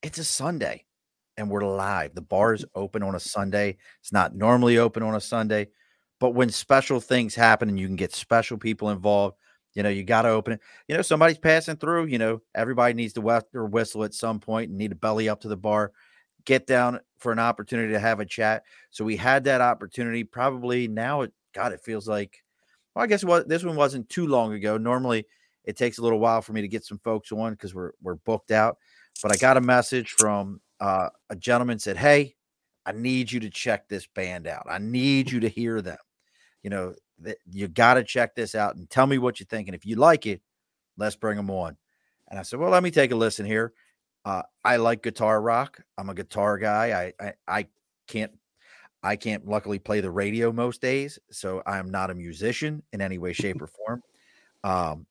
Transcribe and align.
It's 0.00 0.18
a 0.18 0.24
Sunday 0.24 0.84
and 1.36 1.50
we're 1.50 1.64
live. 1.64 2.14
The 2.14 2.22
bar 2.22 2.54
is 2.54 2.64
mm-hmm. 2.64 2.80
open 2.80 3.02
on 3.02 3.16
a 3.16 3.20
Sunday. 3.20 3.78
It's 4.00 4.12
not 4.12 4.34
normally 4.34 4.78
open 4.78 5.02
on 5.02 5.16
a 5.16 5.20
Sunday, 5.20 5.68
but 6.20 6.34
when 6.34 6.50
special 6.50 7.00
things 7.00 7.34
happen 7.34 7.68
and 7.68 7.80
you 7.80 7.88
can 7.88 7.96
get 7.96 8.14
special 8.14 8.58
people 8.58 8.90
involved, 8.90 9.36
you 9.74 9.82
know, 9.82 9.88
you 9.88 10.04
got 10.04 10.22
to 10.22 10.28
open 10.28 10.54
it. 10.54 10.60
You 10.86 10.96
know, 10.96 11.02
somebody's 11.02 11.38
passing 11.38 11.76
through, 11.76 12.06
you 12.06 12.18
know, 12.18 12.42
everybody 12.54 12.94
needs 12.94 13.12
to 13.14 13.20
wet 13.20 13.44
or 13.52 13.66
whistle 13.66 14.04
at 14.04 14.14
some 14.14 14.38
point 14.38 14.70
and 14.70 14.78
need 14.78 14.90
to 14.90 14.96
belly 14.96 15.28
up 15.28 15.40
to 15.40 15.48
the 15.48 15.56
bar, 15.56 15.90
get 16.44 16.66
down 16.66 17.00
for 17.18 17.32
an 17.32 17.40
opportunity 17.40 17.92
to 17.92 18.00
have 18.00 18.20
a 18.20 18.24
chat. 18.24 18.62
So 18.90 19.04
we 19.04 19.16
had 19.16 19.44
that 19.44 19.60
opportunity 19.60 20.22
probably 20.22 20.86
now. 20.86 21.22
It, 21.22 21.32
God, 21.54 21.72
it 21.72 21.80
feels 21.80 22.06
like, 22.06 22.44
well, 22.94 23.02
I 23.02 23.08
guess 23.08 23.24
what 23.24 23.48
this 23.48 23.64
one 23.64 23.74
wasn't 23.74 24.08
too 24.08 24.28
long 24.28 24.52
ago. 24.52 24.78
Normally, 24.78 25.26
it 25.64 25.76
takes 25.76 25.98
a 25.98 26.02
little 26.02 26.20
while 26.20 26.40
for 26.40 26.52
me 26.52 26.62
to 26.62 26.68
get 26.68 26.84
some 26.84 27.00
folks 27.02 27.32
on 27.32 27.52
because 27.52 27.74
we're 27.74 27.92
we're 28.00 28.14
booked 28.14 28.52
out. 28.52 28.78
But 29.22 29.32
I 29.32 29.36
got 29.36 29.56
a 29.56 29.60
message 29.60 30.12
from 30.12 30.60
uh, 30.80 31.08
a 31.30 31.36
gentleman 31.36 31.78
said, 31.78 31.96
"Hey, 31.96 32.36
I 32.86 32.92
need 32.92 33.30
you 33.30 33.40
to 33.40 33.50
check 33.50 33.88
this 33.88 34.06
band 34.06 34.46
out. 34.46 34.66
I 34.68 34.78
need 34.78 35.30
you 35.30 35.40
to 35.40 35.48
hear 35.48 35.82
them. 35.82 35.98
You 36.62 36.70
know, 36.70 36.94
th- 37.24 37.38
you 37.50 37.68
got 37.68 37.94
to 37.94 38.04
check 38.04 38.34
this 38.34 38.54
out 38.54 38.76
and 38.76 38.88
tell 38.88 39.06
me 39.06 39.18
what 39.18 39.40
you 39.40 39.46
think. 39.46 39.68
And 39.68 39.74
if 39.74 39.84
you 39.84 39.96
like 39.96 40.26
it, 40.26 40.40
let's 40.96 41.16
bring 41.16 41.36
them 41.36 41.50
on." 41.50 41.76
And 42.28 42.38
I 42.38 42.42
said, 42.42 42.58
"Well, 42.58 42.70
let 42.70 42.82
me 42.82 42.90
take 42.90 43.10
a 43.10 43.16
listen 43.16 43.46
here. 43.46 43.72
Uh, 44.24 44.42
I 44.64 44.76
like 44.76 45.02
guitar 45.02 45.40
rock. 45.40 45.80
I'm 45.96 46.10
a 46.10 46.14
guitar 46.14 46.58
guy. 46.58 47.12
I, 47.20 47.24
I 47.24 47.32
I 47.46 47.66
can't 48.06 48.32
I 49.02 49.16
can't 49.16 49.46
luckily 49.46 49.78
play 49.78 50.00
the 50.00 50.10
radio 50.10 50.52
most 50.52 50.80
days, 50.80 51.18
so 51.30 51.62
I'm 51.66 51.90
not 51.90 52.10
a 52.10 52.14
musician 52.14 52.82
in 52.92 53.00
any 53.00 53.18
way, 53.18 53.32
shape, 53.32 53.62
or 53.62 53.68
form. 53.68 54.02
Um, 54.64 55.06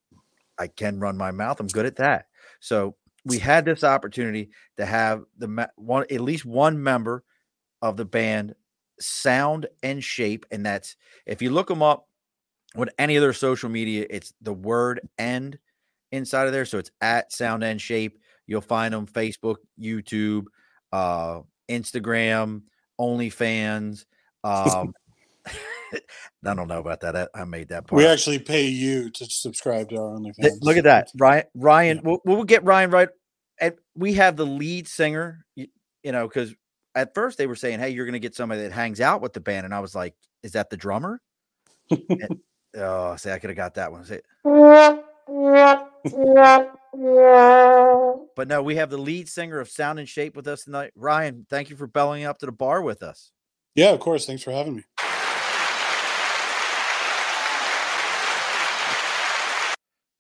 I 0.60 0.68
can 0.68 1.00
run 1.00 1.18
my 1.18 1.32
mouth. 1.32 1.60
I'm 1.60 1.68
good 1.68 1.86
at 1.86 1.96
that. 1.98 2.28
So 2.60 2.96
we 3.28 3.40
had 3.40 3.66
this 3.66 3.84
opportunity 3.84 4.50
to 4.78 4.86
have 4.86 5.24
the 5.38 5.70
one 5.76 6.06
at 6.10 6.22
least 6.22 6.46
one 6.46 6.82
member 6.82 7.24
of 7.82 7.98
the 7.98 8.06
band 8.06 8.56
sound 9.00 9.68
and 9.84 10.04
shape 10.04 10.46
and 10.50 10.66
that's 10.66 10.96
if 11.26 11.42
you 11.42 11.52
look 11.52 11.68
them 11.68 11.84
up 11.84 12.08
with 12.76 12.90
any 12.98 13.18
other 13.18 13.34
social 13.34 13.70
media 13.70 14.06
it's 14.10 14.34
the 14.42 14.54
word 14.54 15.00
end 15.20 15.60
inside 16.12 16.48
of 16.48 16.54
there 16.54 16.66
so 16.66 16.80
it's 16.80 16.92
at 17.02 17.32
sound 17.32 17.64
and 17.64 17.80
shape 17.80 18.18
you'll 18.48 18.62
find 18.62 18.94
them 18.94 19.06
facebook 19.06 19.58
youtube 19.80 20.46
uh 20.92 21.42
instagram 21.70 22.64
onlyfans 23.00 24.06
um 24.44 24.94
I 26.46 26.54
don't 26.54 26.68
know 26.68 26.80
about 26.80 27.02
that. 27.02 27.30
I, 27.34 27.44
made 27.46 27.70
that 27.70 27.88
part. 27.88 27.98
We 27.98 28.06
actually 28.06 28.40
pay 28.40 28.68
you 28.68 29.10
to 29.12 29.26
subscribe 29.26 29.90
to 29.90 29.98
our 29.98 30.18
OnlyFans. 30.18 30.62
Look 30.62 30.78
at 30.78 30.84
that, 30.84 31.10
Ryan. 31.18 31.44
Ryan, 31.56 31.98
yeah. 31.98 32.04
we'll, 32.04 32.22
we'll 32.26 32.44
get 32.44 32.64
Ryan 32.64 32.92
right. 32.92 33.10
We 33.98 34.14
have 34.14 34.38
the 34.38 34.46
lead 34.46 34.88
singer, 34.88 35.46
you, 35.56 35.68
you 36.04 36.12
know, 36.12 36.28
because 36.28 36.54
at 36.96 37.14
first 37.14 37.38
they 37.38 37.48
were 37.48 37.56
saying, 37.56 37.80
"Hey, 37.80 37.90
you're 37.90 38.06
going 38.06 38.14
to 38.14 38.20
get 38.20 38.36
somebody 38.36 38.62
that 38.62 38.72
hangs 38.72 39.02
out 39.02 39.22
with 39.22 39.34
the 39.34 39.40
band," 39.40 39.66
and 39.66 39.74
I 39.74 39.80
was 39.80 39.96
like, 39.96 40.14
"Is 40.44 40.54
that 40.54 40.70
the 40.70 40.78
drummer?" 40.78 41.20
and, 41.90 42.40
oh, 42.78 43.16
say 43.16 43.34
I 43.34 43.40
could 43.40 43.50
have 43.50 43.58
got 43.58 43.74
that 43.76 43.92
one. 43.92 44.06
Say, 44.06 44.22
but 48.36 48.48
no, 48.48 48.62
we 48.62 48.76
have 48.76 48.90
the 48.90 48.98
lead 48.98 49.28
singer 49.28 49.60
of 49.60 49.70
Sound 49.70 50.00
and 50.00 50.08
Shape 50.08 50.36
with 50.36 50.48
us 50.48 50.64
tonight. 50.64 50.92
Ryan, 50.96 51.46
thank 51.50 51.70
you 51.70 51.76
for 51.76 51.88
belling 51.88 52.24
up 52.24 52.40
to 52.40 52.46
the 52.46 52.52
bar 52.52 52.82
with 52.82 53.04
us. 53.04 53.32
Yeah, 53.76 53.90
of 53.90 54.00
course. 54.00 54.26
Thanks 54.26 54.44
for 54.44 54.52
having 54.52 54.78
me. 54.78 54.84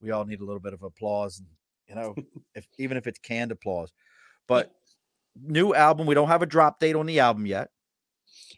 we 0.01 0.11
all 0.11 0.25
need 0.25 0.41
a 0.41 0.45
little 0.45 0.59
bit 0.59 0.73
of 0.73 0.83
applause, 0.83 1.39
and 1.39 1.47
you 1.87 1.95
know, 1.95 2.15
if 2.55 2.67
even 2.77 2.97
if 2.97 3.07
it's 3.07 3.19
canned 3.19 3.51
applause. 3.51 3.91
But 4.47 4.71
new 5.41 5.73
album, 5.73 6.07
we 6.07 6.15
don't 6.15 6.27
have 6.27 6.41
a 6.41 6.47
drop 6.47 6.79
date 6.79 6.95
on 6.95 7.05
the 7.05 7.19
album 7.19 7.45
yet. 7.45 7.69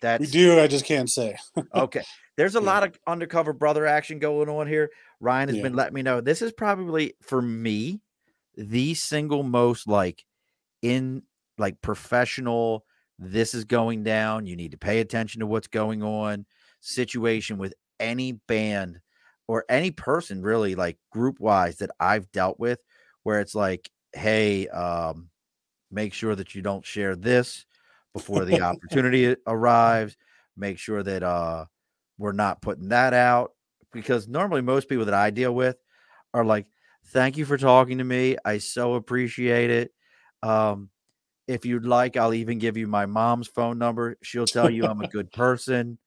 That 0.01 0.19
we 0.19 0.28
do. 0.28 0.59
I 0.59 0.67
just 0.67 0.85
can't 0.85 1.09
say. 1.09 1.38
okay, 1.75 2.03
there's 2.38 2.56
a 2.56 2.59
yeah. 2.59 2.66
lot 2.66 2.84
of 2.84 3.00
undercover 3.06 3.53
brother 3.53 3.85
action 3.85 4.19
going 4.19 4.50
on 4.50 4.67
here. 4.67 4.90
Ryan 5.19 5.50
has 5.50 5.57
yeah. 5.57 5.63
been 5.63 5.75
letting 5.75 5.94
me 5.94 6.01
know 6.01 6.22
this 6.22 6.41
is 6.41 6.51
probably 6.51 7.16
for 7.22 7.41
me 7.41 8.01
the 8.56 8.94
single 8.94 9.44
most 9.44 9.88
like 9.88 10.23
in 10.81 11.23
like 11.57 11.81
professional. 11.81 12.85
This 13.17 13.53
is 13.53 13.66
going 13.66 14.03
down. 14.03 14.46
You 14.46 14.56
need 14.56 14.72
to 14.72 14.78
pay 14.78 15.01
attention 15.01 15.41
to 15.41 15.47
what's 15.47 15.67
going 15.67 16.01
on. 16.01 16.46
Situation 16.79 17.57
with 17.57 17.73
any 18.00 18.31
band 18.31 19.01
or 19.47 19.66
any 19.67 19.91
person 19.91 20.41
really 20.41 20.75
like 20.75 20.97
group 21.11 21.40
wise 21.40 21.78
that 21.78 21.91
I've 22.00 22.31
dealt 22.31 22.59
with 22.59 22.79
where 23.24 23.40
it's 23.41 23.56
like, 23.56 23.90
hey, 24.13 24.68
um, 24.68 25.30
make 25.91 26.13
sure 26.13 26.35
that 26.35 26.56
you 26.56 26.62
don't 26.62 26.85
share 26.85 27.16
this 27.16 27.66
before 28.13 28.46
the 28.46 28.62
opportunity 28.62 29.35
arrives. 29.47 30.16
Make 30.57 30.78
sure 30.78 31.03
that 31.03 31.24
uh, 31.24 31.66
we're 32.18 32.31
not 32.31 32.62
putting 32.62 32.90
that 32.90 33.13
out 33.13 33.52
because 33.91 34.28
normally 34.28 34.62
most 34.62 34.90
people 34.90 35.06
that 35.06 35.13
I 35.13 35.29
deal 35.29 35.53
with 35.53 35.78
are 36.34 36.46
like, 36.46 36.68
thank 37.08 37.38
you 37.38 37.46
for 37.46 37.58
talking 37.58 37.97
to 38.00 38.03
me. 38.03 38.38
I 38.44 38.58
so 38.59 38.96
appreciate 38.96 39.69
it. 39.69 39.91
Um, 40.44 40.90
if 41.47 41.66
you'd 41.66 41.85
like, 41.85 42.16
I'll 42.16 42.34
even 42.34 42.59
give 42.59 42.78
you 42.78 42.88
my 42.88 43.06
mom's 43.06 43.47
phone 43.47 43.79
number. 43.79 44.18
She'll 44.22 44.46
tell 44.46 44.69
you 44.69 44.85
I'm 44.85 45.02
a 45.02 45.08
good 45.12 45.31
person. 45.31 45.97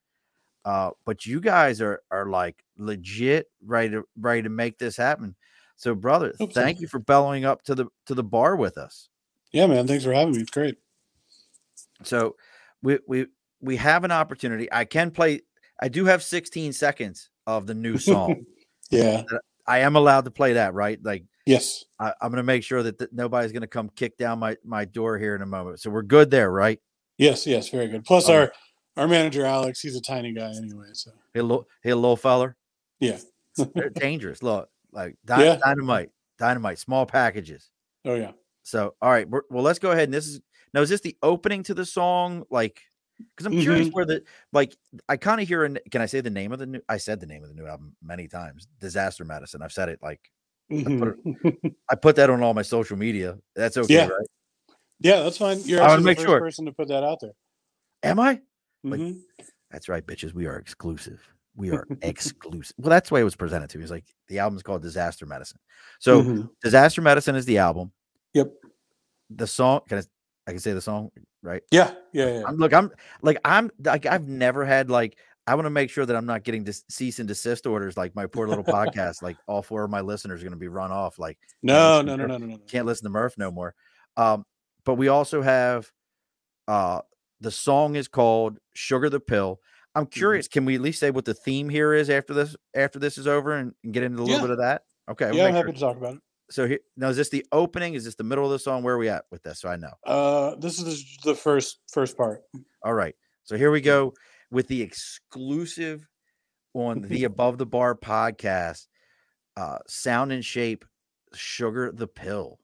Uh, 0.65 0.91
but 1.05 1.25
you 1.25 1.41
guys 1.41 1.81
are 1.81 2.01
are 2.09 2.27
like 2.27 2.63
legit 2.77 3.47
ready 3.61 3.89
to 3.89 4.05
ready 4.17 4.43
to 4.43 4.49
make 4.49 4.77
this 4.77 4.95
happen. 4.95 5.35
So, 5.75 5.95
brother, 5.95 6.33
thank 6.53 6.79
you 6.79 6.87
for 6.87 6.99
bellowing 6.99 7.45
up 7.45 7.63
to 7.63 7.75
the 7.75 7.87
to 8.05 8.15
the 8.15 8.23
bar 8.23 8.55
with 8.55 8.77
us. 8.77 9.09
Yeah, 9.51 9.67
man. 9.67 9.87
Thanks 9.87 10.03
for 10.03 10.13
having 10.13 10.33
me. 10.33 10.41
It's 10.41 10.51
great. 10.51 10.77
So 12.03 12.35
we 12.81 12.99
we 13.07 13.27
we 13.61 13.77
have 13.77 14.03
an 14.03 14.11
opportunity. 14.11 14.67
I 14.71 14.85
can 14.85 15.11
play. 15.11 15.41
I 15.81 15.89
do 15.89 16.05
have 16.05 16.23
16 16.23 16.73
seconds 16.73 17.29
of 17.47 17.65
the 17.67 17.73
new 17.73 17.97
song. 17.97 18.45
yeah, 18.89 19.23
I 19.67 19.79
am 19.79 19.95
allowed 19.95 20.25
to 20.25 20.31
play 20.31 20.53
that, 20.53 20.73
right? 20.73 20.99
Like, 21.03 21.23
yes, 21.45 21.83
I, 21.99 22.13
am 22.21 22.29
going 22.29 22.37
to 22.37 22.43
make 22.43 22.63
sure 22.63 22.83
that, 22.83 22.97
that 22.99 23.13
nobody's 23.13 23.51
going 23.51 23.61
to 23.61 23.67
come 23.67 23.89
kick 23.95 24.17
down 24.17 24.39
my 24.39 24.57
my 24.63 24.85
door 24.85 25.17
here 25.17 25.35
in 25.35 25.41
a 25.41 25.47
moment. 25.47 25.79
So 25.79 25.89
we're 25.89 26.03
good 26.03 26.29
there, 26.29 26.51
right? 26.51 26.79
Yes, 27.17 27.47
yes, 27.47 27.69
very 27.69 27.87
good. 27.87 28.05
Plus, 28.05 28.29
our 28.29 28.51
our 28.97 29.07
manager 29.07 29.45
Alex, 29.45 29.79
he's 29.79 29.95
a 29.95 30.01
tiny 30.01 30.33
guy 30.33 30.51
anyway. 30.55 30.87
So 30.93 31.11
he 31.33 31.39
a 31.39 31.43
little, 31.43 31.67
he 31.83 31.89
a 31.89 31.95
little 31.95 32.17
feller. 32.17 32.57
Yeah, 32.99 33.17
they're 33.75 33.89
dangerous. 33.89 34.43
Look, 34.43 34.69
like 34.93 35.15
dy- 35.25 35.43
yeah. 35.43 35.57
dynamite, 35.63 36.09
dynamite, 36.37 36.79
small 36.79 37.05
packages. 37.05 37.69
Oh 38.05 38.15
yeah. 38.15 38.31
So 38.63 38.93
all 39.01 39.11
right, 39.11 39.27
well 39.29 39.63
let's 39.63 39.79
go 39.79 39.91
ahead 39.91 40.05
and 40.05 40.13
this 40.13 40.27
is 40.27 40.41
now 40.73 40.81
is 40.81 40.89
this 40.89 41.01
the 41.01 41.17
opening 41.21 41.63
to 41.63 41.73
the 41.73 41.85
song? 41.85 42.43
Like, 42.49 42.81
because 43.19 43.45
I'm 43.45 43.59
curious 43.59 43.87
mm-hmm. 43.87 43.95
where 43.95 44.05
the 44.05 44.23
like 44.51 44.75
I 45.07 45.17
kind 45.17 45.39
of 45.39 45.47
hear. 45.47 45.65
and 45.65 45.79
can 45.91 46.01
I 46.01 46.07
say 46.07 46.21
the 46.21 46.29
name 46.29 46.51
of 46.51 46.59
the 46.59 46.65
new? 46.65 46.81
I 46.89 46.97
said 46.97 47.19
the 47.19 47.27
name 47.27 47.43
of 47.43 47.49
the 47.49 47.55
new 47.55 47.67
album 47.67 47.95
many 48.01 48.27
times. 48.27 48.67
Disaster 48.79 49.23
Medicine. 49.23 49.61
I've 49.61 49.71
said 49.71 49.89
it 49.89 49.99
like 50.01 50.19
mm-hmm. 50.71 50.95
I, 50.95 50.99
put 50.99 51.19
it, 51.23 51.75
I, 51.91 51.95
put 51.95 52.17
it, 52.17 52.29
on 52.29 52.41
all 52.41 52.53
my 52.53 52.63
social 52.63 52.97
media. 52.97 53.37
That's 53.55 53.77
okay, 53.77 53.93
yeah. 53.93 54.07
right? 54.07 54.27
Yeah, 54.99 55.21
that's 55.21 55.37
fine. 55.37 55.59
You're 55.65 55.81
I 55.81 55.93
actually 55.93 56.13
the 56.13 56.15
first 56.15 56.27
sure. 56.27 56.39
person 56.39 56.65
to 56.65 56.71
put 56.71 56.87
that 56.87 57.03
out 57.03 57.19
there. 57.19 57.33
Am 58.01 58.19
I? 58.19 58.41
Mm-hmm. 58.85 59.19
that's 59.69 59.87
right, 59.87 60.05
bitches. 60.05 60.33
We 60.33 60.45
are 60.47 60.57
exclusive. 60.57 61.21
We 61.55 61.71
are 61.71 61.85
exclusive. 62.01 62.75
Well, 62.77 62.89
that's 62.89 63.09
the 63.09 63.15
way 63.15 63.21
it 63.21 63.25
was 63.25 63.35
presented 63.35 63.69
to 63.71 63.77
me. 63.77 63.83
It's 63.83 63.91
like 63.91 64.05
the 64.27 64.39
album's 64.39 64.63
called 64.63 64.81
Disaster 64.81 65.25
Medicine. 65.25 65.59
So 65.99 66.21
mm-hmm. 66.21 66.41
Disaster 66.63 67.01
Medicine 67.01 67.35
is 67.35 67.45
the 67.45 67.59
album. 67.59 67.91
Yep. 68.33 68.51
The 69.29 69.47
song, 69.47 69.81
can 69.87 69.99
I 69.99 70.03
I 70.47 70.51
can 70.51 70.59
say 70.59 70.73
the 70.73 70.81
song, 70.81 71.11
right? 71.41 71.63
Yeah, 71.71 71.91
yeah, 72.11 72.39
yeah. 72.39 72.43
I'm, 72.45 72.57
look, 72.57 72.73
I'm 72.73 72.91
like 73.21 73.37
I'm 73.45 73.71
like 73.83 74.05
I've 74.05 74.27
never 74.27 74.65
had 74.65 74.89
like 74.89 75.17
I 75.47 75.55
want 75.55 75.65
to 75.65 75.69
make 75.69 75.89
sure 75.89 76.05
that 76.05 76.15
I'm 76.15 76.25
not 76.25 76.43
getting 76.43 76.63
dis- 76.63 76.83
cease 76.89 77.19
and 77.19 77.27
desist 77.27 77.65
orders 77.65 77.97
like 77.97 78.15
my 78.15 78.25
poor 78.25 78.47
little 78.47 78.63
podcast. 78.63 79.21
Like 79.21 79.37
all 79.47 79.61
four 79.61 79.83
of 79.83 79.91
my 79.91 80.01
listeners 80.01 80.41
are 80.41 80.45
going 80.45 80.53
to 80.53 80.59
be 80.59 80.67
run 80.67 80.91
off. 80.91 81.19
Like 81.19 81.37
no, 81.61 82.01
no, 82.01 82.15
no, 82.15 82.25
no, 82.25 82.37
no, 82.37 82.45
no, 82.45 82.57
can't 82.67 82.85
listen 82.85 83.05
to 83.05 83.09
Murph 83.09 83.37
no 83.37 83.51
more. 83.51 83.73
Um, 84.17 84.45
but 84.85 84.95
we 84.95 85.07
also 85.07 85.41
have 85.41 85.89
uh 86.67 87.01
the 87.39 87.51
song 87.51 87.95
is 87.95 88.07
called 88.07 88.57
Sugar 88.73 89.09
the 89.09 89.19
Pill. 89.19 89.59
I'm 89.95 90.05
mm-hmm. 90.05 90.09
curious, 90.09 90.47
mm-hmm. 90.47 90.53
can 90.53 90.65
we 90.65 90.75
at 90.75 90.81
least 90.81 90.99
say 90.99 91.11
what 91.11 91.25
the 91.25 91.33
theme 91.33 91.69
here 91.69 91.93
is 91.93 92.09
after 92.09 92.33
this 92.33 92.55
after 92.75 92.99
this 92.99 93.17
is 93.17 93.27
over 93.27 93.53
and, 93.53 93.73
and 93.83 93.93
get 93.93 94.03
into 94.03 94.19
a 94.19 94.23
little 94.23 94.35
yeah. 94.35 94.41
bit 94.41 94.49
of 94.51 94.57
that? 94.59 94.83
Okay. 95.09 95.31
Yeah, 95.33 95.45
I'm 95.45 95.53
happy 95.53 95.67
sure. 95.67 95.73
to 95.73 95.79
talk 95.79 95.97
about 95.97 96.15
it. 96.15 96.21
so 96.49 96.67
here 96.67 96.79
now 96.97 97.09
is 97.09 97.17
this 97.17 97.29
the 97.29 97.45
opening? 97.51 97.93
Is 97.93 98.05
this 98.05 98.15
the 98.15 98.23
middle 98.23 98.45
of 98.45 98.51
the 98.51 98.59
song? 98.59 98.83
Where 98.83 98.95
are 98.95 98.97
we 98.97 99.09
at 99.09 99.25
with 99.31 99.43
this? 99.43 99.61
So 99.61 99.69
I 99.69 99.75
know. 99.75 99.93
Uh, 100.05 100.55
this 100.55 100.79
is 100.79 101.17
the 101.23 101.35
first 101.35 101.79
first 101.91 102.17
part. 102.17 102.41
All 102.83 102.93
right. 102.93 103.15
So 103.43 103.57
here 103.57 103.71
we 103.71 103.81
go 103.81 104.13
with 104.51 104.67
the 104.67 104.81
exclusive 104.81 106.07
on 106.73 107.01
the 107.01 107.25
Above 107.25 107.57
the 107.57 107.65
Bar 107.65 107.95
podcast. 107.95 108.87
Uh, 109.55 109.77
sound 109.87 110.31
and 110.31 110.43
shape, 110.43 110.85
sugar 111.33 111.91
the 111.91 112.07
pill. 112.07 112.59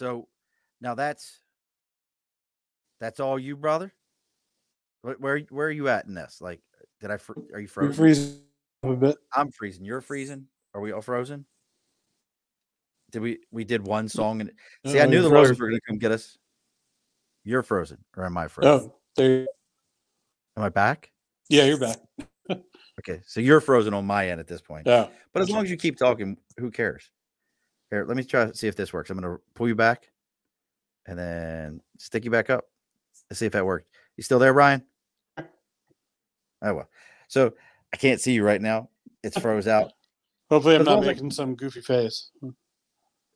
So 0.00 0.28
now 0.80 0.94
that's 0.94 1.40
that's 3.02 3.20
all 3.20 3.38
you, 3.38 3.54
brother. 3.54 3.92
Where 5.02 5.40
where 5.50 5.66
are 5.66 5.70
you 5.70 5.88
at 5.88 6.06
in 6.06 6.14
this? 6.14 6.38
Like, 6.40 6.60
did 7.02 7.10
I? 7.10 7.18
fr- 7.18 7.34
Are 7.52 7.60
you 7.60 7.68
frozen? 7.68 7.92
freeze 7.92 8.40
a 8.82 8.94
bit. 8.94 9.18
I'm 9.34 9.50
freezing. 9.52 9.84
You're 9.84 10.00
freezing. 10.00 10.46
Are 10.72 10.80
we 10.80 10.92
all 10.92 11.02
frozen? 11.02 11.44
Did 13.10 13.20
we? 13.20 13.40
We 13.50 13.64
did 13.64 13.86
one 13.86 14.08
song 14.08 14.40
and 14.40 14.50
see. 14.86 15.00
I 15.00 15.04
Oh, 15.04 15.10
knew 15.10 15.20
the 15.20 15.28
frozen. 15.28 15.56
were 15.58 15.68
going 15.68 15.80
to 15.80 15.86
come 15.86 15.98
get 15.98 16.12
us. 16.12 16.38
You're 17.44 17.62
frozen, 17.62 17.98
or 18.16 18.24
am 18.24 18.38
I 18.38 18.48
frozen? 18.48 18.72
Oh, 18.90 18.94
there. 19.16 19.46
Am 20.56 20.62
I 20.62 20.70
back? 20.70 21.10
Yeah, 21.50 21.64
you're 21.64 21.78
back. 21.78 21.98
Okay, 22.98 23.22
so 23.26 23.40
you're 23.40 23.60
frozen 23.62 23.94
on 23.94 24.04
my 24.04 24.28
end 24.28 24.40
at 24.40 24.46
this 24.46 24.60
point. 24.60 24.86
Yeah. 24.86 25.06
But 25.32 25.40
as 25.40 25.48
long 25.48 25.64
as 25.64 25.70
you 25.70 25.78
keep 25.78 25.96
talking, 25.96 26.36
who 26.58 26.70
cares? 26.70 27.10
Here, 27.90 28.04
let 28.06 28.16
me 28.16 28.24
try 28.24 28.46
to 28.46 28.54
see 28.54 28.68
if 28.68 28.76
this 28.76 28.92
works. 28.92 29.10
I'm 29.10 29.18
going 29.18 29.36
to 29.36 29.42
pull 29.54 29.68
you 29.68 29.74
back, 29.74 30.10
and 31.06 31.18
then 31.18 31.80
stick 31.98 32.24
you 32.24 32.30
back 32.30 32.50
up. 32.50 32.64
Let's 33.28 33.40
see 33.40 33.46
if 33.46 33.52
that 33.52 33.66
worked. 33.66 33.88
You 34.16 34.22
still 34.22 34.38
there, 34.38 34.52
Ryan? 34.52 34.84
Oh 36.62 36.74
well. 36.74 36.90
So 37.26 37.54
I 37.90 37.96
can't 37.96 38.20
see 38.20 38.32
you 38.32 38.44
right 38.44 38.60
now. 38.60 38.90
It's 39.22 39.38
froze 39.38 39.66
out. 39.66 39.92
Hopefully, 40.50 40.74
I'm 40.74 40.82
As 40.82 40.86
not 40.86 40.94
long 40.96 41.04
as 41.04 41.06
making 41.06 41.30
some 41.30 41.54
goofy 41.54 41.80
face. 41.80 42.30
Hmm. 42.40 42.50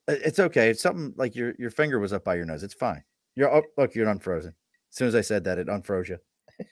Uh, 0.06 0.16
it's 0.22 0.38
okay. 0.38 0.68
It's 0.68 0.82
something 0.82 1.14
like 1.16 1.34
your 1.34 1.54
your 1.58 1.70
finger 1.70 1.98
was 1.98 2.12
up 2.12 2.24
by 2.24 2.34
your 2.34 2.44
nose. 2.44 2.62
It's 2.62 2.74
fine. 2.74 3.02
You're 3.34 3.50
oh, 3.50 3.62
look. 3.78 3.94
You're 3.94 4.08
unfrozen. 4.08 4.54
As 4.90 4.96
soon 4.96 5.08
as 5.08 5.14
I 5.14 5.22
said 5.22 5.44
that, 5.44 5.58
it 5.58 5.68
unfroze 5.68 6.08
you. 6.08 6.18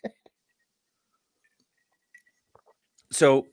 so, 3.13 3.47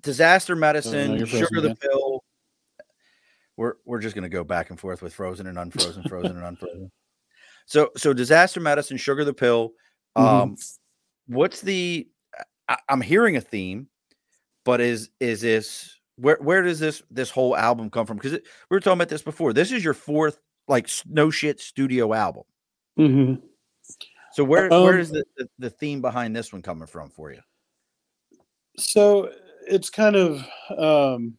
disaster 0.00 0.54
oh, 0.54 0.56
medicine, 0.56 1.16
you're 1.16 1.26
frozen 1.26 1.46
sugar 1.46 1.60
the 1.60 1.74
pill. 1.76 2.05
We're 3.56 3.74
we're 3.84 4.00
just 4.00 4.14
gonna 4.14 4.28
go 4.28 4.44
back 4.44 4.70
and 4.70 4.78
forth 4.78 5.02
with 5.02 5.14
frozen 5.14 5.46
and 5.46 5.58
unfrozen, 5.58 6.02
frozen 6.04 6.36
and 6.36 6.44
unfrozen. 6.44 6.90
So 7.66 7.90
so 7.96 8.12
disaster 8.12 8.60
medicine, 8.60 8.96
sugar 8.96 9.24
the 9.24 9.34
pill. 9.34 9.72
Mhm. 10.16 10.42
Um, 10.42 10.56
what's 11.26 11.60
the? 11.60 12.08
I, 12.68 12.76
I'm 12.88 13.00
hearing 13.00 13.36
a 13.36 13.40
theme, 13.40 13.88
but 14.64 14.80
is 14.80 15.10
is 15.20 15.40
this 15.40 15.98
where 16.16 16.38
where 16.40 16.62
does 16.62 16.78
this 16.78 17.02
this 17.10 17.30
whole 17.30 17.56
album 17.56 17.90
come 17.90 18.06
from? 18.06 18.16
Because 18.16 18.32
we 18.32 18.40
were 18.70 18.80
talking 18.80 18.98
about 18.98 19.08
this 19.08 19.22
before. 19.22 19.52
This 19.52 19.72
is 19.72 19.82
your 19.84 19.94
fourth 19.94 20.38
like 20.68 20.88
no 21.06 21.30
shit 21.30 21.60
studio 21.60 22.12
album. 22.12 22.44
Mhm. 22.98 23.42
So 24.32 24.44
where 24.44 24.68
where 24.68 24.94
Um, 24.94 25.00
is 25.00 25.10
the, 25.10 25.24
the 25.36 25.48
the 25.58 25.70
theme 25.70 26.00
behind 26.02 26.36
this 26.36 26.52
one 26.52 26.62
coming 26.62 26.86
from 26.86 27.10
for 27.10 27.32
you? 27.32 27.40
So 28.78 29.30
it's 29.66 29.88
kind 29.88 30.16
of, 30.16 30.46
um, 30.76 31.38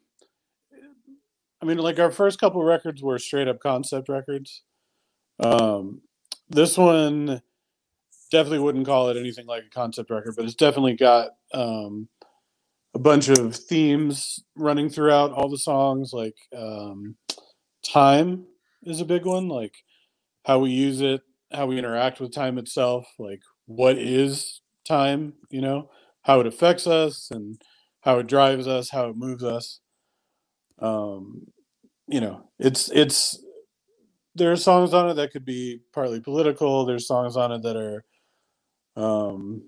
mean, 1.67 1.77
like 1.77 1.99
our 1.99 2.11
first 2.11 2.39
couple 2.39 2.63
records 2.63 3.01
were 3.01 3.19
straight 3.19 3.47
up 3.47 3.59
concept 3.59 4.09
records. 4.09 4.63
Um, 5.39 6.01
this 6.49 6.77
one 6.77 7.41
definitely 8.31 8.59
wouldn't 8.59 8.85
call 8.85 9.09
it 9.09 9.17
anything 9.17 9.45
like 9.45 9.63
a 9.65 9.69
concept 9.69 10.09
record, 10.09 10.35
but 10.35 10.45
it's 10.45 10.55
definitely 10.55 10.95
got 10.95 11.31
um, 11.53 12.07
a 12.93 12.99
bunch 12.99 13.29
of 13.29 13.55
themes 13.55 14.43
running 14.55 14.89
throughout 14.89 15.31
all 15.31 15.49
the 15.49 15.57
songs. 15.57 16.11
Like 16.13 16.35
um, 16.55 17.15
time 17.85 18.45
is 18.83 19.01
a 19.01 19.05
big 19.05 19.25
one, 19.25 19.47
like 19.47 19.75
how 20.45 20.59
we 20.59 20.71
use 20.71 21.01
it, 21.01 21.21
how 21.51 21.65
we 21.67 21.77
interact 21.77 22.19
with 22.19 22.33
time 22.33 22.57
itself, 22.57 23.07
like 23.19 23.41
what 23.65 23.97
is 23.97 24.61
time, 24.87 25.33
you 25.49 25.61
know, 25.61 25.89
how 26.23 26.39
it 26.39 26.47
affects 26.47 26.87
us 26.87 27.29
and 27.31 27.61
how 28.01 28.19
it 28.19 28.27
drives 28.27 28.67
us, 28.67 28.89
how 28.89 29.09
it 29.09 29.17
moves 29.17 29.43
us. 29.43 29.79
Um, 30.79 31.47
you 32.07 32.21
know, 32.21 32.49
it's 32.59 32.89
it's 32.91 33.43
there 34.35 34.51
are 34.51 34.55
songs 34.55 34.93
on 34.93 35.09
it 35.09 35.15
that 35.15 35.31
could 35.31 35.45
be 35.45 35.81
partly 35.93 36.19
political. 36.21 36.85
There's 36.85 37.07
songs 37.07 37.35
on 37.35 37.51
it 37.51 37.63
that 37.63 37.75
are 37.75 38.05
um 38.95 39.63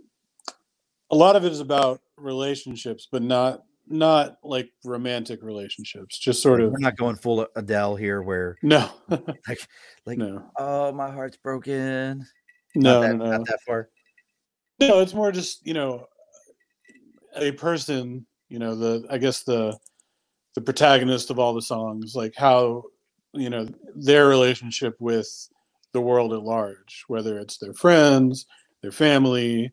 a 1.11 1.15
lot 1.15 1.35
of 1.35 1.45
it 1.45 1.51
is 1.51 1.59
about 1.59 2.01
relationships, 2.17 3.07
but 3.11 3.21
not 3.21 3.63
not 3.87 4.37
like 4.43 4.71
romantic 4.85 5.41
relationships. 5.41 6.17
Just 6.17 6.41
sort 6.41 6.61
of 6.61 6.71
We're 6.71 6.79
not 6.79 6.97
going 6.97 7.15
full 7.15 7.47
Adele 7.55 7.95
here, 7.95 8.21
where 8.21 8.57
no, 8.61 8.89
like 9.09 9.67
like 10.05 10.17
no, 10.17 10.49
oh 10.57 10.91
my 10.91 11.11
heart's 11.11 11.37
broken. 11.37 12.25
no, 12.75 13.01
not 13.01 13.07
that, 13.07 13.15
no, 13.15 13.25
no. 13.25 13.31
not 13.37 13.47
that 13.47 13.59
far. 13.65 13.89
No, 14.79 14.99
it's 14.99 15.13
more 15.13 15.31
just 15.31 15.65
you 15.65 15.73
know 15.73 16.05
a 17.35 17.51
person. 17.51 18.25
You 18.47 18.59
know 18.59 18.75
the 18.75 19.05
I 19.09 19.17
guess 19.17 19.43
the 19.43 19.77
the 20.55 20.61
protagonist 20.61 21.29
of 21.29 21.39
all 21.39 21.53
the 21.53 21.61
songs, 21.61 22.15
like 22.15 22.35
how 22.35 22.83
you 23.33 23.49
know 23.49 23.67
their 23.95 24.27
relationship 24.27 24.95
with 24.99 25.27
the 25.93 26.01
world 26.01 26.33
at 26.33 26.43
large, 26.43 27.03
whether 27.07 27.37
it's 27.39 27.57
their 27.57 27.73
friends, 27.73 28.45
their 28.81 28.91
family, 28.91 29.71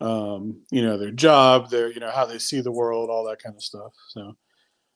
um, 0.00 0.62
you 0.70 0.82
know, 0.82 0.96
their 0.98 1.10
job, 1.10 1.70
their 1.70 1.90
you 1.92 2.00
know 2.00 2.10
how 2.10 2.26
they 2.26 2.38
see 2.38 2.60
the 2.60 2.72
world, 2.72 3.10
all 3.10 3.24
that 3.26 3.42
kind 3.42 3.54
of 3.54 3.62
stuff. 3.62 3.92
So 4.08 4.36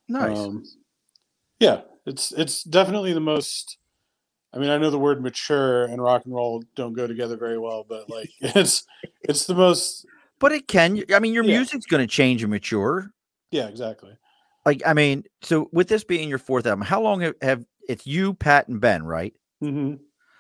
Nice. 0.09 0.39
um, 0.39 0.65
yeah, 1.61 1.83
it's 2.07 2.33
it's 2.33 2.63
definitely 2.65 3.13
the 3.13 3.21
most. 3.21 3.79
I 4.55 4.59
mean, 4.59 4.69
I 4.69 4.77
know 4.77 4.91
the 4.91 4.99
word 4.99 5.23
mature 5.23 5.85
and 5.87 6.03
rock 6.03 6.27
and 6.27 6.35
roll 6.35 6.63
don't 6.77 6.93
go 6.93 7.07
together 7.07 7.37
very 7.39 7.59
well, 7.59 7.87
but 7.89 8.11
like 8.11 8.31
it's 8.41 8.85
it's 9.23 9.47
the 9.47 9.55
most. 9.55 10.05
but 10.39 10.53
it 10.53 10.69
can. 10.69 11.03
I 11.15 11.21
mean, 11.21 11.33
your 11.33 11.45
Yeah. 11.45 11.57
music's 11.59 11.87
going 11.87 12.03
to 12.03 12.07
change 12.07 12.43
and 12.43 12.51
mature. 12.51 13.11
Yeah, 13.51 13.69
exactly. 13.69 14.13
Like, 14.65 14.83
I 14.87 14.93
mean, 14.95 15.25
so 15.43 15.69
with 15.73 15.89
this 15.89 16.05
being 16.05 16.29
your 16.29 16.39
fourth 16.39 16.67
album, 16.67 16.85
how 16.85 17.01
long 17.03 17.21
have, 17.21 17.35
have 17.43 17.65
it's 17.89 18.07
you, 18.07 18.35
Pat, 18.35 18.69
and 18.69 18.81
Ben, 18.81 19.03
right? 19.03 19.35
hmm 19.61 19.95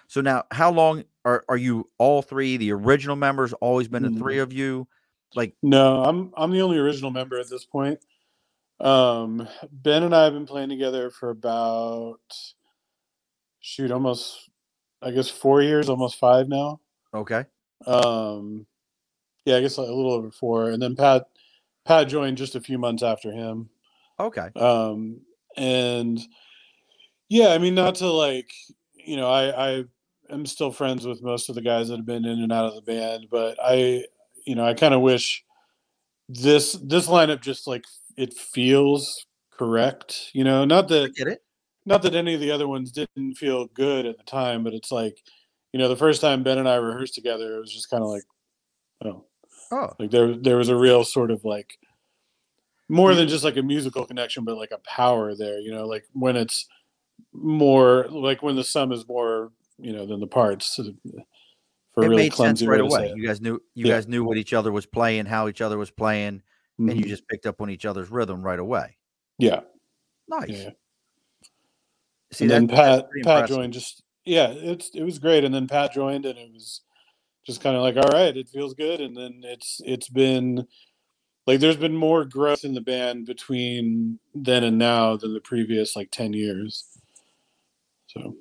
So 0.09 0.21
now, 0.21 0.45
how 0.51 0.71
long 0.71 1.05
are 1.25 1.45
are 1.49 1.57
you 1.57 1.89
all 1.99 2.23
three 2.23 2.57
the 2.57 2.73
original 2.73 3.17
members? 3.17 3.53
Always 3.55 3.89
been 3.89 4.03
the 4.03 4.11
Mhm. 4.11 4.19
three 4.19 4.39
of 4.39 4.53
you? 4.53 4.87
Like, 5.35 5.55
No, 5.63 6.03
I'm 6.05 6.33
I'm 6.37 6.51
the 6.51 6.63
only 6.63 6.79
original 6.79 7.11
member 7.11 7.39
at 7.39 7.49
this 7.49 7.65
point. 7.65 7.99
Um, 8.81 9.49
ben 9.71 10.03
and 10.03 10.15
I 10.15 10.25
have 10.25 10.33
been 10.33 10.47
playing 10.47 10.69
together 10.69 11.11
for 11.11 11.31
about 11.31 12.21
shoot, 13.61 13.91
almost 13.91 14.51
I 15.01 15.11
guess 15.11 15.29
four 15.29 15.63
years, 15.63 15.89
almost 15.89 16.19
five 16.19 16.49
now. 16.49 16.81
okay, 17.15 17.45
Um, 17.87 18.67
yeah, 19.45 19.57
I 19.57 19.61
guess 19.61 19.77
a 19.79 19.83
little 19.83 20.13
over 20.13 20.31
four, 20.31 20.71
and 20.71 20.81
then 20.83 20.95
Pat 20.97 21.27
Pat 21.85 22.09
joined 22.09 22.37
just 22.39 22.55
a 22.55 22.61
few 22.61 22.79
months 22.79 23.03
after 23.03 23.33
him. 23.33 23.69
Okay, 24.23 24.49
um 24.57 25.21
and 25.57 26.21
yeah 27.29 27.49
i 27.49 27.59
mean 27.59 27.75
not 27.75 27.95
to 27.95 28.07
like 28.11 28.51
you 28.95 29.17
know 29.17 29.31
i 29.31 29.71
i 29.71 29.85
am 30.31 30.47
still 30.47 30.73
friends 30.73 31.07
with 31.07 31.23
most 31.23 31.49
of 31.49 31.55
the 31.55 31.61
guys 31.61 31.89
that 31.89 31.97
have 31.97 32.07
been 32.07 32.25
in 32.25 32.41
and 32.41 32.53
out 32.53 32.65
of 32.65 32.75
the 32.75 32.83
band 32.83 33.27
but 33.31 33.59
i 33.63 34.05
you 34.47 34.55
know 34.55 34.65
i 34.65 34.73
kind 34.75 34.95
of 34.95 35.01
wish 35.01 35.45
this 36.29 36.73
this 36.85 37.07
lineup 37.07 37.41
just 37.41 37.67
like 37.67 37.85
it 38.17 38.33
feels 38.35 39.27
correct 39.51 40.31
you 40.33 40.45
know? 40.45 40.65
Not 40.65 40.89
that 40.89 41.15
get 41.15 41.29
it. 41.29 41.43
not 41.85 42.03
that 42.03 42.15
any 42.15 42.35
of 42.35 42.41
the 42.41 42.51
other 42.51 42.69
ones 42.69 42.91
didn't 42.91 43.35
feel 43.35 43.67
good 43.69 44.07
at 44.07 44.17
the 44.17 44.25
time 44.25 44.65
but 44.65 44.73
it's 44.73 44.91
like 44.91 45.19
you 45.73 45.79
know 45.79 45.89
the 45.89 45.97
first 45.97 46.21
time 46.21 46.43
ben 46.43 46.59
and 46.59 46.69
i 46.69 46.77
rehearsed 46.77 47.15
together 47.15 47.57
it 47.57 47.61
was 47.61 47.73
just 47.73 47.91
kind 47.91 48.03
of 48.03 48.09
like 48.09 48.25
oh. 49.05 49.25
Oh, 49.75 49.91
like 49.99 50.11
there 50.11 50.37
there 50.37 50.59
was 50.59 50.69
a 50.69 50.77
real 50.77 51.03
sort 51.03 51.31
of 51.31 51.47
like 51.47 51.79
more 52.93 53.15
than 53.15 53.27
just 53.27 53.43
like 53.45 53.57
a 53.57 53.63
musical 53.63 54.05
connection 54.07 54.45
but 54.45 54.57
like 54.57 54.71
a 54.73 54.79
power 54.79 55.35
there 55.35 55.59
you 55.61 55.71
know 55.73 55.87
like 55.87 56.05
when 56.13 56.37
it's 56.37 56.67
more 57.33 58.07
like 58.11 58.43
when 58.43 58.57
the 58.57 58.65
sum 58.65 58.93
is 58.93 59.07
more 59.09 59.51
you 59.79 59.93
know 59.93 60.05
than 60.07 60.21
the 60.21 60.27
parts 60.27 60.79
uh, 60.79 60.85
for 61.95 62.05
it 62.05 62.09
really 62.09 62.23
made 62.25 62.35
sense 62.35 62.63
right 62.63 62.81
way 62.83 62.89
to 62.89 62.91
say 62.95 63.09
away. 63.11 63.13
You 63.17 63.27
guys 63.27 63.41
knew 63.41 63.55
you 63.75 63.87
Yeah. 63.87 63.95
guys 63.95 64.07
knew 64.09 64.25
what 64.25 64.37
each 64.37 64.53
other 64.53 64.73
was 64.73 64.87
playing, 64.87 65.27
how 65.27 65.49
each 65.49 65.61
other 65.61 65.79
was 65.79 65.91
playing, 65.91 66.43
and 66.79 66.97
you 66.99 67.05
Mhm. 67.05 67.09
just 67.09 67.27
picked 67.29 67.47
up 67.47 67.61
on 67.61 67.71
each 67.71 67.85
other's 67.87 68.11
rhythm 68.11 68.43
right 68.43 68.59
away. 68.59 68.97
yeah 69.39 69.61
Nice. 70.29 70.49
yeah 70.51 70.71
See, 72.33 72.45
and 72.45 72.51
then 72.51 72.67
that- 72.69 72.77
pat 72.77 73.25
pat 73.25 73.49
joined 73.49 73.73
just 73.73 74.03
yeah 74.25 74.49
it's 74.51 74.91
it 74.95 75.03
was 75.03 75.19
great 75.19 75.45
and 75.45 75.55
then 75.55 75.67
pat 75.67 75.93
joined 75.93 76.25
and 76.27 76.39
it 76.39 76.51
was 76.53 76.81
just 77.47 77.61
kind 77.61 77.77
of 77.77 77.83
like 77.83 77.97
all 77.97 78.11
right 78.13 78.37
it 78.37 78.49
feels 78.49 78.75
good 78.75 79.01
and 79.01 79.17
then 79.17 79.41
it's 79.45 79.81
it's 79.85 80.09
been 80.09 80.67
like 81.47 81.61
there's 81.61 81.77
been 81.77 81.97
more 81.97 82.25
growth 82.25 82.65
in 82.65 82.75
the 82.75 82.81
band 82.81 83.27
between 83.27 84.19
then 84.35 84.65
and 84.65 84.79
now 84.79 85.17
than 85.17 85.35
the 85.35 85.41
previous 85.41 85.97
like 85.97 86.11
10 86.11 86.33
years. 86.33 86.85
So. 88.07 88.37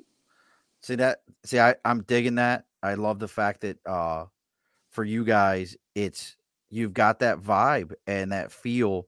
See 0.81 0.95
that 0.95 1.21
see 1.43 1.59
I, 1.59 1.75
i'm 1.85 2.03
digging 2.03 2.35
that. 2.35 2.65
I 2.83 2.95
love 2.95 3.19
the 3.19 3.27
fact 3.27 3.61
that 3.61 3.77
uh 3.85 4.25
for 4.89 5.03
you 5.03 5.23
guys 5.23 5.77
it's 5.95 6.35
you've 6.69 6.93
got 6.93 7.19
that 7.19 7.39
vibe 7.39 7.93
and 8.07 8.31
that 8.31 8.51
feel 8.51 9.07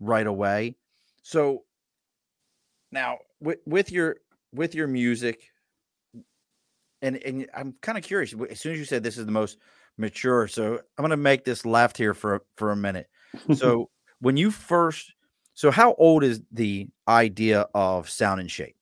right 0.00 0.26
away. 0.26 0.76
So 1.22 1.62
now 2.90 3.18
with 3.40 3.58
with 3.66 3.90
your 3.90 4.16
with 4.52 4.74
your 4.74 4.86
music 4.86 5.50
and 7.00 7.16
and 7.16 7.48
i'm 7.56 7.74
kind 7.80 7.98
of 7.98 8.04
curious 8.04 8.34
as 8.50 8.60
soon 8.60 8.72
as 8.72 8.78
you 8.78 8.84
said 8.84 9.02
this 9.02 9.18
is 9.18 9.26
the 9.26 9.32
most 9.32 9.58
mature 9.98 10.46
so 10.46 10.74
i'm 10.74 11.02
going 11.02 11.10
to 11.10 11.16
make 11.16 11.44
this 11.44 11.66
left 11.66 11.96
here 11.96 12.14
for 12.14 12.42
for 12.56 12.70
a 12.70 12.76
minute 12.76 13.08
so 13.54 13.90
when 14.20 14.36
you 14.36 14.50
first 14.50 15.12
so 15.54 15.70
how 15.70 15.94
old 15.94 16.24
is 16.24 16.40
the 16.50 16.88
idea 17.06 17.66
of 17.74 18.08
sound 18.08 18.40
and 18.40 18.50
shape? 18.50 18.76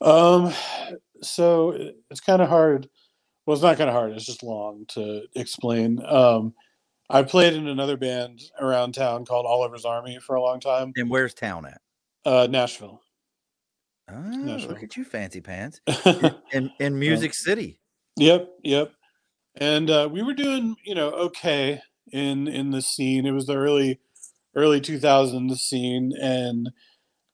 Um 0.00 0.52
so 1.22 1.92
it's 2.10 2.20
kind 2.20 2.42
of 2.42 2.48
hard 2.48 2.88
well 3.44 3.54
it's 3.54 3.62
not 3.62 3.78
kind 3.78 3.88
of 3.88 3.94
hard 3.94 4.12
it's 4.12 4.26
just 4.26 4.42
long 4.42 4.84
to 4.88 5.22
explain. 5.34 6.04
Um 6.04 6.54
i 7.08 7.22
played 7.22 7.54
in 7.54 7.68
another 7.68 7.96
band 7.96 8.42
around 8.60 8.92
town 8.92 9.24
called 9.24 9.46
oliver's 9.46 9.84
army 9.84 10.18
for 10.18 10.36
a 10.36 10.42
long 10.42 10.60
time. 10.60 10.92
And 10.96 11.10
where's 11.10 11.34
town 11.34 11.66
at? 11.66 11.80
Uh 12.24 12.46
nashville. 12.50 13.02
Oh 14.10 14.20
nashville. 14.20 14.70
look 14.70 14.82
at 14.82 14.96
you 14.96 15.04
fancy 15.04 15.40
pants. 15.40 15.80
In, 16.06 16.34
in, 16.52 16.70
in 16.78 16.98
music 16.98 17.34
city. 17.34 17.80
Yep 18.16 18.48
yep. 18.62 18.92
And 19.58 19.88
uh, 19.90 20.08
we 20.10 20.22
were 20.22 20.34
doing 20.34 20.76
you 20.84 20.94
know 20.94 21.10
okay 21.10 21.80
in 22.12 22.48
in 22.48 22.70
the 22.70 22.82
scene. 22.82 23.26
It 23.26 23.32
was 23.32 23.46
the 23.46 23.56
early 23.56 24.00
early 24.54 24.80
2000s 24.80 25.58
scene, 25.58 26.12
and 26.20 26.70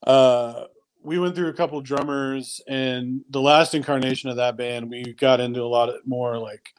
uh, 0.07 0.65
we 1.03 1.19
went 1.19 1.35
through 1.35 1.49
a 1.49 1.55
couple 1.55 1.81
drummers. 1.81 2.61
And 2.69 3.23
the 3.31 3.41
last 3.41 3.75
incarnation 3.75 4.31
of 4.31 4.37
that 4.37 4.57
band, 4.57 4.91
we 4.91 5.15
got 5.15 5.41
into 5.41 5.63
a 5.63 5.65
lot 5.65 5.89
of 5.89 6.07
more 6.07 6.39
like 6.39 6.75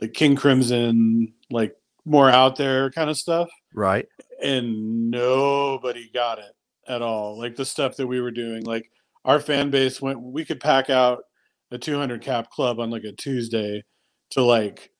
like 0.00 0.12
King 0.14 0.36
Crimson, 0.36 1.32
like 1.50 1.76
more 2.04 2.28
out 2.28 2.56
there 2.56 2.90
kind 2.90 3.10
of 3.10 3.16
stuff. 3.16 3.48
Right. 3.74 4.06
And 4.42 5.10
nobody 5.10 6.10
got 6.12 6.38
it 6.38 6.54
at 6.88 7.02
all. 7.02 7.38
Like 7.38 7.56
the 7.56 7.64
stuff 7.64 7.96
that 7.96 8.06
we 8.06 8.20
were 8.20 8.30
doing, 8.30 8.64
like 8.64 8.90
our 9.24 9.40
fan 9.40 9.70
base 9.70 10.02
went. 10.02 10.20
We 10.20 10.44
could 10.44 10.60
pack 10.60 10.90
out 10.90 11.24
a 11.70 11.78
200 11.78 12.20
cap 12.20 12.50
club 12.50 12.80
on 12.80 12.90
like 12.90 13.04
a 13.04 13.12
Tuesday 13.12 13.84
to 14.30 14.42
like 14.42 14.90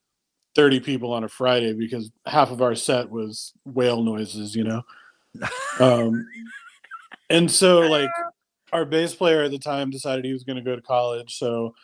30 0.54 0.80
people 0.80 1.12
on 1.12 1.24
a 1.24 1.28
Friday 1.28 1.72
because 1.72 2.10
half 2.26 2.50
of 2.50 2.62
our 2.62 2.74
set 2.74 3.10
was 3.10 3.52
whale 3.64 4.02
noises, 4.02 4.54
you 4.54 4.64
know. 4.64 4.82
um, 5.80 6.26
and 7.30 7.50
so 7.50 7.80
like 7.80 8.10
our 8.72 8.84
bass 8.84 9.14
player 9.14 9.42
at 9.42 9.50
the 9.50 9.58
time 9.58 9.90
decided 9.90 10.24
he 10.24 10.32
was 10.32 10.44
going 10.44 10.56
to 10.56 10.62
go 10.62 10.76
to 10.76 10.82
college, 10.82 11.36
so 11.36 11.74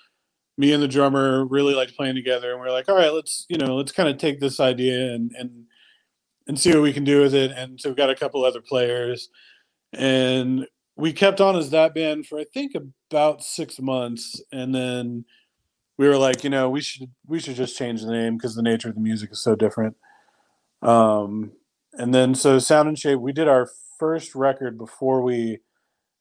me 0.58 0.72
and 0.72 0.82
the 0.82 0.88
drummer 0.88 1.44
really 1.46 1.74
liked 1.74 1.96
playing 1.96 2.16
together 2.16 2.52
and 2.52 2.60
we 2.60 2.66
are 2.66 2.72
like, 2.72 2.88
all 2.88 2.96
right, 2.96 3.12
let's, 3.12 3.46
you 3.48 3.56
know, 3.56 3.76
let's 3.76 3.92
kind 3.92 4.08
of 4.08 4.18
take 4.18 4.40
this 4.40 4.58
idea 4.60 5.14
and 5.14 5.30
and 5.38 5.64
and 6.48 6.58
see 6.58 6.72
what 6.72 6.82
we 6.82 6.92
can 6.92 7.04
do 7.04 7.20
with 7.20 7.34
it. 7.34 7.52
And 7.52 7.80
so 7.80 7.90
we 7.90 7.94
got 7.94 8.10
a 8.10 8.16
couple 8.16 8.44
other 8.44 8.62
players 8.62 9.28
and 9.92 10.66
we 10.96 11.12
kept 11.12 11.40
on 11.40 11.56
as 11.56 11.70
that 11.70 11.94
band 11.94 12.26
for 12.26 12.40
I 12.40 12.44
think 12.52 12.72
about 12.74 13.44
6 13.44 13.80
months 13.80 14.42
and 14.50 14.74
then 14.74 15.24
we 15.98 16.08
were 16.08 16.16
like, 16.16 16.44
you 16.44 16.50
know, 16.50 16.70
we 16.70 16.80
should 16.80 17.10
we 17.26 17.40
should 17.40 17.56
just 17.56 17.76
change 17.76 18.02
the 18.02 18.12
name 18.12 18.36
because 18.36 18.54
the 18.54 18.62
nature 18.62 18.88
of 18.88 18.94
the 18.94 19.00
music 19.00 19.32
is 19.32 19.42
so 19.42 19.54
different. 19.54 19.96
Um, 20.80 21.52
and 21.94 22.14
then 22.14 22.34
so 22.34 22.58
Sound 22.58 22.88
and 22.88 22.98
Shape, 22.98 23.18
we 23.18 23.32
did 23.32 23.48
our 23.48 23.68
first 23.98 24.34
record 24.34 24.78
before 24.78 25.22
we 25.22 25.58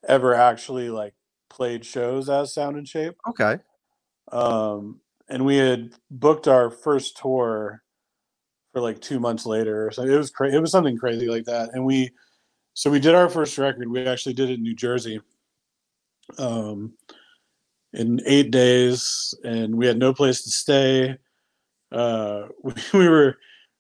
ever 0.08 0.34
actually 0.34 0.90
like 0.90 1.14
played 1.50 1.86
shows 1.86 2.28
as 2.28 2.54
Sound 2.54 2.76
and 2.76 2.88
Shape. 2.88 3.16
Okay. 3.30 3.60
Um, 4.32 5.00
and 5.30 5.46
we 5.46 5.58
had 5.58 5.92
booked 6.10 6.48
our 6.48 6.72
first 6.72 7.18
tour 7.18 7.84
for 8.74 8.82
like 8.82 9.00
two 9.00 9.20
months 9.20 9.46
later. 9.46 9.92
So 9.92 10.04
it 10.04 10.18
was 10.18 10.32
crazy. 10.32 10.58
It 10.58 10.60
was 10.60 10.72
something 10.72 10.98
crazy 10.98 11.28
like 11.28 11.46
that. 11.46 11.70
And 11.74 11.86
we, 11.86 12.12
so 12.74 12.90
we 12.90 13.00
did 13.00 13.16
our 13.16 13.30
first 13.30 13.58
record. 13.58 13.90
We 13.90 14.06
actually 14.06 14.34
did 14.34 14.50
it 14.50 14.56
in 14.56 14.64
New 14.64 14.76
Jersey. 14.76 15.22
Um, 16.38 16.94
in 17.98 18.22
eight 18.26 18.52
days, 18.52 19.34
and 19.44 19.76
we 19.76 19.88
had 19.88 19.98
no 19.98 20.14
place 20.14 20.44
to 20.44 20.52
stay. 20.52 21.18
Uh, 21.92 22.44
we, 22.64 22.74
we 22.94 23.10
were 23.10 23.38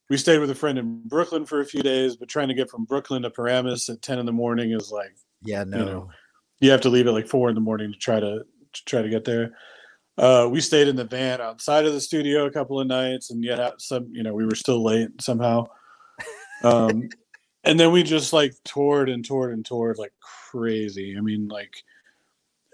we 0.10 0.18
stayed 0.18 0.40
with 0.40 0.50
a 0.50 0.56
friend 0.56 0.78
in 0.78 1.02
Brooklyn 1.06 1.46
for 1.46 1.62
a 1.62 1.66
few 1.66 1.84
days, 1.84 2.16
but 2.16 2.28
trying 2.28 2.48
to 2.48 2.54
get 2.54 2.70
from 2.70 2.86
Brooklyn 2.86 3.22
to 3.22 3.30
Paramus 3.30 3.90
at 3.90 4.02
ten 4.02 4.20
in 4.20 4.26
the 4.26 4.32
morning 4.32 4.72
is 4.72 4.92
like 4.92 5.16
yeah, 5.44 5.64
no, 5.64 5.78
you, 5.78 5.86
know, 5.86 6.10
you 6.60 6.72
have 6.72 6.82
to 6.82 6.90
leave 6.90 7.08
at 7.08 7.14
like 7.14 7.28
four 7.28 7.50
in 7.50 7.56
the 7.56 7.62
morning 7.62 7.92
to 7.94 7.98
try 7.98 8.20
to, 8.20 8.44
to 8.74 8.86
try 8.86 9.02
to 9.02 9.10
get 9.10 9.24
there. 9.24 9.52
Uh, 10.18 10.48
we 10.52 10.60
stayed 10.62 10.88
in 10.88 10.96
the 10.96 11.04
van 11.04 11.40
outside 11.40 11.86
of 11.86 11.94
the 11.94 12.02
studio 12.02 12.46
a 12.46 12.52
couple 12.52 12.80
of 12.80 12.88
nights, 12.88 13.30
and 13.30 13.44
yet 13.44 13.80
some 13.80 14.08
you 14.12 14.24
know 14.24 14.34
we 14.34 14.46
were 14.46 14.56
still 14.56 14.84
late 14.84 15.10
somehow. 15.22 15.66
Um, 16.64 17.10
and 17.64 17.80
then 17.80 17.92
we 17.92 18.02
just 18.02 18.34
like 18.34 18.54
toured 18.64 19.10
and 19.10 19.24
toured 19.24 19.54
and 19.54 19.64
toured 19.64 20.00
like 20.00 20.14
crazy. 20.50 21.16
I 21.16 21.22
mean, 21.22 21.48
like 21.50 21.84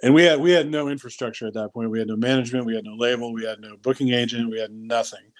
and 0.03 0.13
we 0.13 0.23
had 0.23 0.39
we 0.39 0.51
had 0.51 0.69
no 0.69 0.89
infrastructure 0.89 1.47
at 1.47 1.53
that 1.53 1.73
point. 1.73 1.89
We 1.89 1.97
had 1.97 2.09
no 2.09 2.17
management, 2.17 2.65
we 2.65 2.75
had 2.75 2.83
no 2.83 2.93
label, 2.93 3.33
we 3.33 3.45
had 3.45 3.59
no 3.61 3.77
booking 3.77 4.13
agent, 4.13 4.51
we 4.51 4.59
had 4.59 4.71
nothing. 4.71 5.31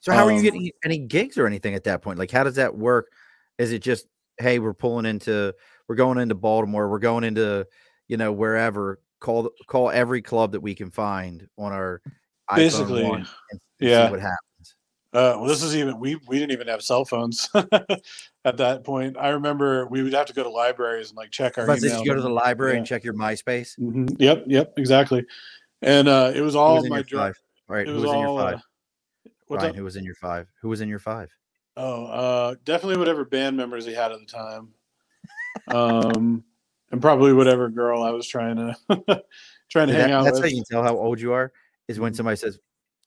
So 0.00 0.12
how 0.12 0.22
um, 0.22 0.28
are 0.28 0.32
you 0.32 0.38
um, 0.38 0.44
getting 0.44 0.70
any 0.84 0.98
gigs 0.98 1.36
or 1.36 1.46
anything 1.46 1.74
at 1.74 1.84
that 1.84 2.00
point? 2.00 2.18
Like 2.18 2.30
how 2.30 2.44
does 2.44 2.54
that 2.54 2.76
work? 2.76 3.10
Is 3.58 3.72
it 3.72 3.80
just 3.80 4.06
hey, 4.38 4.60
we're 4.60 4.72
pulling 4.72 5.04
into 5.04 5.52
we're 5.88 5.96
going 5.96 6.18
into 6.18 6.36
Baltimore, 6.36 6.88
we're 6.88 7.00
going 7.00 7.24
into 7.24 7.66
you 8.06 8.16
know 8.16 8.32
wherever 8.32 9.00
call 9.20 9.50
call 9.66 9.90
every 9.90 10.22
club 10.22 10.52
that 10.52 10.60
we 10.60 10.74
can 10.74 10.90
find 10.90 11.48
on 11.58 11.72
our 11.72 12.00
basically 12.54 13.04
and, 13.04 13.26
and 13.50 13.60
yeah 13.80 14.10
what 14.10 14.20
happens. 14.20 14.38
Uh, 15.14 15.36
well, 15.38 15.44
this 15.44 15.62
is 15.62 15.76
even 15.76 16.00
we 16.00 16.16
we 16.26 16.40
didn't 16.40 16.50
even 16.50 16.66
have 16.66 16.82
cell 16.82 17.04
phones 17.04 17.48
at 17.54 18.56
that 18.56 18.82
point. 18.82 19.16
I 19.16 19.28
remember 19.28 19.86
we 19.86 20.02
would 20.02 20.12
have 20.12 20.26
to 20.26 20.32
go 20.32 20.42
to 20.42 20.50
libraries 20.50 21.10
and 21.10 21.16
like 21.16 21.30
check 21.30 21.56
our. 21.56 21.66
But 21.68 21.78
email. 21.84 22.00
you 22.00 22.04
go 22.04 22.16
to 22.16 22.20
the 22.20 22.28
library 22.28 22.72
yeah. 22.72 22.78
and 22.78 22.86
check 22.86 23.04
your 23.04 23.14
MySpace? 23.14 23.78
Mm-hmm. 23.78 24.16
Yep, 24.18 24.44
yep, 24.48 24.72
exactly. 24.76 25.24
And 25.82 26.08
uh, 26.08 26.32
it 26.34 26.40
was 26.40 26.56
all 26.56 26.84
my 26.88 27.02
drive. 27.02 27.40
Right, 27.68 27.86
who 27.86 27.94
was, 27.94 28.10
in 28.10 28.18
your 28.18 28.40
five? 28.40 28.54
Uh, 28.54 29.30
Ryan, 29.48 29.74
who 29.76 29.84
was 29.84 29.94
in 29.94 30.04
your 30.04 30.16
five? 30.16 30.48
Who 30.62 30.68
was 30.68 30.80
in 30.80 30.88
your 30.88 30.98
five? 30.98 31.30
Oh, 31.76 32.06
uh, 32.06 32.54
definitely 32.64 32.98
whatever 32.98 33.24
band 33.24 33.56
members 33.56 33.86
he 33.86 33.94
had 33.94 34.10
at 34.10 34.18
the 34.18 34.26
time, 34.26 34.68
um, 35.68 36.42
and 36.90 37.00
probably 37.00 37.32
whatever 37.32 37.68
girl 37.68 38.02
I 38.02 38.10
was 38.10 38.26
trying 38.26 38.56
to 38.56 38.76
trying 39.70 39.86
to 39.86 39.92
that, 39.92 40.00
hang 40.00 40.10
out. 40.10 40.24
That's 40.24 40.40
with. 40.40 40.42
how 40.42 40.48
you 40.48 40.56
can 40.56 40.64
tell 40.68 40.82
how 40.82 40.96
old 40.96 41.20
you 41.20 41.32
are. 41.32 41.52
Is 41.86 42.00
when 42.00 42.10
mm-hmm. 42.10 42.16
somebody 42.16 42.36
says, 42.36 42.58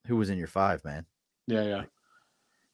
"Who 0.06 0.16
was 0.16 0.30
in 0.30 0.38
your 0.38 0.48
five, 0.48 0.86
man?" 0.86 1.06
Yeah, 1.48 1.64
yeah. 1.64 1.84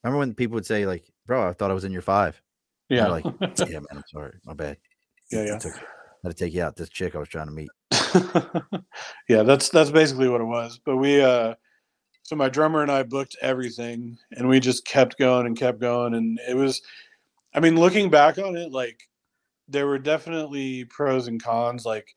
Remember 0.04 0.20
when 0.20 0.34
people 0.34 0.56
would 0.56 0.66
say 0.66 0.86
like, 0.86 1.06
"Bro, 1.26 1.48
I 1.50 1.54
thought 1.54 1.72
I 1.72 1.74
was 1.74 1.86
in 1.86 1.92
your 1.92 2.02
five. 2.02 2.42
Yeah, 2.90 3.08
like, 3.08 3.26
yeah, 3.42 3.80
man, 3.80 3.86
I'm 3.92 4.04
sorry, 4.12 4.34
my 4.46 4.54
bad. 4.54 4.78
Yeah, 5.32 5.46
yeah. 5.46 5.56
I, 5.56 5.58
took, 5.60 5.76
I 5.76 6.28
had 6.28 6.38
to 6.38 6.46
take 6.46 6.54
you 6.54 6.62
out. 6.62 6.76
This 6.76 6.90
chick 6.90 7.16
I 7.16 7.20
was 7.20 7.30
trying 7.30 7.48
to 7.48 7.52
meet. 7.52 7.70
yeah, 9.30 9.44
that's 9.44 9.70
that's 9.70 9.92
basically 9.92 10.30
what 10.30 10.42
it 10.42 10.46
was. 10.46 10.80
But 10.86 10.98
we, 10.98 11.22
uh 11.22 11.56
so 12.24 12.38
my 12.38 12.48
drummer 12.48 12.82
and 12.82 12.92
I 12.92 13.04
booked 13.04 13.36
everything, 13.42 14.18
and 14.32 14.48
we 14.48 14.60
just 14.60 14.86
kept 14.86 15.18
going 15.18 15.46
and 15.46 15.58
kept 15.58 15.80
going, 15.80 16.14
and 16.14 16.40
it 16.48 16.56
was, 16.56 16.82
I 17.54 17.60
mean, 17.60 17.78
looking 17.78 18.10
back 18.10 18.38
on 18.38 18.56
it, 18.56 18.72
like 18.72 18.98
there 19.68 19.88
were 19.88 20.00
definitely 20.00 20.86
pros 20.86 21.28
and 21.28 21.42
cons. 21.42 21.86
Like 21.86 22.08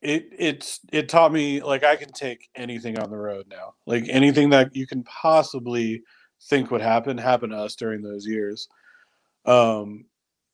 it 0.00 0.28
it's 0.38 0.80
it 0.92 1.08
taught 1.08 1.32
me 1.32 1.62
like 1.62 1.84
I 1.84 1.96
can 1.96 2.12
take 2.12 2.48
anything 2.54 2.98
on 2.98 3.10
the 3.10 3.16
road 3.18 3.46
now. 3.48 3.74
Like 3.86 4.04
anything 4.08 4.50
that 4.50 4.74
you 4.74 4.86
can 4.86 5.04
possibly 5.04 6.02
think 6.44 6.70
would 6.70 6.80
happen 6.80 7.18
happened 7.18 7.52
to 7.52 7.58
us 7.58 7.76
during 7.76 8.02
those 8.02 8.26
years. 8.26 8.68
Um, 9.44 10.06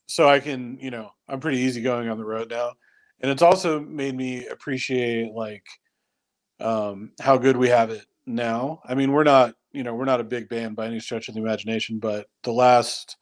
so 0.07 0.29
I 0.29 0.41
can, 0.41 0.79
you 0.81 0.91
know, 0.91 1.11
I'm 1.29 1.41
pretty 1.41 1.59
easygoing 1.59 2.09
on 2.09 2.19
the 2.19 2.25
road 2.25 2.51
now, 2.51 2.73
and 3.21 3.31
it's 3.31 3.43
also 3.43 3.81
made 3.81 4.15
me 4.15 4.47
appreciate 4.47 5.33
like 5.33 5.65
um, 6.61 7.13
how 7.21 7.37
good 7.39 7.57
we 7.57 7.69
have 7.69 7.91
it 7.91 8.05
now. 8.27 8.81
I 8.85 8.95
mean, 8.95 9.13
we're 9.13 9.25
not, 9.25 9.55
you 9.73 9.83
know, 9.83 9.95
we're 9.95 10.05
not 10.05 10.21
a 10.21 10.25
big 10.25 10.49
band 10.49 10.77
by 10.77 10.87
any 10.87 11.01
stretch 11.01 11.29
of 11.29 11.35
the 11.35 11.41
imagination, 11.41 11.99
but 11.99 12.27
the 12.43 12.53
last, 12.53 13.17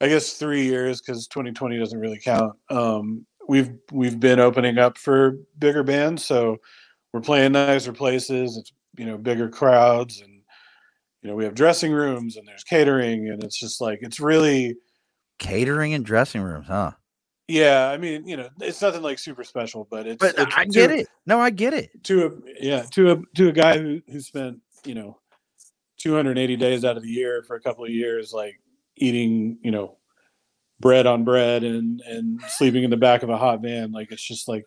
I 0.00 0.08
guess, 0.08 0.34
three 0.34 0.64
years 0.64 1.00
because 1.00 1.26
2020 1.26 1.78
doesn't 1.78 1.98
really 1.98 2.20
count. 2.20 2.54
Um, 2.70 3.26
we've 3.48 3.72
we've 3.90 4.20
been 4.20 4.38
opening 4.38 4.78
up 4.78 4.98
for 4.98 5.38
bigger 5.58 5.82
bands, 5.82 6.24
so 6.24 6.58
we're 7.12 7.20
playing 7.20 7.52
nicer 7.52 7.92
places. 7.92 8.56
It's 8.56 8.72
you 8.96 9.06
know 9.06 9.18
bigger 9.18 9.48
crowds 9.48 10.20
and 10.20 10.37
you 11.22 11.28
know 11.28 11.36
we 11.36 11.44
have 11.44 11.54
dressing 11.54 11.92
rooms 11.92 12.36
and 12.36 12.46
there's 12.46 12.64
catering 12.64 13.28
and 13.28 13.42
it's 13.42 13.58
just 13.58 13.80
like 13.80 13.98
it's 14.02 14.20
really 14.20 14.76
catering 15.38 15.94
and 15.94 16.04
dressing 16.04 16.42
rooms 16.42 16.66
huh 16.66 16.90
yeah 17.46 17.90
i 17.90 17.96
mean 17.96 18.26
you 18.26 18.36
know 18.36 18.48
it's 18.60 18.82
nothing 18.82 19.02
like 19.02 19.18
super 19.18 19.44
special 19.44 19.86
but 19.90 20.06
it's 20.06 20.18
but 20.18 20.38
uh, 20.38 20.42
it's, 20.42 20.56
i 20.56 20.64
get 20.64 20.90
it 20.90 21.08
no 21.26 21.40
i 21.40 21.50
get 21.50 21.72
it 21.72 21.90
to 22.04 22.26
a 22.26 22.30
yeah 22.60 22.82
to 22.82 23.12
a 23.12 23.16
to 23.34 23.48
a 23.48 23.52
guy 23.52 23.78
who 23.78 24.00
who 24.10 24.20
spent 24.20 24.58
you 24.84 24.94
know 24.94 25.18
280 25.98 26.56
days 26.56 26.84
out 26.84 26.96
of 26.96 27.02
the 27.02 27.08
year 27.08 27.42
for 27.42 27.56
a 27.56 27.60
couple 27.60 27.84
of 27.84 27.90
years 27.90 28.32
like 28.32 28.58
eating, 28.96 29.58
you 29.62 29.70
know, 29.70 29.96
bread 30.80 31.06
on 31.06 31.24
bread 31.24 31.64
and 31.64 32.00
and 32.02 32.40
sleeping 32.48 32.84
in 32.84 32.90
the 32.90 32.96
back 32.96 33.22
of 33.22 33.30
a 33.30 33.36
hot 33.36 33.60
van. 33.62 33.92
Like 33.92 34.12
it's 34.12 34.22
just 34.22 34.48
like 34.48 34.64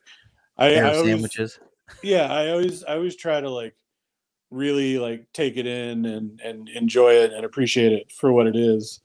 I, 0.57 0.75
I 0.75 0.93
always, 0.93 1.09
sandwiches. 1.09 1.59
Yeah, 2.03 2.31
I 2.31 2.49
always 2.51 2.83
I 2.83 2.95
always 2.95 3.15
try 3.15 3.39
to 3.39 3.49
like 3.49 3.75
really 4.51 4.99
like 4.99 5.25
take 5.33 5.57
it 5.57 5.65
in 5.65 6.05
and 6.05 6.39
and 6.43 6.69
enjoy 6.69 7.13
it 7.13 7.31
and 7.33 7.45
appreciate 7.45 7.93
it 7.93 8.11
for 8.11 8.31
what 8.33 8.45
it 8.47 8.55
is. 8.55 9.01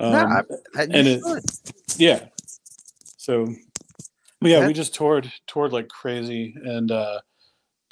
Um, 0.00 0.14
I- 0.14 0.42
I- 0.76 0.82
and 0.82 1.08
it- 1.08 1.22
yeah. 1.96 2.26
So 3.16 3.52
yeah, 4.40 4.64
we 4.66 4.72
just 4.72 4.94
toured 4.94 5.30
toured 5.48 5.72
like 5.72 5.88
crazy 5.88 6.54
and 6.64 6.90
uh 6.92 7.20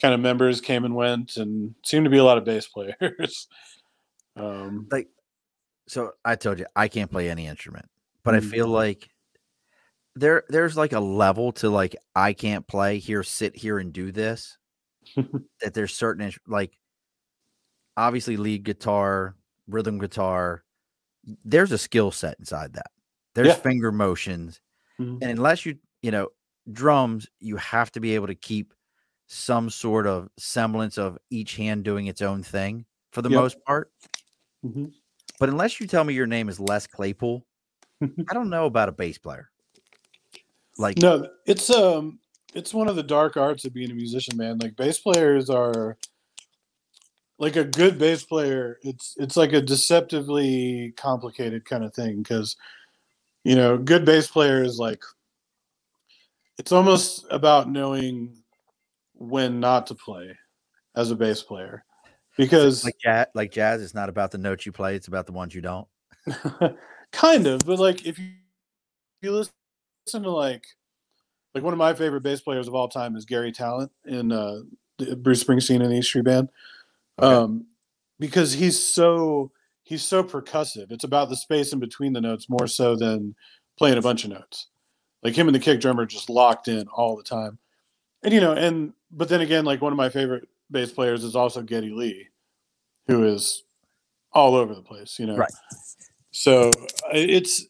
kind 0.01 0.15
of 0.15 0.21
members 0.21 0.61
came 0.61 0.85
and 0.85 0.95
went 0.95 1.37
and 1.37 1.75
seemed 1.85 2.05
to 2.05 2.11
be 2.11 2.19
a 2.19 2.25
lot 2.25 2.39
of 2.39 2.45
bass 2.45 2.67
players. 2.69 3.49
um 4.37 4.87
like 4.91 5.09
so 5.89 6.13
I 6.25 6.37
told 6.37 6.59
you 6.59 6.67
I 6.77 6.89
can't 6.89 7.11
play 7.11 7.29
any 7.31 7.47
instrument, 7.47 7.87
but 8.23 8.35
I 8.35 8.39
Mhm. 8.41 8.51
feel 8.51 8.69
like 8.69 9.09
there 10.15 10.45
there's 10.49 10.77
like 10.77 10.93
a 10.93 11.01
level 11.01 11.53
to 11.53 11.69
like 11.69 11.97
I 12.15 12.33
can't 12.33 12.67
play 12.67 12.99
here, 12.99 13.23
sit 13.23 13.57
here 13.57 13.79
and 13.79 13.93
do 13.93 14.13
this. 14.13 14.57
that 15.61 15.75
there's 15.75 15.95
certain 15.95 16.33
like 16.47 16.79
obviously 17.97 18.37
lead 18.37 18.65
guitar, 18.65 19.37
rhythm 19.69 19.99
guitar. 19.99 20.65
There's 21.45 21.73
a 21.73 21.79
skill 21.79 22.11
set 22.11 22.39
inside 22.39 22.75
that. 22.75 22.91
There's 23.35 23.49
Yeah. 23.49 23.55
finger 23.55 23.93
motions, 23.93 24.61
Mhm. 24.99 25.23
and 25.23 25.31
unless 25.33 25.67
you 25.67 25.79
you 26.03 26.11
know 26.13 26.31
drums, 26.73 27.29
you 27.41 27.57
have 27.57 27.93
to 27.93 28.01
be 28.01 28.15
able 28.15 28.29
to 28.29 28.35
keep 28.37 28.75
some 29.29 29.71
sort 29.71 30.07
of 30.07 30.29
semblance 30.39 30.99
of 30.99 31.19
each 31.31 31.57
hand 31.57 31.85
doing 31.85 32.07
its 32.09 32.23
own 32.23 32.43
thing 32.43 32.87
for 33.13 33.23
the 33.23 33.31
Yep. 33.31 33.31
most 33.31 33.59
part. 33.67 33.93
Mhm. 34.65 34.93
But 35.39 35.49
unless 35.49 35.81
you 35.81 35.87
tell 35.87 36.05
me 36.05 36.15
your 36.15 36.27
name 36.27 36.49
is 36.49 36.61
Les 36.61 36.87
Claypool, 36.87 37.47
I 38.29 38.35
don't 38.35 38.51
know 38.51 38.67
about 38.67 38.89
a 38.89 38.93
bass 38.93 39.19
player. 39.19 39.51
Like, 40.79 40.99
No, 40.99 41.29
it's 41.47 41.71
um 41.71 42.21
it's 42.57 42.73
one 42.73 42.89
of 42.89 42.97
the 42.97 43.03
dark 43.03 43.37
arts 43.37 43.65
of 43.67 43.75
being 43.75 43.91
a 43.91 43.95
musician, 43.95 44.37
man. 44.37 44.59
Like 44.59 44.77
bass 44.77 44.99
players 44.99 45.51
are 45.51 45.99
like 47.39 47.57
a 47.57 47.65
good 47.65 47.99
bass 47.99 48.25
player, 48.25 48.79
it's 48.83 49.15
it's 49.19 49.37
like 49.37 49.53
a 49.53 49.61
deceptively 49.61 50.95
complicated 50.97 51.67
kind 51.67 51.85
of 51.85 51.95
thing 51.95 52.23
because 52.23 52.57
you 53.45 53.55
know, 53.55 53.77
good 53.77 54.05
bass 54.05 54.27
player 54.27 54.65
is 54.65 54.79
like 54.79 55.03
it's 56.59 56.73
almost 56.73 57.27
about 57.31 57.71
knowing 57.71 58.35
when 59.13 59.61
not 59.61 59.87
to 59.89 59.95
play 59.95 60.37
as 60.97 61.11
a 61.11 61.17
bass 61.17 61.43
player. 61.43 61.85
Because 62.39 62.85
like 62.85 62.99
jazz, 62.99 63.27
like 63.35 63.53
jazz, 63.53 63.83
it's 63.83 63.95
not 63.95 64.09
about 64.09 64.31
the 64.31 64.39
notes 64.39 64.65
you 64.65 64.73
play; 64.73 64.97
it's 64.97 65.09
about 65.09 65.27
the 65.27 65.33
ones 65.33 65.55
you 65.55 65.61
don't. 65.61 65.87
kind 67.13 67.47
of, 67.47 67.61
but 67.67 67.79
like 67.79 68.07
if 68.07 68.19
you, 68.19 68.27
if 68.27 69.23
you 69.23 69.33
listen 69.33 69.53
to 70.23 70.31
like 70.31 70.67
like 71.57 71.65
one 71.65 71.73
of 71.73 71.79
my 71.79 71.95
favorite 71.95 72.21
bass 72.21 72.43
players 72.43 72.69
of 72.69 72.75
all 72.75 72.87
time 72.87 73.17
is 73.17 73.25
Garry 73.25 73.51
Tallent 73.51 73.89
in 74.05 74.31
uh, 74.31 74.59
Bruce 75.17 75.43
Springsteen 75.43 75.81
and 75.83 75.91
the 75.91 75.97
East 75.97 76.09
Street 76.09 76.27
Band, 76.27 76.51
Okay. 77.19 77.35
um, 77.35 77.65
because 78.21 78.53
he's 78.53 78.79
so 78.79 79.51
he's 79.85 80.03
so 80.03 80.23
percussive. 80.23 80.93
It's 80.93 81.05
about 81.05 81.31
the 81.31 81.37
space 81.37 81.73
in 81.73 81.79
between 81.79 82.13
the 82.13 82.21
notes 82.21 82.51
more 82.51 82.67
so 82.67 82.95
than 82.95 83.35
playing 83.79 83.97
a 83.97 84.03
bunch 84.03 84.25
of 84.25 84.31
notes. 84.31 84.67
Like 85.23 85.35
him 85.35 85.49
and 85.49 85.55
the 85.55 85.59
kick 85.59 85.81
drummer 85.81 86.05
just 86.05 86.29
locked 86.29 86.69
in 86.69 86.89
all 86.89 87.17
the 87.17 87.23
time, 87.23 87.59
and 88.23 88.35
you 88.35 88.41
know, 88.43 88.53
and 88.53 88.93
but 89.11 89.31
then 89.31 89.41
again, 89.41 89.65
like 89.65 89.81
one 89.81 89.93
of 89.95 89.97
my 89.97 90.11
favorite 90.11 90.47
bass 90.71 90.93
players 90.93 91.25
is 91.25 91.35
also 91.35 91.63
Geddy 91.63 91.89
Lee, 91.91 92.29
who 93.07 93.25
is 93.25 93.65
all 94.35 94.55
over 94.57 94.75
the 94.75 94.83
place. 94.83 95.19
You 95.19 95.25
know, 95.25 95.37
Right. 95.37 95.51
so 96.33 96.71
it's, 97.15 97.65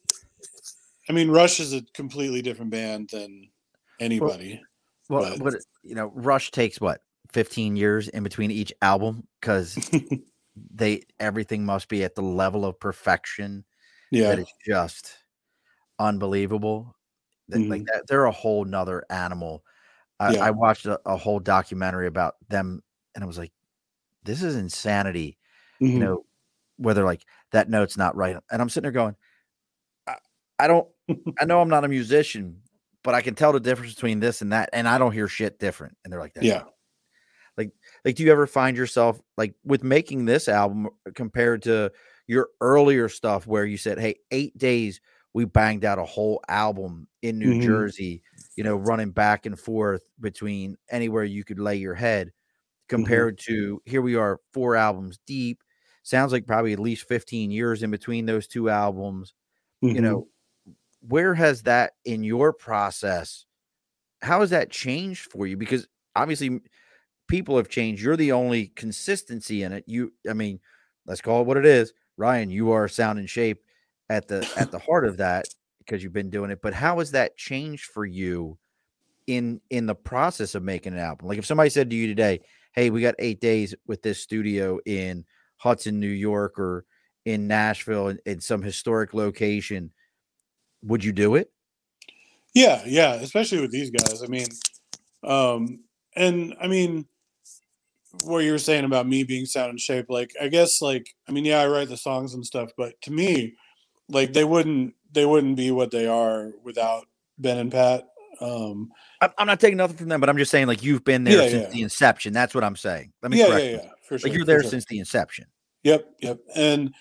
I 1.09 1.13
mean, 1.13 1.31
Rush 1.31 1.61
is 1.61 1.73
a 1.73 1.83
completely 1.95 2.43
different 2.43 2.73
band 2.73 3.11
than 3.13 3.49
anybody. 4.01 4.61
Well, 5.09 5.37
But- 5.39 5.45
but 5.45 5.55
you 5.83 5.95
know, 5.95 6.13
Rush 6.15 6.51
takes 6.51 6.81
what 6.81 7.03
fifteen 7.31 7.77
years 7.77 8.09
in 8.09 8.23
between 8.23 8.51
each 8.51 8.73
album 8.83 9.27
because 9.41 9.77
they 10.75 11.03
everything 11.21 11.65
must 11.65 11.89
be 11.89 12.03
at 12.05 12.15
the 12.15 12.23
level 12.23 12.65
of 12.65 12.79
perfection 12.81 13.65
yeah, 14.11 14.29
that 14.29 14.39
is 14.39 14.53
just 14.67 15.13
unbelievable. 15.99 16.95
That, 17.49 17.61
Like 17.61 17.85
that, 17.87 18.07
they're 18.09 18.25
a 18.25 18.33
whole 18.33 18.65
nother 18.65 19.05
animal. 19.11 19.65
I, 20.19 20.33
Yeah. 20.35 20.45
I 20.47 20.51
watched 20.51 20.87
a, 20.87 21.01
a 21.07 21.17
whole 21.17 21.39
documentary 21.41 22.07
about 22.07 22.35
them, 22.49 22.83
and 23.15 23.23
I 23.23 23.27
was 23.27 23.39
like, 23.39 23.53
"This 24.25 24.43
is 24.43 24.57
insanity." 24.57 25.39
Mhm. 25.81 25.93
You 25.93 25.99
know, 25.99 26.27
where 26.79 26.95
they're 26.95 27.05
like, 27.05 27.25
"That 27.53 27.69
note's 27.69 27.97
not 27.97 28.17
right," 28.17 28.37
and 28.51 28.63
I'm 28.63 28.69
sitting 28.69 28.85
there 28.85 28.93
going, 28.93 29.17
"I, 30.07 30.17
I 30.59 30.67
don't, 30.69 30.89
I 31.39 31.45
know 31.45 31.61
I'm 31.63 31.69
not 31.69 31.85
a 31.85 31.89
musician, 31.89 32.63
but 33.07 33.17
I 33.17 33.23
can 33.23 33.37
tell 33.37 33.53
the 33.55 33.61
difference 33.61 33.95
between 33.95 34.21
this 34.21 34.43
and 34.43 34.53
that, 34.53 34.71
and 34.75 34.89
I 34.89 34.99
don't 34.99 35.13
hear 35.15 35.29
shit 35.29 35.61
different." 35.61 35.99
And 36.05 36.13
they're 36.13 36.21
like, 36.21 36.35
"That's 36.35 36.53
yeah, 36.53 36.65
like 37.57 37.73
like, 38.05 38.17
do 38.17 38.23
you 38.25 38.33
ever 38.33 38.47
find 38.47 38.77
yourself 38.77 39.21
like 39.37 39.55
with 39.65 39.83
making 39.83 40.25
this 40.25 40.49
album 40.49 40.87
uh, 41.07 41.11
compared 41.15 41.63
to 41.63 41.91
your 42.27 42.51
earlier 42.61 43.09
stuff 43.09 43.47
where 43.47 43.65
you 43.65 43.77
said 43.77 43.99
hey 43.99 44.17
eight 44.31 44.57
days 44.59 45.01
we 45.35 45.45
banged 45.45 45.85
out 45.85 45.99
a 45.99 46.05
whole 46.05 46.41
album 46.49 47.09
in 47.23 47.39
new 47.39 47.55
Mhm. 47.55 47.55
jersey 47.55 48.23
you 48.57 48.65
know 48.65 48.77
running 48.77 49.11
back 49.11 49.47
and 49.47 49.59
forth 49.59 50.03
between 50.21 50.77
anywhere 50.91 51.25
you 51.25 51.45
could 51.45 51.59
lay 51.59 51.77
your 51.77 51.95
head 51.95 52.33
compared 52.89 53.39
to 53.39 53.81
here 53.87 54.03
we 54.03 54.17
are 54.17 54.41
four 54.53 54.77
albums 54.77 55.19
deep 55.27 55.63
sounds 56.05 56.33
like 56.33 56.47
probably 56.47 56.73
at 56.75 56.81
least 56.81 57.09
15 57.09 57.51
years 57.51 57.83
in 57.83 57.91
between 57.91 58.27
those 58.27 58.47
two 58.49 58.71
albums 58.71 59.35
you 59.93 60.01
Mhm. 60.01 60.03
know 60.03 60.29
where 61.09 61.35
has 61.35 61.63
that 61.63 61.93
in 62.05 62.23
your 62.23 62.53
process 62.53 63.45
how 64.23 64.41
has 64.41 64.51
that 64.51 64.71
changed 64.71 65.31
for 65.31 65.47
you? 65.47 65.57
Because 65.57 65.87
obviously 66.17 66.61
people 67.29 67.57
have 67.57 67.69
changed 67.69 68.03
you're 68.03 68.17
the 68.17 68.33
only 68.33 68.69
consistency 68.69 69.63
in 69.63 69.73
it 69.73 69.85
you 69.87 70.13
i 70.29 70.33
mean 70.33 70.61
let's 71.07 71.21
call 71.21 71.41
it 71.41 71.47
what 71.47 71.57
it 71.57 71.67
is 71.67 71.93
ryan 72.17 72.51
you 72.51 72.71
are 72.71 72.89
sound 72.89 73.19
and 73.19 73.29
shape 73.29 73.59
at 74.09 74.29
the 74.29 74.49
at 74.57 74.71
the 74.71 74.79
heart 74.79 75.05
of 75.05 75.17
that 75.17 75.47
because 75.79 76.03
you've 76.03 76.13
been 76.13 76.31
doing 76.31 76.51
it 76.51 76.63
but 76.63 76.73
how 76.73 76.99
has 76.99 77.11
that 77.11 77.37
changed 77.37 77.85
for 77.85 78.05
you 78.05 78.57
in 79.27 79.61
in 79.71 79.87
the 79.87 79.95
process 79.95 80.55
of 80.55 80.63
making 80.63 80.93
an 80.93 81.01
album? 81.01 81.27
Like 81.27 81.39
if 81.39 81.47
somebody 81.47 81.71
said 81.71 81.91
to 81.91 81.97
you 81.97 82.07
today 82.07 82.41
hey 82.73 82.91
we 82.91 83.01
got 83.01 83.15
eight 83.19 83.41
days 83.41 83.75
with 83.87 84.03
this 84.03 84.21
studio 84.21 84.79
in 84.87 85.25
hudson 85.57 85.99
new 85.99 86.07
york 86.07 86.59
or 86.59 86.85
in 87.25 87.49
nashville 87.49 88.09
in, 88.09 88.19
in 88.25 88.41
some 88.41 88.63
historic 88.63 89.15
location 89.15 89.91
would 90.83 91.05
you 91.05 91.13
do 91.13 91.35
it 91.35 91.51
yeah, 92.57 92.83
yeah. 92.87 93.13
Especially 93.17 93.61
with 93.61 93.71
these 93.71 93.91
guys. 93.91 94.23
I 94.23 94.29
mean, 94.29 94.47
um, 95.23 95.81
and 96.17 96.57
I 96.59 96.69
mean, 96.69 97.05
what 98.25 98.45
you 98.45 98.53
were 98.53 98.59
saying 98.59 98.87
about 98.87 99.07
me 99.07 99.25
being 99.25 99.45
sound 99.45 99.69
and 99.69 99.79
shape, 99.79 100.07
like 100.09 100.33
I 100.41 100.49
guess, 100.49 100.81
like 100.81 101.15
I 101.29 101.33
mean, 101.33 101.45
yeah, 101.45 101.61
I 101.61 101.67
write 101.67 101.91
the 101.91 101.99
songs 101.99 102.33
and 102.33 102.47
stuff, 102.47 102.71
but 102.75 102.99
to 103.03 103.13
me, 103.13 103.57
like 104.09 104.33
they 104.33 104.43
wouldn't 104.43 104.95
they 105.13 105.27
wouldn't 105.27 105.57
be 105.57 105.71
what 105.71 105.91
they 105.91 106.07
are 106.07 106.53
without 106.65 107.05
Ben 107.37 107.59
and 107.59 107.71
Pat. 107.71 108.09
Um, 108.41 108.91
I'm, 109.21 109.31
I'm 109.37 109.47
not 109.47 109.61
taking 109.61 109.79
nothing 109.79 109.97
from 109.97 110.09
them 110.11 110.21
but 110.21 110.29
i'm 110.29 110.37
just 110.37 110.51
saying 110.51 110.67
like 110.67 110.83
you've 110.83 111.03
been 111.05 111.25
there 111.25 111.45
Yeah, 111.45 111.49
since 111.49 111.63
yeah. 111.63 111.71
the 111.71 111.81
inception 111.81 112.35
that's 112.35 112.55
what 112.55 112.65
i'm 112.65 112.77
saying 112.77 113.15
let 113.23 113.33
me 113.33 113.39
yeah, 113.39 113.47
correct 113.47 113.65
yeah, 113.65 113.71
you. 113.71 113.77
yeah, 113.77 113.91
for 114.07 114.19
sure. 114.19 114.29
like 114.29 114.37
you're 114.37 114.45
there 114.45 114.61
sure. 114.61 114.71
since 114.73 114.85
the 114.85 114.99
inception 114.99 115.47
Yep, 115.87 116.17
yep. 116.21 116.41
And 116.57 116.93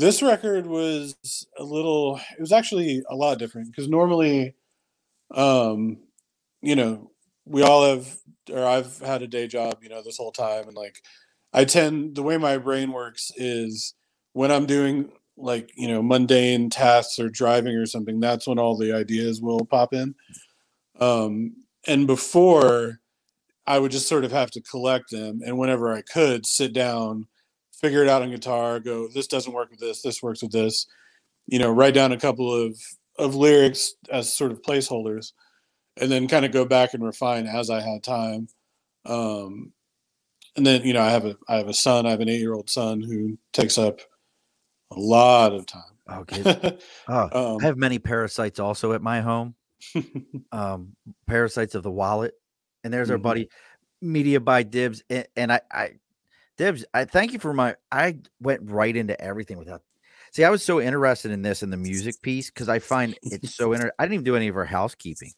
this 0.00 0.22
record 0.22 0.66
was 0.66 1.14
a 1.58 1.62
little 1.62 2.16
it 2.16 2.40
was 2.40 2.52
actually 2.52 3.02
a 3.10 3.14
lot 3.14 3.38
different 3.38 3.68
because 3.70 3.88
normally 3.88 4.54
um 5.34 5.98
you 6.62 6.76
know, 6.76 7.10
we 7.46 7.62
all 7.62 7.84
have 7.88 8.16
or 8.50 8.64
I've 8.64 8.98
had 8.98 9.22
a 9.22 9.26
day 9.26 9.46
job, 9.46 9.78
you 9.82 9.88
know, 9.88 10.02
this 10.02 10.16
whole 10.16 10.32
time 10.32 10.66
and 10.68 10.76
like 10.76 11.02
I 11.52 11.64
tend 11.64 12.14
the 12.14 12.22
way 12.22 12.38
my 12.38 12.58
brain 12.58 12.92
works 12.92 13.30
is 13.36 13.94
when 14.32 14.50
I'm 14.50 14.66
doing 14.66 15.12
like, 15.36 15.70
you 15.76 15.88
know, 15.88 16.02
mundane 16.02 16.70
tasks 16.70 17.18
or 17.18 17.28
driving 17.28 17.76
or 17.76 17.86
something, 17.86 18.20
that's 18.20 18.46
when 18.46 18.58
all 18.58 18.76
the 18.76 18.92
ideas 18.94 19.42
will 19.42 19.66
pop 19.66 19.92
in. 19.92 20.14
Um 20.98 21.56
and 21.86 22.06
before 22.06 23.00
I 23.66 23.78
would 23.78 23.92
just 23.92 24.08
sort 24.08 24.24
of 24.24 24.32
have 24.32 24.50
to 24.52 24.62
collect 24.62 25.10
them 25.10 25.40
and 25.44 25.58
whenever 25.58 25.92
I 25.92 26.02
could 26.02 26.46
sit 26.46 26.72
down 26.72 27.26
figure 27.80 28.02
it 28.02 28.08
out 28.08 28.22
on 28.22 28.30
guitar 28.30 28.78
go 28.80 29.08
this 29.08 29.26
doesn't 29.26 29.52
work 29.52 29.70
with 29.70 29.80
this 29.80 30.02
this 30.02 30.22
works 30.22 30.42
with 30.42 30.52
this 30.52 30.86
you 31.46 31.58
know 31.58 31.70
write 31.70 31.94
down 31.94 32.12
a 32.12 32.18
couple 32.18 32.52
of 32.52 32.76
of 33.18 33.34
lyrics 33.34 33.94
as 34.10 34.32
sort 34.32 34.52
of 34.52 34.60
placeholders 34.62 35.32
and 35.96 36.10
then 36.10 36.28
kind 36.28 36.44
of 36.44 36.52
go 36.52 36.64
back 36.64 36.94
and 36.94 37.02
refine 37.04 37.46
as 37.46 37.70
i 37.70 37.80
had 37.80 38.02
time 38.02 38.46
um 39.06 39.72
and 40.56 40.66
then 40.66 40.82
you 40.84 40.92
know 40.92 41.00
i 41.02 41.10
have 41.10 41.24
a 41.24 41.36
i 41.48 41.56
have 41.56 41.68
a 41.68 41.74
son 41.74 42.06
i 42.06 42.10
have 42.10 42.20
an 42.20 42.28
eight 42.28 42.40
year 42.40 42.54
old 42.54 42.68
son 42.70 43.00
who 43.00 43.38
takes 43.52 43.78
up 43.78 44.00
a 44.92 44.98
lot 44.98 45.52
of 45.52 45.66
time 45.66 45.82
Okay. 46.10 46.42
oh 47.08 47.28
um, 47.54 47.58
i 47.60 47.64
have 47.64 47.76
many 47.78 47.98
parasites 47.98 48.58
also 48.58 48.92
at 48.92 49.00
my 49.02 49.20
home 49.20 49.54
um 50.52 50.94
parasites 51.26 51.74
of 51.74 51.82
the 51.82 51.90
wallet 51.90 52.34
and 52.84 52.92
there's 52.92 53.10
our 53.10 53.18
Mhm. 53.18 53.22
buddy 53.22 53.48
media 54.02 54.40
by 54.40 54.62
dibs 54.62 55.02
and, 55.08 55.26
and 55.36 55.52
i 55.52 55.60
i 55.70 55.90
dibs 56.60 56.84
i 56.94 57.04
thank 57.04 57.32
you 57.32 57.38
for 57.38 57.52
my 57.54 57.74
i 57.90 58.16
went 58.40 58.60
right 58.70 58.96
into 58.96 59.18
everything 59.20 59.58
without 59.58 59.82
See, 60.32 60.44
I 60.44 60.50
was 60.50 60.62
so 60.62 60.80
interested 60.80 61.32
in 61.32 61.42
this 61.42 61.64
in 61.64 61.70
the 61.70 61.76
music 61.76 62.14
piece 62.22 62.50
because 62.50 62.68
I 62.68 62.78
find 62.78 63.18
it's 63.22 63.56
so 63.56 63.72
inter- 63.72 63.90
I 63.98 64.04
didn't 64.04 64.14
even 64.14 64.24
do 64.24 64.36
any 64.36 64.46
of 64.46 64.56
our 64.56 64.64
housekeeping. 64.64 65.32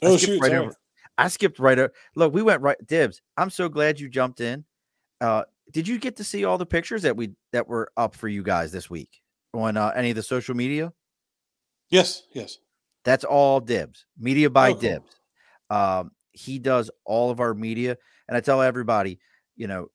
I 0.00 0.06
Oh 0.06 0.16
skipped 0.16 0.34
shoot! 0.34 0.40
right 0.40 0.52
sorry. 0.52 0.66
over- 0.66 0.76
I 1.18 1.26
skipped 1.26 1.58
right 1.58 1.76
over. 1.76 1.92
Look, 2.14 2.32
we 2.32 2.42
went 2.42 2.62
right 2.62 2.76
dibs. 2.86 3.20
I'm 3.36 3.50
so 3.50 3.68
glad 3.68 3.98
you 3.98 4.08
jumped 4.08 4.40
in. 4.40 4.64
Uh, 5.20 5.42
did 5.72 5.88
you 5.88 5.98
get 5.98 6.14
to 6.18 6.24
see 6.24 6.44
all 6.44 6.58
the 6.58 6.66
pictures 6.66 7.02
that 7.02 7.16
we 7.16 7.32
that 7.52 7.66
were 7.66 7.90
up 7.96 8.14
for 8.14 8.28
you 8.28 8.44
guys 8.44 8.70
this 8.70 8.88
week 8.88 9.20
on 9.52 9.76
uh, 9.76 9.92
any 9.96 10.10
of 10.10 10.16
the 10.16 10.22
social 10.22 10.54
media? 10.54 10.92
Yes, 11.90 12.22
yes. 12.32 12.58
That's 13.04 13.24
all 13.24 13.58
dibs. 13.58 14.06
Media 14.16 14.48
by 14.48 14.68
Oh, 14.68 14.72
cool. 14.74 14.80
dibs. 14.80 15.16
Um, 15.70 16.12
he 16.30 16.60
does 16.60 16.88
all 17.04 17.30
of 17.32 17.40
our 17.40 17.52
media, 17.52 17.96
and 18.28 18.36
I 18.36 18.40
tell 18.40 18.62
everybody, 18.62 19.18
you 19.56 19.66
know, 19.66 19.88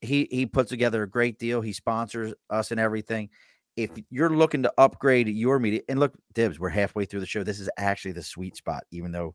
he 0.00 0.28
he 0.30 0.46
puts 0.46 0.70
together 0.70 1.02
a 1.02 1.08
great 1.08 1.38
deal. 1.38 1.60
He 1.60 1.72
sponsors 1.72 2.34
us 2.48 2.70
and 2.70 2.80
everything. 2.80 3.30
If 3.76 3.90
you're 4.10 4.30
looking 4.30 4.62
to 4.64 4.72
upgrade 4.78 5.28
your 5.28 5.58
media, 5.58 5.80
and 5.88 6.00
look, 6.00 6.12
dibs, 6.34 6.58
we're 6.58 6.68
halfway 6.68 7.04
through 7.04 7.20
the 7.20 7.26
show. 7.26 7.42
This 7.42 7.60
is 7.60 7.70
actually 7.76 8.12
the 8.12 8.22
sweet 8.22 8.56
spot, 8.56 8.84
even 8.90 9.12
though 9.12 9.34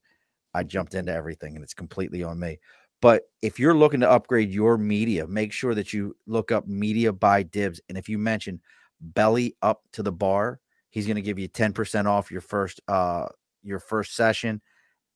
I 0.53 0.63
jumped 0.63 0.93
into 0.93 1.13
everything 1.13 1.55
and 1.55 1.63
it's 1.63 1.73
completely 1.73 2.23
on 2.23 2.39
me. 2.39 2.59
But 3.01 3.23
if 3.41 3.59
you're 3.59 3.75
looking 3.75 3.99
to 4.01 4.09
upgrade 4.09 4.51
your 4.51 4.77
media, 4.77 5.27
make 5.27 5.51
sure 5.51 5.75
that 5.75 5.93
you 5.93 6.15
look 6.27 6.51
up 6.51 6.67
media 6.67 7.11
by 7.11 7.43
dibs. 7.43 7.81
And 7.89 7.97
if 7.97 8.09
you 8.09 8.17
mention 8.17 8.61
belly 8.99 9.55
up 9.61 9.81
to 9.93 10.03
the 10.03 10.11
bar, 10.11 10.59
he's 10.89 11.05
going 11.05 11.17
to 11.17 11.21
give 11.21 11.37
you 11.37 11.49
10% 11.49 12.05
off 12.05 12.31
your 12.31 12.41
first 12.41 12.81
uh 12.87 13.27
your 13.63 13.79
first 13.79 14.15
session 14.15 14.61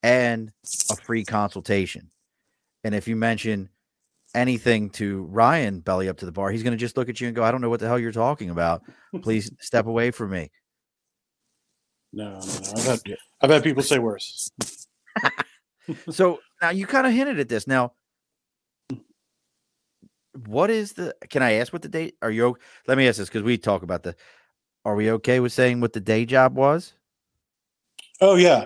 and 0.04 0.52
a 0.92 0.96
free 0.96 1.24
consultation. 1.24 2.10
And 2.84 2.96
if 2.96 3.08
you 3.08 3.16
mention 3.16 3.70
anything 4.36 4.90
to 4.92 5.24
Ryan 5.24 5.80
belly 5.80 6.10
up 6.10 6.18
to 6.18 6.26
the 6.26 6.32
bar, 6.32 6.52
he's 6.52 6.64
going 6.64 6.72
to 6.72 6.78
just 6.78 6.98
look 6.98 7.10
at 7.10 7.20
you 7.20 7.28
and 7.28 7.36
go, 7.36 7.44
I 7.44 7.52
don't 7.52 7.62
know 7.62 7.70
what 7.70 7.80
the 7.80 7.88
hell 7.88 8.00
you're 8.00 8.12
talking 8.12 8.50
about. 8.50 8.84
Please 9.22 9.52
step 9.60 9.86
away 9.86 10.12
from 10.12 10.32
me. 10.32 10.52
No, 12.12 12.32
no, 12.32 12.40
no. 12.40 12.72
I've 12.76 12.86
had 12.86 13.02
I've 13.42 13.50
had 13.50 13.64
people 13.64 13.84
say 13.84 14.00
worse. 14.00 14.52
so 16.10 16.40
now 16.62 16.72
you 16.72 16.88
kind 16.88 17.06
of 17.06 17.14
hinted 17.14 17.40
at 17.40 17.50
this. 17.50 17.68
Now, 17.68 17.94
what 20.46 20.70
is 20.70 20.94
the? 20.94 21.16
Can 21.30 21.44
I 21.44 21.54
ask 21.54 21.72
what 21.72 21.84
the 21.84 21.90
date? 21.90 22.16
Are 22.22 22.32
you? 22.32 22.58
Let 22.88 22.98
me 22.98 23.08
ask 23.08 23.18
this 23.20 23.30
because 23.30 23.44
we 23.44 23.58
talk 23.58 23.84
about 23.84 24.04
the. 24.04 24.16
Are 24.86 24.96
we 24.96 25.12
okay 25.12 25.40
with 25.40 25.54
saying 25.54 25.82
what 25.82 25.94
the 25.94 26.00
day 26.00 26.26
job 26.26 26.56
was? 26.56 26.94
Oh 28.22 28.36
yeah. 28.36 28.66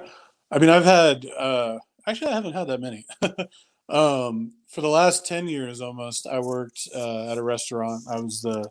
I 0.52 0.60
mean, 0.60 0.70
I've 0.70 0.86
had 0.86 1.26
uh 1.26 1.80
actually 2.08 2.32
I 2.32 2.36
haven't 2.36 2.54
had 2.54 2.68
that 2.68 2.80
many. 2.80 3.06
um 3.94 4.54
for 4.68 4.82
the 4.82 4.90
last 4.90 5.26
10 5.28 5.48
years 5.48 5.80
almost 5.80 6.26
I 6.26 6.40
worked 6.40 6.88
uh, 6.96 7.32
at 7.32 7.38
a 7.38 7.44
restaurant. 7.44 8.04
I 8.10 8.20
was 8.20 8.42
the 8.42 8.70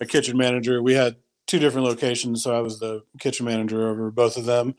a 0.00 0.06
kitchen 0.06 0.36
manager. 0.36 0.82
We 0.82 0.94
had 0.94 1.16
two 1.46 1.58
different 1.58 1.86
locations, 1.86 2.42
so 2.42 2.56
I 2.56 2.60
was 2.60 2.80
the 2.80 3.02
kitchen 3.20 3.46
manager 3.46 3.88
over 3.88 4.10
both 4.10 4.36
of 4.36 4.46
them. 4.46 4.74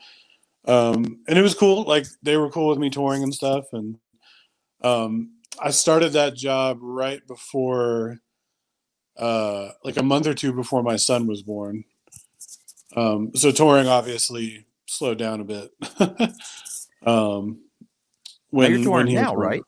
Um 0.65 1.19
and 1.27 1.37
it 1.37 1.43
was 1.43 1.53
cool. 1.53 1.83
Like 1.83 2.07
they 2.23 2.37
were 2.37 2.49
cool 2.49 2.69
with 2.69 2.79
me 2.79 2.89
touring 2.89 3.23
and 3.23 3.33
stuff 3.33 3.65
and 3.71 3.97
um 4.81 5.33
I 5.61 5.71
started 5.71 6.13
that 6.13 6.35
job 6.35 6.79
right 6.81 7.25
before 7.27 8.17
uh 9.15 9.69
like 9.83 9.97
a 9.97 10.03
month 10.03 10.27
or 10.27 10.33
two 10.33 10.53
before 10.53 10.81
my 10.81 10.95
son 10.95 11.27
was 11.27 11.43
born. 11.43 11.83
Um 12.95 13.31
so 13.35 13.51
touring 13.51 13.87
obviously 13.87 14.65
slowed 14.87 15.19
down 15.19 15.41
a 15.41 15.43
bit. 15.43 15.71
um 17.05 17.61
Now 18.57 18.63
when 18.63 18.71
you're 18.71 18.83
touring 18.83 19.07
he 19.07 19.15
was 19.15 19.23
now, 19.23 19.35
right? 19.35 19.61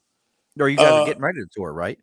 Or 0.60 0.68
you 0.70 0.78
guys 0.78 0.92
are 0.92 1.02
Uh, 1.02 1.06
getting 1.06 1.22
ready 1.22 1.40
to 1.40 1.48
tour, 1.54 1.72
right? 1.72 1.98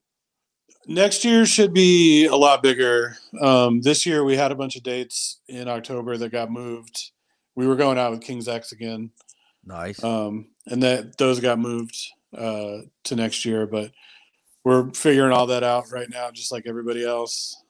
Next 0.87 1.25
year 1.25 1.45
should 1.47 1.75
be 1.75 2.27
a 2.27 2.37
lot 2.37 2.63
bigger. 2.63 3.19
Um, 3.41 3.81
this 3.81 4.07
year 4.07 4.23
we 4.25 4.37
had 4.37 4.53
a 4.53 4.55
bunch 4.55 4.77
of 4.77 4.83
dates 4.85 5.41
in 5.49 5.69
October 5.69 6.17
that 6.17 6.31
got 6.31 6.51
moved. 6.51 7.11
We 7.57 7.67
were 7.67 7.75
going 7.77 7.99
out 7.99 8.13
with 8.13 8.21
King's 8.23 8.47
X 8.49 8.71
again, 8.73 9.11
Nice. 9.65 10.03
um, 10.05 10.49
and 10.67 10.83
that 10.83 11.19
those 11.19 11.41
got 11.41 11.59
moved 11.59 11.97
uh, 12.37 12.83
to 13.05 13.17
next 13.17 13.45
year. 13.45 13.67
But 13.67 13.91
we're 14.63 14.91
figuring 14.93 15.33
all 15.33 15.47
that 15.49 15.65
out 15.65 15.91
right 15.91 16.09
now, 16.09 16.31
just 16.31 16.53
like 16.53 16.67
everybody 16.67 17.05
else. 17.05 17.61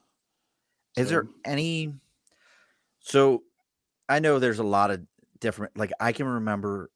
Is 0.95 1.09
there 1.09 1.27
any? 1.45 1.93
So, 2.99 3.43
I 4.09 4.19
know 4.19 4.39
there's 4.39 4.59
a 4.59 4.63
lot 4.63 4.91
of 4.91 5.01
different. 5.39 5.75
Like 5.77 5.91
I 5.99 6.11
can 6.11 6.27
remember. 6.27 6.89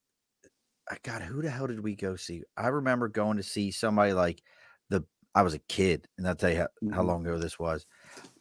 God, 1.03 1.21
who 1.21 1.41
the 1.41 1.49
hell 1.49 1.67
did 1.67 1.79
we 1.81 1.95
go 1.95 2.15
see? 2.15 2.43
I 2.57 2.67
remember 2.67 3.07
going 3.07 3.37
to 3.37 3.43
see 3.43 3.71
somebody 3.71 4.13
like 4.13 4.41
the. 4.89 5.03
I 5.35 5.43
was 5.43 5.53
a 5.53 5.59
kid, 5.59 6.07
and 6.17 6.27
I'll 6.27 6.35
tell 6.35 6.51
you 6.51 6.57
how, 6.57 6.67
how 6.91 7.03
Mhm. 7.03 7.07
long 7.07 7.25
ago 7.25 7.37
this 7.39 7.57
was. 7.59 7.85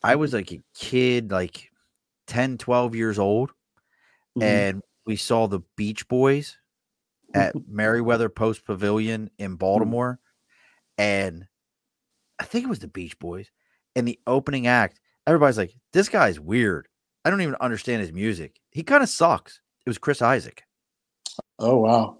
I 0.02 0.16
was 0.16 0.32
like 0.34 0.52
a 0.52 0.62
kid, 0.74 1.30
like 1.30 1.70
10, 2.26 2.58
12 2.58 2.94
years 2.96 3.18
old, 3.18 3.52
mhm. 4.36 4.42
and 4.42 4.82
we 5.06 5.16
saw 5.16 5.46
the 5.46 5.60
Beach 5.76 6.08
Boys 6.08 6.58
at 7.34 7.54
Merriweather 7.68 8.28
Post 8.28 8.64
Pavilion 8.64 9.30
in 9.38 9.56
Baltimore. 9.56 10.20
And 10.98 11.46
I 12.38 12.44
think 12.44 12.64
it 12.64 12.68
was 12.68 12.78
the 12.80 12.88
Beach 12.88 13.18
Boys. 13.18 13.50
And 13.96 14.06
the 14.06 14.18
opening 14.26 14.66
act, 14.66 15.00
everybody's 15.26 15.58
like, 15.58 15.74
this 15.92 16.08
guy's 16.08 16.38
weird. 16.40 16.88
I 17.24 17.30
don't 17.30 17.42
even 17.42 17.56
understand 17.60 18.00
his 18.00 18.12
music. 18.12 18.60
He 18.70 18.82
kind 18.82 19.02
of 19.02 19.08
sucks. 19.08 19.60
It 19.84 19.90
was 19.90 19.98
Chris 19.98 20.22
Isaak, 20.22 20.64
oh 21.58 21.76
wow, 21.78 22.19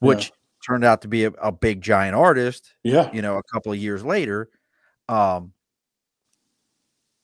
Yeah. 0.00 0.08
which 0.08 0.32
turned 0.66 0.84
out 0.84 1.02
to 1.02 1.08
be 1.08 1.24
a, 1.24 1.30
a 1.42 1.52
big 1.52 1.80
giant 1.80 2.14
artist, 2.14 2.74
yeah. 2.82 3.10
you 3.12 3.22
know, 3.22 3.38
a 3.38 3.42
couple 3.42 3.72
of 3.72 3.78
years 3.78 4.04
later. 4.04 4.48
Um, 5.08 5.52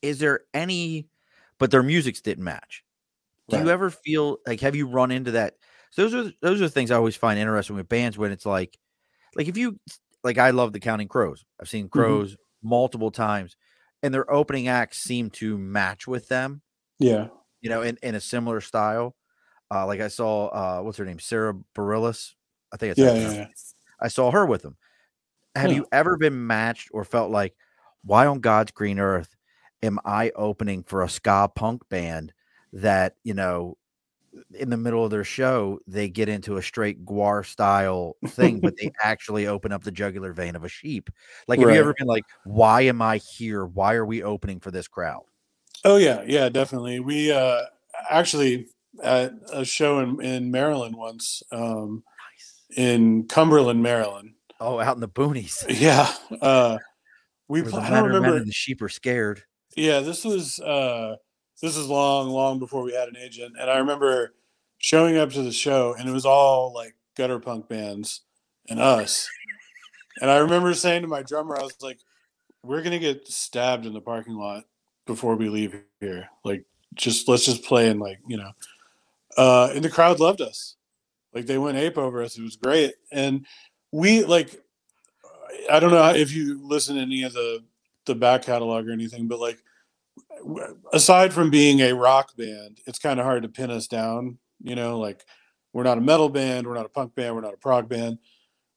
is 0.03 0.19
there 0.19 0.41
any, 0.55 1.09
but 1.59 1.71
their 1.71 1.83
musics 1.83 2.21
didn't 2.21 2.45
match. 2.45 2.85
Do 3.49 3.59
you 3.59 3.71
ever 3.71 3.91
feel 3.91 4.39
like 4.47 4.61
have 4.61 4.75
you 4.75 4.89
run 4.89 5.13
into 5.13 5.33
that? 5.33 5.55
So 5.91 6.09
those 6.09 6.15
are 6.27 6.33
those 6.43 6.61
are 6.61 6.69
things 6.69 6.91
I 6.91 6.97
always 6.97 7.15
find 7.15 7.39
interesting 7.39 7.77
with 7.77 7.89
bands 7.89 8.19
when 8.19 8.33
it's 8.33 8.45
like, 8.45 8.77
like 9.37 9.47
if 9.47 9.57
you 9.57 9.79
like 10.25 10.37
I 10.37 10.51
love 10.51 10.73
the 10.73 10.81
Counting 10.81 11.07
Crows. 11.07 11.45
I've 11.61 11.69
seen 11.69 11.89
Crows 11.89 12.37
multiple 12.63 13.13
times, 13.13 13.57
and 14.03 14.13
their 14.13 14.31
opening 14.31 14.67
acts 14.67 14.99
seem 14.99 15.31
to 15.31 15.57
match 15.57 16.09
with 16.09 16.29
them. 16.29 16.63
yeah. 16.99 17.29
You 17.61 17.71
know, 17.71 17.83
in, 17.83 17.99
in 18.03 18.15
a 18.15 18.21
similar 18.21 18.61
style. 18.61 19.15
Uh, 19.73 19.87
like 19.87 20.01
I 20.01 20.09
saw, 20.09 20.47
uh, 20.49 20.81
what's 20.83 20.99
her 20.99 21.05
name, 21.05 21.19
Sara 21.19 21.55
Bareilles. 21.75 22.35
I 22.73 22.77
think 22.77 22.93
it's 22.93 23.01
Yeah, 23.01 23.15
yeah, 23.15 23.33
yeah. 23.33 23.47
I 24.01 24.09
saw 24.09 24.31
her 24.31 24.47
with 24.47 24.63
them. 24.63 24.77
Have 25.55 25.71
Yeah. 25.71 25.79
you 25.79 25.87
ever 25.93 26.17
been 26.17 26.47
matched 26.47 26.91
or 26.93 27.05
felt 27.05 27.31
like, 27.31 27.55
why 28.05 28.27
on 28.27 28.41
God's 28.41 28.73
green 28.73 28.99
earth 28.99 29.35
am 29.83 29.99
I 30.05 30.31
opening 30.37 30.83
for 30.85 31.03
a 31.03 31.09
ska 31.09 31.51
punk 31.55 31.89
band 31.89 32.33
that, 32.73 33.17
you 33.25 33.35
know, 33.35 33.77
in 34.55 34.69
the 34.71 34.77
middle 34.77 35.05
of 35.05 35.11
their 35.11 35.25
show, 35.25 35.81
they 35.87 36.09
get 36.09 36.29
into 36.29 36.59
a 36.59 36.63
straight 36.63 37.05
GWAR 37.07 37.43
style 37.43 38.17
thing, 38.29 38.61
but 38.61 38.75
they 38.77 38.91
actually 39.03 39.47
open 39.47 39.73
up 39.73 39.83
the 39.83 39.91
jugular 39.91 40.33
vein 40.33 40.55
of 40.57 40.65
a 40.65 40.69
sheep? 40.69 41.09
Like, 41.49 41.59
have 41.61 41.69
Right. 41.69 41.75
you 41.75 41.81
ever 41.81 41.95
been 41.99 42.07
like, 42.07 42.25
why 42.45 42.83
am 42.83 43.01
I 43.01 43.17
here? 43.19 43.65
Why 43.65 43.95
are 43.95 44.05
we 44.05 44.23
opening 44.23 44.61
for 44.61 44.71
this 44.71 44.89
crowd? 44.89 45.25
Oh 45.85 45.97
yeah, 45.97 46.23
yeah, 46.27 46.49
definitely. 46.49 47.01
We 47.01 47.33
uh, 47.33 47.63
actually 48.11 48.69
at 49.03 49.33
a 49.53 49.65
show 49.65 50.01
in 50.01 50.21
in 50.23 50.51
Maryland 50.51 50.97
once, 50.97 51.43
um. 51.51 52.05
In 52.75 53.27
Cumberland, 53.29 53.83
Maryland. 53.83 54.33
Oh, 54.61 54.81
out 54.81 54.97
in 54.97 55.01
the 55.01 55.09
boonies. 55.09 55.65
Yeah. 55.81 56.11
Uh, 56.41 56.79
we 57.49 57.63
pl- 57.63 57.77
I 57.77 57.91
don't 57.91 58.07
remember. 58.11 58.43
the 58.45 58.53
sheep 58.53 58.83
are 58.83 58.89
scared. 58.89 59.43
Yeah, 59.77 60.01
this 60.01 60.25
was 60.25 60.59
uh, 60.61 61.17
this 61.63 61.77
is 61.77 61.87
long, 61.87 62.29
long 62.31 62.59
before 62.59 62.83
we 62.83 62.93
had 62.93 63.09
an 63.09 63.17
agent, 63.17 63.55
and 63.61 63.71
I 63.71 63.79
remember 63.79 64.35
showing 64.79 65.17
up 65.17 65.31
to 65.33 65.43
the 65.43 65.53
show, 65.53 65.95
and 65.99 66.09
it 66.09 66.13
was 66.13 66.27
all 66.27 66.73
like 66.75 66.95
gutter 67.17 67.39
punk 67.39 67.69
bands 67.69 68.23
and 68.69 68.81
us. 68.81 69.29
And 70.21 70.31
I 70.31 70.39
remember 70.39 70.73
saying 70.75 71.03
to 71.03 71.09
my 71.09 71.23
drummer, 71.23 71.57
I 71.57 71.63
was 71.63 71.77
like, 71.83 71.99
"We're 72.63 72.83
gonna 72.83 72.99
get 72.99 73.29
stabbed 73.29 73.87
in 73.87 73.93
the 73.93 74.01
parking 74.01 74.35
lot 74.35 74.65
before 75.07 75.37
we 75.37 75.49
leave 75.51 75.79
here. 76.01 76.29
Like, 76.43 76.65
just 76.95 77.29
let's 77.29 77.45
just 77.45 77.65
play 77.65 77.89
and 77.91 78.01
like 78.01 78.19
you 78.27 78.39
know." 78.39 78.51
Uh, 79.37 79.71
and 79.75 79.85
the 79.85 79.91
crowd 79.91 80.19
loved 80.19 80.41
us. 80.41 80.77
Like 81.37 81.45
they 81.45 81.59
went 81.59 81.77
ape 81.77 81.99
over 81.99 82.23
us. 82.23 82.39
It 82.39 82.43
was 82.43 82.57
great, 82.57 82.95
and 83.13 83.45
we 83.93 84.25
like. 84.25 84.59
I 85.71 85.81
don't 85.81 85.91
know 85.91 86.15
if 86.15 86.35
you 86.35 86.67
listen 86.67 86.97
to 86.97 87.03
any 87.03 87.25
of 87.25 87.35
the 87.35 87.63
the 88.07 88.15
back 88.15 88.41
catalog 88.41 88.89
or 88.89 88.93
anything, 88.93 89.29
but 89.29 89.39
like 89.39 89.59
aside 90.95 91.35
from 91.35 91.51
being 91.51 91.81
a 91.81 91.95
rock 91.95 92.35
band, 92.39 92.81
it's 92.87 92.99
kind 92.99 93.21
of 93.21 93.27
hard 93.27 93.43
to 93.43 93.51
pin 93.51 93.71
us 93.71 93.87
down. 93.87 94.39
You 94.63 94.77
know, 94.77 94.99
like 94.99 95.27
we're 95.75 95.83
not 95.83 95.99
a 95.99 96.01
metal 96.01 96.31
band, 96.31 96.67
we're 96.67 96.73
not 96.73 96.87
a 96.87 96.89
punk 96.89 97.15
band, 97.15 97.35
we're 97.35 97.43
not 97.43 97.53
a 97.53 97.59
prog 97.59 97.87
band. 97.87 98.17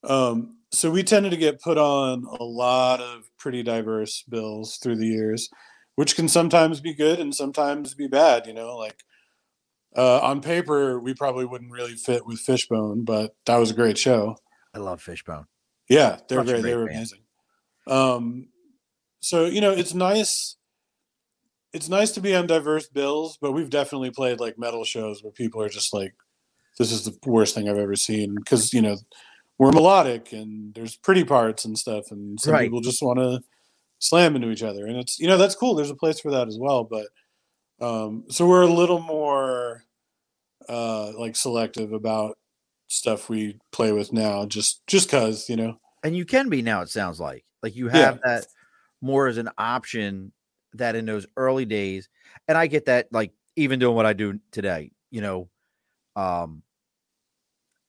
Um, 0.03 0.57
so 0.69 0.91
we 0.91 1.01
tended 1.01 1.31
to 1.31 1.37
get 1.37 1.61
put 1.61 1.77
on 1.77 2.25
a 2.25 2.43
lot 2.43 2.99
of 2.99 3.29
pretty 3.37 3.63
diverse 3.63 4.21
bills 4.27 4.75
through 4.83 4.97
the 4.97 5.07
years, 5.07 5.49
which 5.95 6.17
can 6.17 6.27
sometimes 6.27 6.81
be 6.81 6.93
good 6.93 7.21
and 7.21 7.33
sometimes 7.33 7.93
be 7.93 8.07
bad. 8.07 8.47
You 8.47 8.53
know, 8.53 8.75
like 8.75 9.01
uh, 9.95 10.19
on 10.21 10.41
paper 10.41 10.99
we 10.99 11.13
probably 11.13 11.45
wouldn't 11.45 11.71
really 11.71 11.93
fit 11.95 12.25
with 12.25 12.39
Fishbone, 12.39 13.03
but 13.03 13.35
that 13.45 13.57
was 13.57 13.71
a 13.71 13.73
great 13.75 13.97
show. 13.97 14.37
I 14.73 14.79
love 14.79 15.01
Fishbone. 15.01 15.45
Yeah, 15.89 16.19
they're 16.27 16.41
a 16.41 16.45
great. 16.45 16.61
They 16.63 16.75
were 16.75 16.85
band. 16.85 16.97
amazing. 16.97 17.19
Um, 17.87 18.47
so 19.21 19.45
you 19.45 19.61
know, 19.61 19.71
it's 19.71 19.93
nice. 19.93 20.55
it's 21.73 21.89
nice 21.89 22.11
to 22.11 22.21
be 22.21 22.35
on 22.35 22.47
diverse 22.47 22.87
bills, 22.87 23.37
but 23.41 23.51
we've 23.51 23.69
definitely 23.69 24.11
played 24.11 24.39
like 24.39 24.57
metal 24.57 24.83
shows 24.83 25.23
where 25.23 25.31
people 25.31 25.61
are 25.61 25.69
just 25.69 25.93
like, 25.93 26.13
"This 26.77 26.91
is 26.91 27.05
the 27.05 27.17
worst 27.25 27.55
thing 27.55 27.67
I've 27.69 27.77
ever 27.77 27.95
seen," 27.95 28.35
because 28.35 28.73
you 28.73 28.81
know 28.81 28.97
we're 29.57 29.71
melodic 29.71 30.31
and 30.31 30.73
there's 30.73 30.95
pretty 30.95 31.23
parts 31.23 31.65
and 31.65 31.77
stuff, 31.77 32.11
and 32.11 32.39
some 32.39 32.53
Right. 32.53 32.63
people 32.65 32.81
just 32.81 33.01
want 33.03 33.19
to 33.19 33.41
slam 33.99 34.35
into 34.35 34.49
each 34.51 34.63
other, 34.63 34.85
and 34.87 34.97
it's 34.97 35.19
you 35.19 35.27
know 35.27 35.37
that's 35.37 35.55
cool. 35.55 35.75
There's 35.75 35.89
a 35.91 35.95
place 35.95 36.19
for 36.19 36.31
that 36.31 36.47
as 36.47 36.57
well, 36.59 36.83
but 36.83 37.07
um, 37.81 38.25
so 38.29 38.47
we're 38.47 38.61
a 38.63 38.67
little 38.67 38.99
more 39.01 39.83
uh, 40.67 41.11
like 41.17 41.35
selective 41.35 41.93
about 41.93 42.37
stuff 42.87 43.29
we 43.29 43.59
play 43.71 43.91
with 43.91 44.13
now, 44.13 44.45
just 44.45 44.85
just 44.87 45.09
cause 45.09 45.49
you 45.49 45.55
know. 45.55 45.79
and 46.03 46.15
you 46.15 46.25
can 46.25 46.49
be 46.49 46.61
now. 46.61 46.81
It 46.81 46.89
sounds 46.89 47.19
like 47.19 47.45
like 47.63 47.75
you 47.75 47.87
Yeah. 47.87 48.05
have 48.05 48.19
that 48.23 48.45
more 49.01 49.27
as 49.27 49.37
an 49.37 49.49
option 49.57 50.31
that 50.73 50.95
in 50.95 51.05
those 51.05 51.25
early 51.37 51.65
days, 51.65 52.09
and 52.47 52.57
I 52.57 52.67
get 52.67 52.85
that. 52.85 53.07
Like 53.11 53.31
even 53.55 53.79
doing 53.79 53.95
what 53.95 54.05
I 54.05 54.13
do 54.13 54.39
today, 54.51 54.91
you 55.11 55.21
know, 55.21 55.49
um, 56.15 56.63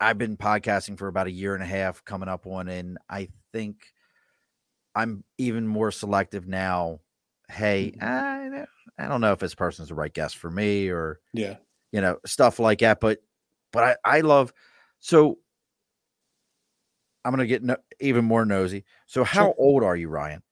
I've 0.01 0.19
been 0.19 0.37
podcasting 0.37 0.99
for 0.99 1.09
about 1.09 1.27
a 1.27 1.31
year 1.33 1.55
and 1.55 1.63
a 1.63 1.67
half, 1.67 2.05
coming 2.05 2.29
up 2.29 2.47
on, 2.47 2.69
and 2.69 2.99
I 3.09 3.29
think 3.53 3.87
I'm 4.95 5.25
even 5.39 5.67
more 5.67 5.91
selective 5.91 6.47
now. 6.47 7.01
Hey, 7.49 7.93
Mhm. 7.93 8.03
I, 8.03 8.67
I 9.01 9.09
don't 9.09 9.21
know 9.21 9.33
if 9.33 9.39
this 9.39 9.55
person's 9.55 9.89
the 9.89 9.95
right 9.95 10.13
guest 10.13 10.37
for 10.37 10.51
me, 10.51 10.89
or 10.89 11.21
Yeah. 11.33 11.57
you 11.93 12.01
know 12.01 12.19
stuff 12.27 12.59
like 12.59 12.79
that 12.81 13.01
but 13.01 13.19
but 13.73 13.83
i 13.85 13.97
i 14.19 14.21
love 14.21 14.53
so 15.01 15.39
i'm 17.25 17.33
gonna 17.33 17.47
get 17.47 17.63
no, 17.63 17.77
even 18.01 18.25
more 18.25 18.45
nosy 18.45 18.85
so 19.07 19.25
how 19.25 19.45
Sure. 19.47 19.55
old 19.59 19.83
are 19.83 19.97
you 19.97 20.09
ryan 20.09 20.43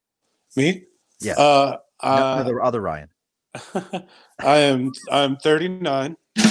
Me? 0.57 0.83
Yeah. 1.21 1.33
Uh, 1.37 1.77
uh, 2.01 2.43
the 2.43 2.55
other 2.61 2.81
ryan 2.81 3.09
I 4.39 4.57
am 4.59 4.91
I'm 5.11 5.35
39. 5.37 6.15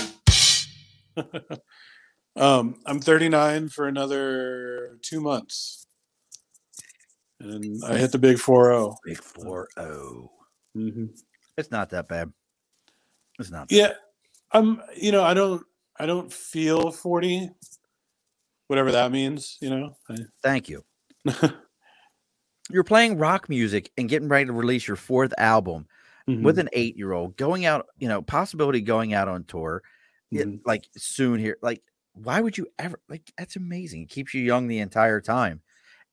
um, 2.36 2.74
I'm 2.86 3.00
39 3.00 3.68
for 3.68 3.86
another 3.88 4.98
two 5.02 5.20
months, 5.20 5.86
and 7.40 7.82
I 7.84 7.96
hit 7.98 8.12
the 8.12 8.18
big 8.18 8.38
four 8.38 8.64
zero. 8.66 8.96
big 9.04 9.18
4-0 9.18 10.28
Mm-hmm. 10.76 11.06
It's 11.58 11.70
not 11.70 11.90
that 11.90 12.08
bad 12.08 12.32
it's 13.38 13.50
not 13.50 13.70
Yeah, 13.70 13.92
I'm. 14.52 14.82
You 14.96 15.12
know, 15.12 15.22
I 15.24 15.34
don't. 15.34 15.64
I 15.98 16.06
don't 16.06 16.32
feel 16.32 16.90
40. 16.92 17.50
Whatever 18.68 18.92
that 18.92 19.12
means. 19.12 19.56
You 19.60 19.70
know. 19.70 19.96
I, 20.10 20.16
thank 20.42 20.68
you 20.68 20.84
you're 22.70 22.84
playing 22.84 23.18
rock 23.18 23.48
music 23.48 23.90
and 23.96 24.08
getting 24.08 24.28
ready 24.28 24.46
to 24.46 24.52
release 24.52 24.86
your 24.86 24.96
fourth 24.96 25.32
album 25.38 25.86
Mhm. 26.28 26.42
with 26.42 26.58
an 26.58 26.68
eight 26.74 26.96
year 26.96 27.12
old 27.12 27.36
going 27.36 27.64
out 27.66 27.86
you 27.98 28.08
know 28.08 28.20
possibility 28.22 28.80
going 28.82 29.14
out 29.14 29.28
on 29.28 29.44
tour 29.44 29.82
it- 30.34 30.48
Mhm. 30.48 30.60
like 30.66 30.88
soon 30.96 31.38
here 31.40 31.56
like 31.62 31.82
why 32.12 32.40
would 32.40 32.58
you 32.58 32.66
ever 32.78 33.00
like 33.08 33.22
that's 33.38 33.56
amazing 33.56 34.02
it 34.02 34.10
keeps 34.10 34.34
you 34.34 34.42
young 34.42 34.68
the 34.68 34.78
entire 34.80 35.20
time 35.20 35.62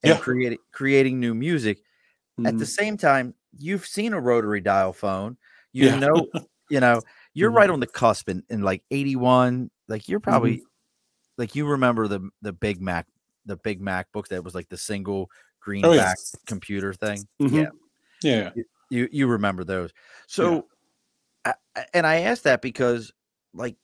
and 0.04 0.16
Yeah. 0.16 0.18
creating 0.18 0.58
creating 0.72 1.20
new 1.20 1.34
music 1.34 1.78
at 2.44 2.58
the 2.58 2.64
Mhm. 2.64 2.68
same 2.68 2.96
time 2.96 3.34
you've 3.58 3.86
seen 3.86 4.12
a 4.12 4.20
rotary 4.20 4.60
dial 4.60 4.92
phone 4.92 5.36
you 5.72 5.86
Yeah. 5.86 5.98
know 5.98 6.26
you 6.70 6.80
know 6.80 7.00
you're 7.34 7.50
right 7.50 7.70
on 7.70 7.80
the 7.80 7.86
cusp 7.86 8.28
in, 8.28 8.42
in 8.50 8.62
like 8.62 8.82
81 8.90 9.70
like 9.88 10.08
you're 10.08 10.20
probably 10.20 10.56
Mm-hmm. 10.58 10.64
like 11.38 11.54
you 11.54 11.66
remember 11.66 12.08
the 12.08 12.28
the 12.42 12.52
big 12.52 12.80
mac 12.80 13.06
the 13.44 13.56
big 13.56 13.80
macbook 13.80 14.28
that 14.28 14.42
was 14.42 14.54
like 14.54 14.68
the 14.68 14.76
single 14.76 15.30
green 15.60 15.84
Oh, 15.84 15.92
yeah. 15.92 16.12
computer 16.46 16.92
thing 16.92 17.26
Mhm. 17.40 17.52
yeah 17.52 17.70
Yeah. 18.22 18.50
you 18.90 19.08
you 19.12 19.26
remember 19.26 19.64
those 19.64 19.92
so 20.26 20.66
I, 21.44 21.54
I- 21.76 21.86
and 21.94 22.06
i 22.06 22.20
asked 22.20 22.44
that 22.44 22.62
because 22.62 23.12
like 23.54 23.76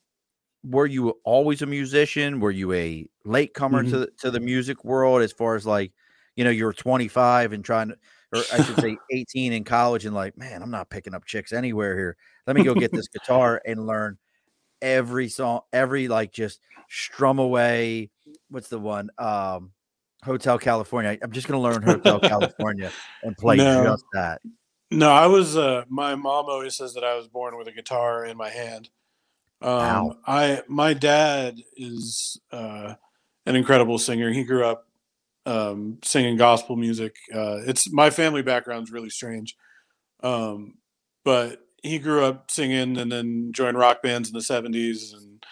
were 0.64 0.86
you 0.86 1.10
always 1.24 1.62
a 1.62 1.66
musician 1.66 2.40
were 2.40 2.50
you 2.52 2.72
a 2.72 3.06
late 3.24 3.52
comer 3.54 3.82
Mhm. 3.82 3.90
to 3.90 3.98
the, 3.98 4.06
to 4.18 4.30
the 4.30 4.40
music 4.40 4.84
world 4.84 5.22
as 5.22 5.32
far 5.32 5.56
as 5.56 5.66
like 5.66 5.92
you 6.36 6.44
know 6.44 6.50
you're 6.50 6.72
25 6.72 7.52
and 7.52 7.64
trying 7.64 7.88
to 7.88 7.96
or 8.32 8.44
i 8.52 8.62
should 8.62 8.76
say 8.78 8.96
18 9.10 9.52
in 9.52 9.64
college 9.64 10.04
and 10.06 10.14
like 10.14 10.36
man 10.36 10.62
i'm 10.62 10.70
not 10.70 10.90
picking 10.90 11.14
up 11.14 11.24
chicks 11.24 11.52
anywhere 11.52 11.96
here 11.96 12.16
let 12.46 12.56
me 12.56 12.62
go 12.62 12.74
get 12.74 12.92
this 12.92 13.08
guitar 13.08 13.60
and 13.66 13.86
learn 13.86 14.18
every 14.80 15.28
song 15.28 15.60
every 15.72 16.08
like 16.08 16.32
just 16.32 16.60
strum 16.88 17.38
away 17.38 18.10
what's 18.50 18.68
the 18.68 18.78
one 18.78 19.10
um 19.18 19.72
hotel 20.24 20.58
california 20.58 21.16
i'm 21.22 21.32
just 21.32 21.48
gonna 21.48 21.60
learn 21.60 21.82
hotel 21.82 22.18
california 22.20 22.90
and 23.22 23.36
play 23.36 23.56
No. 23.56 23.84
just 23.84 24.04
that 24.12 24.40
No, 24.90 25.10
I 25.10 25.26
was. 25.26 25.56
Uh, 25.56 25.84
my 25.88 26.14
mom 26.14 26.46
always 26.50 26.76
says 26.76 26.92
that 26.94 27.02
I 27.02 27.16
was 27.16 27.26
born 27.26 27.56
with 27.56 27.66
a 27.66 27.72
guitar 27.72 28.26
in 28.26 28.36
my 28.36 28.50
hand. 28.50 28.90
Um, 29.62 29.70
Wow. 29.70 30.16
I 30.26 30.62
my 30.68 30.92
dad 30.92 31.62
is 31.78 32.38
uh, 32.50 32.94
an 33.46 33.56
incredible 33.56 33.98
singer. 33.98 34.30
He 34.30 34.44
grew 34.44 34.66
up 34.66 34.86
um, 35.46 35.98
singing 36.04 36.36
gospel 36.36 36.76
music. 36.76 37.16
Uh, 37.34 37.58
it's 37.66 37.92
my 37.92 38.10
family 38.10 38.42
background's 38.42 38.92
really 38.92 39.10
strange, 39.10 39.56
um, 40.22 40.74
but 41.24 41.60
he 41.82 41.98
grew 41.98 42.24
up 42.24 42.50
singing 42.50 42.96
and 42.98 43.10
then 43.10 43.50
joined 43.52 43.76
rock 43.78 44.02
bands 44.02 44.28
in 44.28 44.34
the 44.34 44.40
'70s. 44.40 45.12
And 45.14 45.44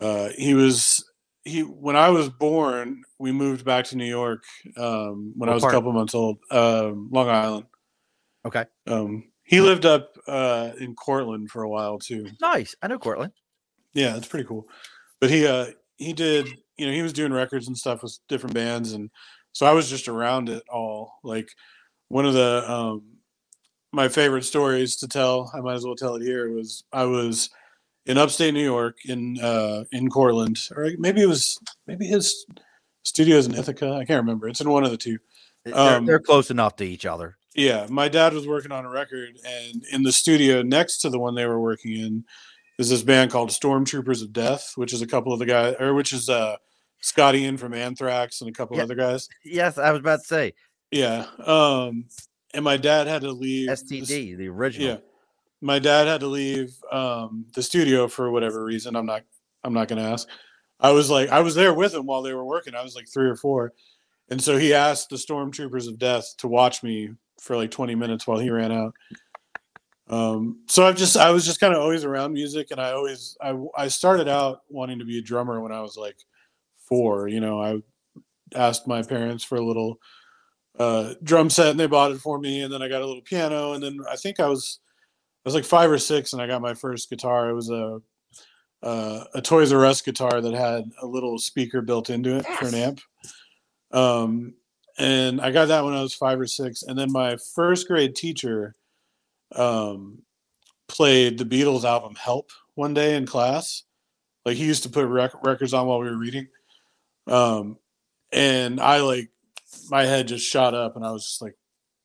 uh, 0.00 0.28
he 0.36 0.54
was 0.54 1.04
he 1.44 1.60
when 1.62 1.96
I 1.96 2.10
was 2.10 2.28
born, 2.28 3.02
we 3.18 3.32
moved 3.32 3.64
back 3.64 3.86
to 3.86 3.96
New 3.96 4.04
York 4.06 4.42
um, 4.76 5.32
when 5.36 5.48
What 5.48 5.48
I 5.48 5.54
was 5.54 5.62
part? 5.62 5.74
a 5.74 5.76
couple 5.76 5.92
months 5.92 6.14
old. 6.14 6.38
Um, 6.50 7.08
Long 7.10 7.28
Island. 7.28 7.66
okay 8.46 8.64
Um, 8.86 9.24
he 9.44 9.60
lived 9.60 9.84
up 9.86 10.16
uh, 10.28 10.70
in 10.78 10.94
Cortland 10.94 11.50
for 11.50 11.62
a 11.62 11.68
while 11.68 11.98
too. 11.98 12.26
nice 12.40 12.74
i 12.82 12.86
know 12.86 12.98
cortland 12.98 13.32
Yeah, 13.94 14.16
it's 14.16 14.28
pretty 14.28 14.46
cool. 14.46 14.66
But 15.20 15.30
he 15.30 15.46
uh, 15.46 15.66
he 15.96 16.12
did 16.12 16.46
you 16.80 16.86
know 16.86 16.92
he 16.92 17.02
was 17.02 17.12
doing 17.12 17.32
records 17.32 17.68
and 17.68 17.76
stuff 17.76 18.02
with 18.02 18.18
different 18.28 18.54
bands, 18.54 18.92
and 18.92 19.10
so 19.52 19.66
I 19.66 19.72
was 19.72 19.88
just 19.88 20.08
around 20.08 20.48
it 20.48 20.62
all. 20.68 21.12
Like 21.22 21.50
one 22.08 22.26
of 22.26 22.34
the 22.34 22.64
um, 22.70 23.02
my 23.92 24.08
favorite 24.08 24.44
stories 24.44 24.96
to 24.96 25.08
tell, 25.08 25.50
I 25.54 25.60
might 25.60 25.74
as 25.74 25.84
well 25.84 25.96
tell 25.96 26.16
it 26.16 26.22
here. 26.22 26.50
Was 26.50 26.84
I 26.92 27.04
was 27.04 27.50
in 28.06 28.18
upstate 28.18 28.54
New 28.54 28.64
York 28.64 28.98
in 29.04 29.38
uh, 29.40 29.84
in 29.92 30.08
Cortland, 30.08 30.58
or 30.74 30.90
maybe 30.98 31.22
it 31.22 31.28
was 31.28 31.58
maybe 31.86 32.06
his 32.06 32.46
studios 33.02 33.46
in 33.46 33.54
Ithaca. 33.54 33.92
I 33.92 34.04
can't 34.04 34.22
remember. 34.22 34.48
It's 34.48 34.60
in 34.60 34.70
one 34.70 34.84
of 34.84 34.90
the 34.90 34.96
two. 34.96 35.18
they're, 35.64 35.76
Um, 35.76 36.06
they're 36.06 36.18
close 36.18 36.50
enough 36.50 36.76
to 36.76 36.84
each 36.84 37.04
other 37.04 37.36
Yeah, 37.54 37.86
my 37.90 38.08
dad 38.08 38.32
was 38.32 38.46
working 38.46 38.72
on 38.72 38.86
a 38.86 38.90
record, 38.90 39.38
and 39.44 39.84
in 39.92 40.02
the 40.02 40.12
studio 40.12 40.62
next 40.62 40.98
to 40.98 41.10
the 41.10 41.18
one 41.18 41.34
they 41.34 41.46
were 41.46 41.60
working 41.60 41.92
in 41.92 42.24
is 42.78 42.88
this 42.88 43.02
band 43.02 43.30
called 43.30 43.50
Stormtroopers 43.50 44.22
of 44.22 44.32
Death, 44.32 44.72
which 44.76 44.94
is 44.94 45.02
a 45.02 45.06
couple 45.06 45.34
of 45.34 45.38
the 45.38 45.46
guys, 45.46 45.74
or 45.78 45.92
which 45.92 46.14
is 46.14 46.30
uh, 46.30 46.56
Scott 47.00 47.34
Ian 47.34 47.56
from 47.56 47.72
Anthrax 47.74 48.40
and 48.40 48.50
a 48.50 48.52
couple 48.52 48.76
Yeah. 48.76 48.82
other 48.84 48.94
guys. 48.94 49.28
yes 49.44 49.78
i 49.78 49.90
was 49.90 50.00
about 50.00 50.20
to 50.20 50.26
say 50.26 50.52
Yeah, 50.90 51.26
um, 51.46 52.06
and 52.54 52.64
my 52.64 52.76
dad 52.76 53.06
had 53.06 53.22
to 53.22 53.32
leave. 53.32 53.68
the 53.68 53.72
std 53.74 54.36
the 54.36 54.48
original 54.48 54.88
Yeah, 54.88 54.96
my 55.60 55.78
dad 55.78 56.06
had 56.06 56.20
to 56.20 56.26
leave 56.26 56.74
um, 56.90 57.46
the 57.54 57.62
studio 57.62 58.08
for 58.08 58.30
whatever 58.30 58.64
reason. 58.64 58.96
I'm 58.96 59.06
not. 59.06 59.22
I'm 59.62 59.74
not 59.74 59.88
going 59.88 60.02
to 60.02 60.08
ask. 60.08 60.26
I 60.80 60.90
was 60.90 61.10
like, 61.10 61.28
I 61.28 61.40
was 61.40 61.54
there 61.54 61.74
with 61.74 61.92
him 61.92 62.06
while 62.06 62.22
they 62.22 62.32
were 62.32 62.46
working. 62.46 62.74
I 62.74 62.82
was 62.82 62.96
like 62.96 63.06
three 63.08 63.28
or 63.28 63.36
four, 63.36 63.72
and 64.30 64.40
so 64.42 64.56
he 64.56 64.72
asked 64.72 65.10
the 65.10 65.16
Stormtroopers 65.16 65.86
of 65.86 65.98
Death 65.98 66.34
to 66.38 66.48
watch 66.48 66.82
me 66.82 67.10
for 67.40 67.56
like 67.56 67.70
20 67.70 67.94
minutes 67.94 68.26
while 68.26 68.38
he 68.38 68.48
ran 68.50 68.72
out. 68.72 68.94
Um, 70.08 70.60
so 70.66 70.86
I've 70.86 70.96
just, 70.96 71.16
I 71.16 71.30
was 71.30 71.44
just 71.44 71.60
kind 71.60 71.72
of 71.74 71.80
always 71.80 72.04
around 72.04 72.32
music, 72.32 72.68
and 72.70 72.80
I 72.80 72.92
always, 72.92 73.36
I, 73.40 73.54
I 73.76 73.88
started 73.88 74.28
out 74.28 74.62
wanting 74.68 74.98
to 74.98 75.04
be 75.04 75.18
a 75.18 75.22
drummer 75.22 75.60
when 75.60 75.72
I 75.72 75.80
was 75.82 75.96
like 75.96 76.16
four. 76.90 77.28
You 77.28 77.40
know, 77.40 77.62
I 77.62 77.82
asked 78.54 78.86
my 78.86 79.02
parents 79.02 79.42
for 79.44 79.56
a 79.56 79.64
little 79.64 79.98
uh, 80.78 81.14
drum 81.22 81.48
set, 81.48 81.68
and 81.68 81.80
they 81.80 81.86
bought 81.86 82.12
it 82.12 82.20
for 82.20 82.38
me, 82.38 82.60
and 82.60 82.72
then 82.72 82.82
I 82.82 82.88
got 82.88 83.00
a 83.00 83.06
little 83.06 83.22
piano, 83.22 83.72
and 83.72 83.82
then 83.82 84.00
I 84.10 84.16
think 84.16 84.38
I 84.40 84.46
was 84.46 84.80
I 85.44 85.48
was 85.48 85.54
like 85.54 85.64
five 85.64 85.90
or 85.90 85.98
six, 85.98 86.34
and 86.34 86.42
I 86.42 86.46
got 86.46 86.60
my 86.60 86.74
first 86.74 87.08
guitar. 87.08 87.48
It 87.48 87.54
was 87.54 87.70
a 87.70 88.00
uh, 88.82 89.24
a 89.34 89.42
Toys 89.42 89.72
R 89.72 89.86
Us 89.86 90.02
guitar 90.02 90.40
that 90.40 90.54
had 90.54 90.90
a 91.00 91.06
little 91.06 91.38
speaker 91.38 91.80
built 91.82 92.10
into 92.10 92.36
it 92.36 92.46
for 92.46 92.66
an 92.66 92.74
amp. 92.74 93.00
Um, 93.92 94.54
and 94.98 95.40
I 95.40 95.50
got 95.50 95.68
that 95.68 95.84
when 95.84 95.94
I 95.94 96.02
was 96.02 96.14
five 96.14 96.38
or 96.38 96.46
six. 96.46 96.82
And 96.82 96.98
then 96.98 97.10
my 97.12 97.36
first 97.54 97.88
grade 97.88 98.14
teacher 98.14 98.74
um, 99.54 100.22
played 100.88 101.38
the 101.38 101.44
Beatles 101.44 101.84
album 101.84 102.14
"Help" 102.14 102.50
one 102.74 102.94
day 102.94 103.16
in 103.16 103.26
class. 103.26 103.84
Like 104.44 104.56
he 104.56 104.64
used 104.64 104.84
to 104.84 104.88
put 104.88 105.06
rec- 105.06 105.44
records 105.44 105.74
on 105.74 105.86
while 105.86 106.00
we 106.00 106.08
were 106.08 106.16
reading. 106.16 106.48
Um, 107.26 107.78
and 108.32 108.80
I 108.80 109.00
like 109.00 109.30
my 109.90 110.04
head 110.04 110.28
just 110.28 110.46
shot 110.46 110.74
up, 110.74 110.96
and 110.96 111.04
I 111.04 111.12
was 111.12 111.24
just 111.24 111.42
like, 111.42 111.56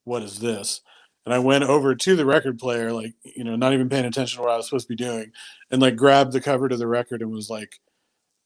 "What 0.04 0.24
is 0.24 0.40
this?" 0.40 0.82
and 1.26 1.34
I 1.34 1.40
went 1.40 1.64
over 1.64 1.96
to 1.96 2.16
the 2.16 2.26
record 2.26 2.60
player, 2.60 2.92
like 2.94 3.14
you 3.24 3.44
know, 3.44 3.56
not 3.56 3.74
even 3.74 3.90
paying 3.90 4.06
attention 4.06 4.38
to 4.38 4.44
what 4.44 4.52
I 4.52 4.58
was 4.58 4.68
supposed 4.68 4.88
to 4.88 4.96
be 4.96 5.04
doing, 5.04 5.32
and 5.72 5.82
like 5.82 5.96
grabbed 5.96 6.34
the 6.34 6.42
cover 6.42 6.70
to 6.70 6.78
the 6.78 6.88
record 6.88 7.22
and 7.22 7.32
was 7.32 7.50
like, 7.50 7.80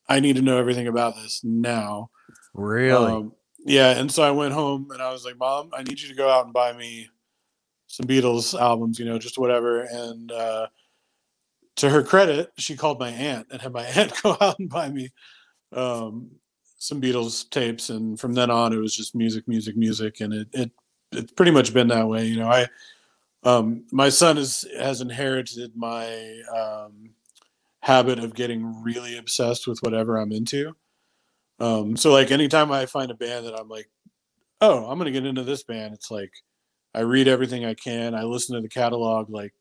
"I 0.07 0.19
need 0.19 0.37
to 0.37 0.41
know 0.41 0.57
everything 0.57 0.87
about 0.87 1.15
this 1.15 1.41
now." 1.43 2.09
really 2.53 3.13
Um, 3.13 3.33
yeah, 3.65 3.99
and 3.99 4.11
so 4.11 4.23
I 4.23 4.31
went 4.31 4.53
home 4.53 4.89
and 4.91 5.01
I 5.01 5.11
was 5.11 5.25
like, 5.25 5.37
"Mom, 5.37 5.71
I 5.73 5.83
need 5.83 5.99
you 5.99 6.07
to 6.07 6.15
go 6.15 6.29
out 6.29 6.45
and 6.45 6.53
buy 6.53 6.71
me 6.73 7.09
some 7.87 8.05
Beatles 8.05 8.57
albums, 8.59 8.99
you 8.99 9.05
know, 9.05 9.19
just 9.19 9.37
whatever. 9.37 9.81
And 9.81 10.31
uh, 10.31 10.67
to 11.77 11.89
her 11.89 12.03
credit, 12.03 12.51
she 12.57 12.77
called 12.77 12.99
my 12.99 13.09
aunt 13.09 13.47
and 13.51 13.61
had 13.61 13.73
my 13.73 13.83
aunt 13.95 14.13
go 14.23 14.37
out 14.39 14.59
and 14.59 14.69
buy 14.69 14.89
me 14.89 15.09
um, 15.73 16.31
some 16.79 17.01
Beatles 17.01 17.47
tapes. 17.49 17.89
And 17.89 18.19
from 18.19 18.33
then 18.33 18.49
on, 18.49 18.73
it 18.73 18.77
was 18.77 18.95
just 18.95 19.13
music, 19.13 19.47
music, 19.47 19.77
music, 19.77 20.21
and 20.21 20.33
it 20.33 20.47
it 20.53 20.71
it's 21.11 21.31
pretty 21.33 21.51
much 21.51 21.73
been 21.73 21.89
that 21.89 22.07
way. 22.07 22.25
You 22.25 22.37
know, 22.37 22.49
I 22.49 22.67
um, 23.43 23.85
my 23.91 24.09
son 24.09 24.37
is 24.37 24.65
has 24.79 25.01
inherited 25.01 25.75
my 25.75 26.41
um, 26.55 27.11
habit 27.81 28.19
of 28.19 28.33
getting 28.33 28.81
really 28.83 29.17
obsessed 29.17 29.67
with 29.67 29.79
whatever 29.79 30.17
I'm 30.17 30.31
into. 30.31 30.75
Um, 31.59 31.95
so 31.97 32.11
like 32.11 32.31
anytime 32.31 32.71
I 32.71 32.85
find 32.85 33.11
a 33.11 33.15
band 33.15 33.45
that 33.45 33.59
I'm 33.59 33.69
like, 33.69 33.89
oh, 34.61 34.85
I'm 34.85 34.97
gonna 34.97 35.11
get 35.11 35.25
into 35.25 35.43
this 35.43 35.63
band, 35.63 35.93
it's 35.93 36.09
like 36.09 36.31
I 36.95 37.01
read 37.01 37.27
everything 37.27 37.65
I 37.65 37.73
can. 37.73 38.15
I 38.15 38.23
listen 38.23 38.55
to 38.55 38.61
the 38.61 38.69
catalog 38.69 39.29
like, 39.29 39.53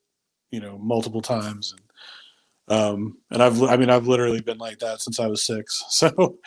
you 0.50 0.61
know, 0.61 0.78
multiple 0.78 1.22
times, 1.22 1.74
and 1.74 2.78
um, 2.78 3.18
and 3.31 3.42
I've 3.42 3.61
I 3.62 3.76
mean 3.76 3.90
I've 3.90 4.07
literally 4.07 4.40
been 4.40 4.59
like 4.59 4.78
that 4.81 5.00
since 5.00 5.18
I 5.18 5.26
was 5.26 5.42
six. 5.42 5.85
So 5.90 6.38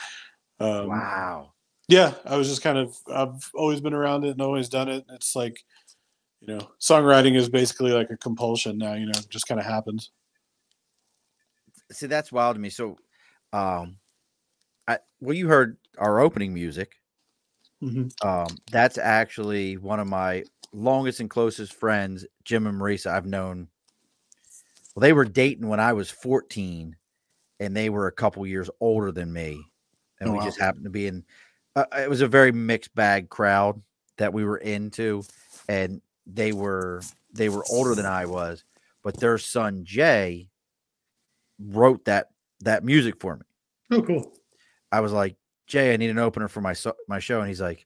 um, 0.64 0.88
wow, 0.88 1.54
yeah, 1.88 2.14
I 2.26 2.38
was 2.38 2.48
just 2.48 2.62
kind 2.62 2.78
of 2.78 2.98
I've 3.14 3.50
always 3.54 3.82
been 3.82 3.94
around 3.94 4.24
it 4.24 4.32
and 4.32 4.42
always 4.42 4.70
done 4.70 4.90
it. 4.90 5.06
It's 5.10 5.36
like, 5.36 5.64
you 6.40 6.48
know, 6.48 6.70
songwriting 6.80 7.36
is 7.36 7.50
basically 7.50 7.92
like 7.92 8.10
a 8.10 8.18
compulsion 8.18 8.78
now. 8.78 8.94
You 8.94 9.08
know, 9.08 9.18
it 9.18 9.30
just 9.30 9.48
kind 9.48 9.60
of 9.60 9.66
happens. 9.66 10.12
See, 11.92 12.08
that's 12.08 12.32
wild 12.32 12.56
to 12.56 12.62
me. 12.62 12.70
So, 12.70 12.98
um, 13.52 13.98
I 14.88 15.00
well, 15.20 15.36
you 15.36 15.48
heard 15.48 15.78
our 15.98 16.20
opening 16.20 16.54
music. 16.54 16.94
Mm-hmm. 17.84 18.28
Um, 18.28 18.58
that's 18.72 18.98
actually 18.98 19.78
one 19.78 20.00
of 20.00 20.08
my 20.08 20.44
longest 20.72 21.20
and 21.20 21.30
closest 21.30 21.74
friends, 21.74 22.26
Jim 22.44 22.68
and 22.68 22.80
Marisa. 22.80 23.12
I've 23.12 23.26
known. 23.26 23.68
Well, 24.96 25.02
they 25.02 25.14
were 25.14 25.26
dating 25.26 25.68
when 25.68 25.80
I 25.80 25.94
was 25.94 26.10
14, 26.10 26.96
and 27.60 27.76
they 27.76 27.90
were 27.90 28.08
a 28.08 28.12
couple 28.12 28.46
years 28.46 28.70
older 28.80 29.12
than 29.12 29.32
me, 29.32 29.71
and 30.22 30.30
Oh, 30.30 30.34
we 30.34 30.40
wow. 30.40 30.46
just 30.46 30.60
happened 30.60 30.86
to 30.86 30.90
be 30.90 31.08
in. 31.08 31.26
Uh, 31.76 31.86
it 31.98 32.10
was 32.10 32.22
a 32.22 32.28
very 32.28 32.52
mixed 32.52 32.94
bag 32.96 33.30
crowd 33.30 33.82
that 34.18 34.32
we 34.34 34.46
were 34.46 34.58
into, 34.58 35.24
and 35.68 36.02
they 36.26 36.54
were 36.54 37.02
they 37.34 37.50
were 37.50 37.66
older 37.70 37.96
than 37.96 38.06
I 38.06 38.26
was, 38.26 38.64
but 39.04 39.20
their 39.20 39.38
son 39.38 39.84
Jay 39.84 40.50
wrote 41.60 42.06
that 42.06 42.30
that 42.62 42.84
music 42.84 43.20
for 43.20 43.36
me. 43.36 43.42
Oh, 43.92 44.02
cool. 44.02 44.34
I 44.92 45.00
was 45.00 45.12
like, 45.12 45.36
Jay, 45.68 45.94
I 45.94 45.98
need 45.98 46.10
an 46.10 46.20
opener 46.20 46.48
for 46.48 46.62
my 46.62 46.74
so- 46.74 46.96
my 47.08 47.20
show, 47.20 47.40
and 47.40 47.48
he's 47.48 47.62
like, 47.62 47.86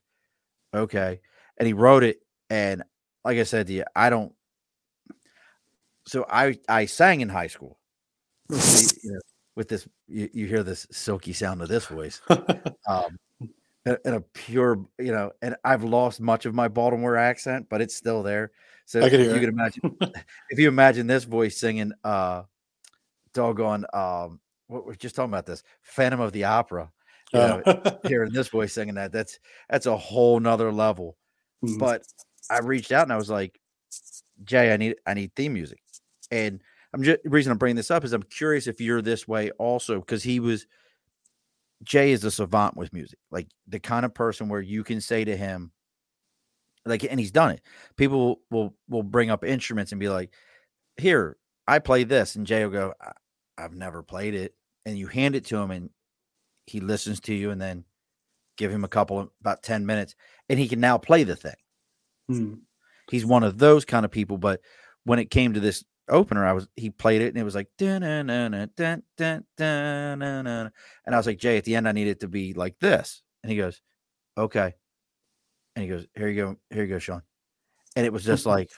okay, 0.74 1.20
and 1.56 1.66
he 1.66 1.72
wrote 1.72 2.02
it, 2.04 2.20
and 2.50 2.82
like 3.24 3.38
I 3.38 3.44
said 3.44 3.66
to 3.68 3.72
you, 3.72 3.84
I 3.94 4.10
don't. 4.10 4.32
So 6.06 6.26
I 6.28 6.58
I 6.68 6.86
sang 6.86 7.20
in 7.20 7.28
high 7.28 7.46
school, 7.48 7.78
you 8.50 8.56
know, 8.56 9.20
with 9.56 9.68
this. 9.68 9.88
You, 10.06 10.28
you 10.32 10.46
hear 10.46 10.62
this 10.62 10.86
silky 10.92 11.32
sound 11.32 11.62
of 11.62 11.68
this 11.68 11.86
voice, 11.86 12.20
um, 12.88 13.18
and 13.84 13.98
and 14.04 14.14
a 14.14 14.20
pure, 14.20 14.84
you 14.98 15.12
know, 15.12 15.32
and 15.42 15.56
I've 15.64 15.82
lost 15.82 16.20
much 16.20 16.46
of 16.46 16.54
my 16.54 16.68
Baltimore 16.68 17.16
accent, 17.16 17.66
but 17.68 17.80
it's 17.80 17.96
still 17.96 18.22
there. 18.22 18.52
So 18.84 19.00
I 19.00 19.10
can 19.10 19.20
if 19.20 19.34
you 19.34 19.40
can 19.40 19.48
imagine, 19.48 19.96
if 20.50 20.58
you 20.58 20.68
imagine 20.68 21.08
this 21.08 21.24
voice 21.24 21.56
singing, 21.56 21.92
uh, 22.04 22.44
doggone, 23.32 23.84
um, 23.92 24.38
what 24.68 24.86
we're 24.86 24.94
just 24.94 25.16
talking 25.16 25.32
about 25.32 25.46
this 25.46 25.64
Phantom 25.82 26.20
of 26.20 26.32
the 26.32 26.44
Opera. 26.44 26.92
You 27.32 27.40
know, 27.40 27.62
Uh, 27.66 27.96
hearing 28.06 28.32
this 28.32 28.46
voice 28.48 28.72
singing 28.72 28.94
that 28.94 29.10
that's 29.10 29.40
that's 29.68 29.86
a 29.86 29.96
whole 29.96 30.38
nother 30.38 30.70
level 30.70 31.16
mm, 31.64 31.76
but 31.76 32.06
i 32.50 32.60
reached 32.60 32.92
out 32.92 33.02
and 33.02 33.12
i 33.12 33.16
was 33.16 33.28
like 33.28 33.58
jay 34.44 34.72
i 34.72 34.76
need 34.76 34.94
i 35.06 35.12
need 35.12 35.34
theme 35.34 35.52
music 35.52 35.80
and 36.30 36.62
i'm 36.96 37.02
just 37.02 37.22
the 37.22 37.30
reason 37.30 37.52
i'm 37.52 37.58
bringing 37.58 37.76
this 37.76 37.90
up 37.90 38.04
is 38.04 38.12
i'm 38.12 38.22
curious 38.22 38.66
if 38.66 38.80
you're 38.80 39.02
this 39.02 39.28
way 39.28 39.50
also 39.52 40.00
because 40.00 40.22
he 40.22 40.40
was 40.40 40.66
jay 41.84 42.10
is 42.10 42.24
a 42.24 42.30
savant 42.30 42.74
with 42.76 42.92
music 42.92 43.18
like 43.30 43.46
the 43.68 43.78
kind 43.78 44.06
of 44.06 44.14
person 44.14 44.48
where 44.48 44.62
you 44.62 44.82
can 44.82 45.00
say 45.00 45.24
to 45.24 45.36
him 45.36 45.70
like 46.86 47.04
and 47.04 47.20
he's 47.20 47.30
done 47.30 47.50
it 47.50 47.60
people 47.96 48.40
will 48.50 48.74
will, 48.88 49.02
bring 49.02 49.30
up 49.30 49.44
instruments 49.44 49.92
and 49.92 50.00
be 50.00 50.08
like 50.08 50.32
here 50.96 51.36
i 51.68 51.78
play 51.78 52.02
this 52.02 52.34
and 52.34 52.46
jay 52.46 52.64
will 52.64 52.72
go 52.72 52.94
"I- 53.00 53.12
i've 53.58 53.74
never 53.74 54.02
played 54.02 54.34
it 54.34 54.54
and 54.86 54.98
you 54.98 55.06
hand 55.06 55.36
it 55.36 55.44
to 55.46 55.56
him 55.58 55.70
and 55.70 55.90
he 56.66 56.80
listens 56.80 57.20
to 57.20 57.34
you 57.34 57.50
and 57.50 57.60
then 57.60 57.84
give 58.56 58.72
him 58.72 58.84
a 58.84 58.88
couple 58.88 59.18
of 59.18 59.28
about 59.42 59.62
10 59.62 59.84
minutes 59.84 60.14
and 60.48 60.58
he 60.58 60.66
can 60.66 60.80
now 60.80 60.96
play 60.96 61.24
the 61.24 61.36
thing 61.36 61.56
mm. 62.30 62.58
he's 63.10 63.26
one 63.26 63.42
of 63.42 63.58
those 63.58 63.84
kind 63.84 64.06
of 64.06 64.10
people 64.10 64.38
but 64.38 64.62
when 65.04 65.18
it 65.18 65.30
came 65.30 65.52
to 65.52 65.60
this 65.60 65.84
opener, 66.08 66.44
I 66.44 66.52
was 66.52 66.68
he 66.76 66.90
played 66.90 67.22
it 67.22 67.28
and 67.28 67.38
it 67.38 67.44
was 67.44 67.54
like 67.54 67.68
dun, 67.78 68.02
dun, 68.02 68.26
dun, 68.26 68.70
dun, 68.76 69.02
dun, 69.16 69.44
dun, 69.56 70.18
dun, 70.18 70.46
and 70.46 71.14
I 71.14 71.16
was 71.16 71.26
like, 71.26 71.38
Jay, 71.38 71.56
at 71.56 71.64
the 71.64 71.76
end 71.76 71.88
I 71.88 71.92
need 71.92 72.08
it 72.08 72.20
to 72.20 72.28
be 72.28 72.54
like 72.54 72.78
this. 72.80 73.22
And 73.42 73.50
he 73.50 73.56
goes, 73.56 73.80
Okay. 74.38 74.74
And 75.74 75.82
he 75.82 75.88
goes, 75.88 76.06
Here 76.14 76.28
you 76.28 76.42
go, 76.42 76.56
here 76.70 76.84
you 76.84 76.90
go, 76.90 76.98
Sean. 76.98 77.22
And 77.94 78.06
it 78.06 78.12
was 78.12 78.24
just 78.24 78.46
like 78.46 78.70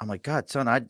I'm 0.00 0.08
like, 0.08 0.22
God, 0.22 0.48
son, 0.50 0.68
I 0.68 0.82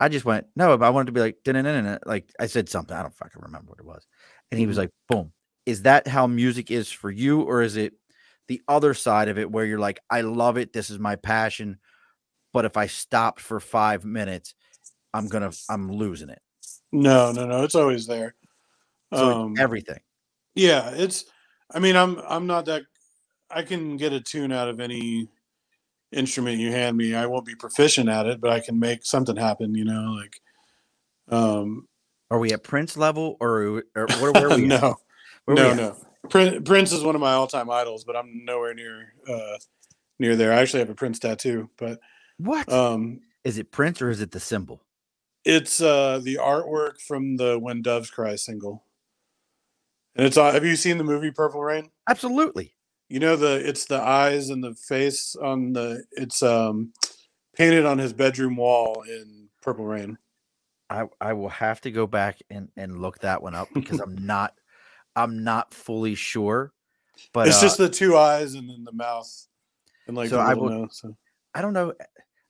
I 0.00 0.08
just 0.08 0.24
went, 0.24 0.46
no, 0.56 0.76
but 0.76 0.84
I 0.84 0.90
wanted 0.90 1.06
to 1.06 1.12
be 1.12 1.20
like 1.20 1.36
dun, 1.44 1.54
dun, 1.54 1.84
dun, 1.84 1.98
like 2.06 2.32
I 2.40 2.46
said 2.46 2.68
something. 2.68 2.96
I 2.96 3.02
don't 3.02 3.14
fucking 3.14 3.42
remember 3.42 3.70
what 3.70 3.78
it 3.78 3.86
was. 3.86 4.06
And 4.50 4.58
he 4.58 4.66
was 4.66 4.74
mm-hmm. 4.74 4.82
like, 4.82 4.90
boom. 5.08 5.32
Is 5.64 5.82
that 5.82 6.08
how 6.08 6.26
music 6.26 6.72
is 6.72 6.90
for 6.90 7.08
you, 7.08 7.42
or 7.42 7.62
is 7.62 7.76
it 7.76 7.94
the 8.48 8.60
other 8.66 8.94
side 8.94 9.28
of 9.28 9.38
it 9.38 9.50
where 9.50 9.64
you're 9.64 9.78
like, 9.78 10.00
I 10.10 10.22
love 10.22 10.56
it, 10.56 10.72
this 10.72 10.90
is 10.90 10.98
my 10.98 11.14
passion. 11.14 11.78
But 12.52 12.64
if 12.64 12.76
I 12.76 12.86
stopped 12.86 13.40
for 13.40 13.60
five 13.60 14.04
minutes, 14.04 14.54
i'm 15.14 15.28
gonna 15.28 15.50
i'm 15.68 15.90
losing 15.90 16.28
it 16.28 16.40
No, 16.92 17.32
no, 17.32 17.46
no. 17.46 17.64
It's 17.64 17.74
always 17.74 18.06
there. 18.06 18.34
so 19.12 19.30
Um, 19.30 19.54
everything 19.58 20.00
yeah, 20.54 20.90
it's. 20.90 21.24
I 21.74 21.78
mean, 21.78 21.96
I'm 21.96 22.18
I'm 22.28 22.46
not 22.46 22.66
that. 22.66 22.82
I 23.50 23.62
can 23.62 23.96
get 23.96 24.12
a 24.12 24.20
tune 24.20 24.52
out 24.52 24.68
of 24.68 24.80
any 24.80 25.28
instrument 26.12 26.58
you 26.58 26.70
hand 26.70 26.96
me. 26.96 27.14
I 27.14 27.26
won't 27.26 27.46
be 27.46 27.54
proficient 27.54 28.08
at 28.08 28.26
it, 28.26 28.40
but 28.40 28.50
I 28.50 28.60
can 28.60 28.78
make 28.78 29.04
something 29.04 29.36
happen. 29.36 29.74
You 29.74 29.84
know, 29.84 30.16
like. 30.20 30.40
Um, 31.28 31.88
are 32.30 32.38
we 32.38 32.52
at 32.52 32.62
prince 32.62 32.96
level 32.96 33.36
or, 33.40 33.84
or 33.94 34.06
where, 34.20 34.32
where 34.32 34.46
are 34.46 34.50
we 34.56 34.66
no, 34.66 34.96
Where 35.44 35.56
no, 35.56 35.70
we 35.70 35.76
no. 35.76 35.96
Prince, 36.28 36.68
Prince 36.68 36.92
is 36.92 37.02
one 37.02 37.14
of 37.14 37.20
my 37.20 37.32
all-time 37.32 37.70
idols, 37.70 38.04
but 38.04 38.16
I'm 38.16 38.44
nowhere 38.44 38.74
near 38.74 39.14
uh, 39.28 39.56
near 40.18 40.36
there. 40.36 40.52
I 40.52 40.60
actually 40.60 40.80
have 40.80 40.90
a 40.90 40.94
Prince 40.94 41.18
tattoo, 41.18 41.70
but 41.78 42.00
what? 42.38 42.70
um, 42.70 43.20
is 43.44 43.58
it 43.58 43.72
prince 43.72 44.00
or 44.02 44.10
is 44.10 44.20
it 44.20 44.30
the 44.30 44.40
symbol 44.40 44.84
it's 45.44 45.80
uh, 45.80 46.20
the 46.22 46.36
artwork 46.36 47.00
from 47.00 47.36
the 47.36 47.58
"When 47.58 47.82
Doves 47.82 48.10
Cry" 48.10 48.36
single, 48.36 48.84
and 50.14 50.26
it's. 50.26 50.36
Uh, 50.36 50.52
have 50.52 50.64
you 50.64 50.76
seen 50.76 50.98
the 50.98 51.04
movie 51.04 51.30
Purple 51.30 51.62
Rain? 51.62 51.90
absolutely 52.08 52.74
You 53.08 53.20
know 53.20 53.36
the 53.36 53.66
it's 53.68 53.84
the 53.86 54.00
eyes 54.00 54.48
and 54.50 54.62
the 54.62 54.74
face 54.74 55.36
on 55.36 55.72
the 55.72 56.04
it's 56.12 56.42
um 56.42 56.92
painted 57.56 57.86
on 57.86 57.98
his 57.98 58.12
bedroom 58.12 58.56
wall 58.56 59.02
in 59.08 59.48
Purple 59.60 59.84
Rain. 59.84 60.18
I, 60.90 61.06
I 61.20 61.32
will 61.32 61.48
have 61.48 61.80
to 61.82 61.90
go 61.90 62.06
back 62.06 62.38
and, 62.50 62.68
and 62.76 63.00
look 63.00 63.20
that 63.20 63.42
one 63.42 63.54
up 63.54 63.68
because 63.72 64.00
I'm 64.00 64.14
not 64.26 64.54
I'm 65.16 65.42
not 65.44 65.72
fully 65.74 66.14
sure. 66.14 66.72
But 67.32 67.48
it's 67.48 67.58
uh, 67.58 67.62
just 67.62 67.78
the 67.78 67.88
two 67.88 68.16
eyes 68.16 68.54
and 68.54 68.68
then 68.68 68.84
the 68.84 68.92
mouth 68.92 69.30
and 70.06 70.16
like 70.16 70.30
So 70.30 70.38
I 70.38 70.54
will- 70.54 70.68
nose. 70.70 70.98
So. 71.00 71.16
I 71.54 71.60
don't 71.62 71.72
know. 71.74 71.92
I 72.00 72.04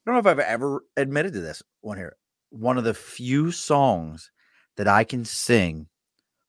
don't 0.07 0.15
know 0.15 0.21
if 0.21 0.27
I've 0.27 0.39
ever 0.39 0.85
admitted 0.97 1.33
to 1.35 1.41
this 1.41 1.63
one 1.81 1.97
here. 1.99 2.17
One 2.53 2.79
of 2.79 2.85
the 2.85 2.95
few 2.95 3.51
songs 3.53 4.31
that 4.77 4.89
I 4.89 5.05
can 5.05 5.25
sing 5.25 5.89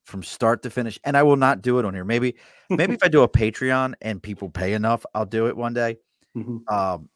from 0.05 0.23
start 0.23 0.63
to 0.63 0.69
finish, 0.71 0.99
and 1.05 1.17
I 1.17 1.23
will 1.23 1.37
not 1.37 1.61
do 1.61 1.79
it 1.79 1.85
on 1.85 1.93
here. 1.95 2.05
Maybe, 2.05 2.35
maybe 2.77 2.93
if 2.95 3.03
I 3.03 3.09
do 3.09 3.23
a 3.23 3.29
Patreon 3.29 3.95
and 4.01 4.23
people 4.23 4.49
pay 4.49 4.73
enough, 4.73 5.05
I'll 5.15 5.25
do 5.27 5.47
it 5.47 5.57
one 5.57 5.73
day. 5.73 5.97
Mhm. 6.35 6.69
Um, 6.71 7.09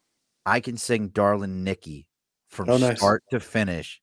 I 0.46 0.60
can 0.62 0.78
sing 0.78 1.10
"Darling 1.10 1.64
Nikki" 1.64 2.08
from 2.50 2.72
Oh, 2.72 2.78
nice. 2.78 3.02
start 3.02 3.24
to 3.32 3.40
finish, 3.42 4.02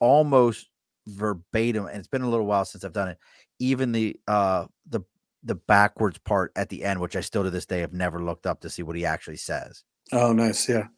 almost 0.00 0.70
verbatim. 1.08 1.86
And 1.86 1.98
it's 1.98 2.08
been 2.08 2.22
a 2.22 2.30
little 2.30 2.46
while 2.46 2.64
since 2.66 2.84
I've 2.84 2.92
done 2.94 3.08
it. 3.08 3.18
Even 3.60 3.92
the 3.92 4.16
uh 4.28 4.66
the 4.88 5.02
the 5.44 5.54
backwards 5.56 6.18
part 6.20 6.52
at 6.56 6.68
the 6.70 6.84
end, 6.84 7.00
which 7.00 7.16
I 7.16 7.20
still 7.22 7.44
to 7.44 7.50
this 7.50 7.66
day 7.66 7.80
have 7.80 7.92
never 7.94 8.22
looked 8.24 8.46
up 8.46 8.60
to 8.62 8.70
see 8.70 8.82
what 8.82 8.96
he 8.96 9.06
actually 9.06 9.36
says. 9.38 9.84
Oh, 10.12 10.32
nice. 10.32 10.68
Yeah. 10.68 10.88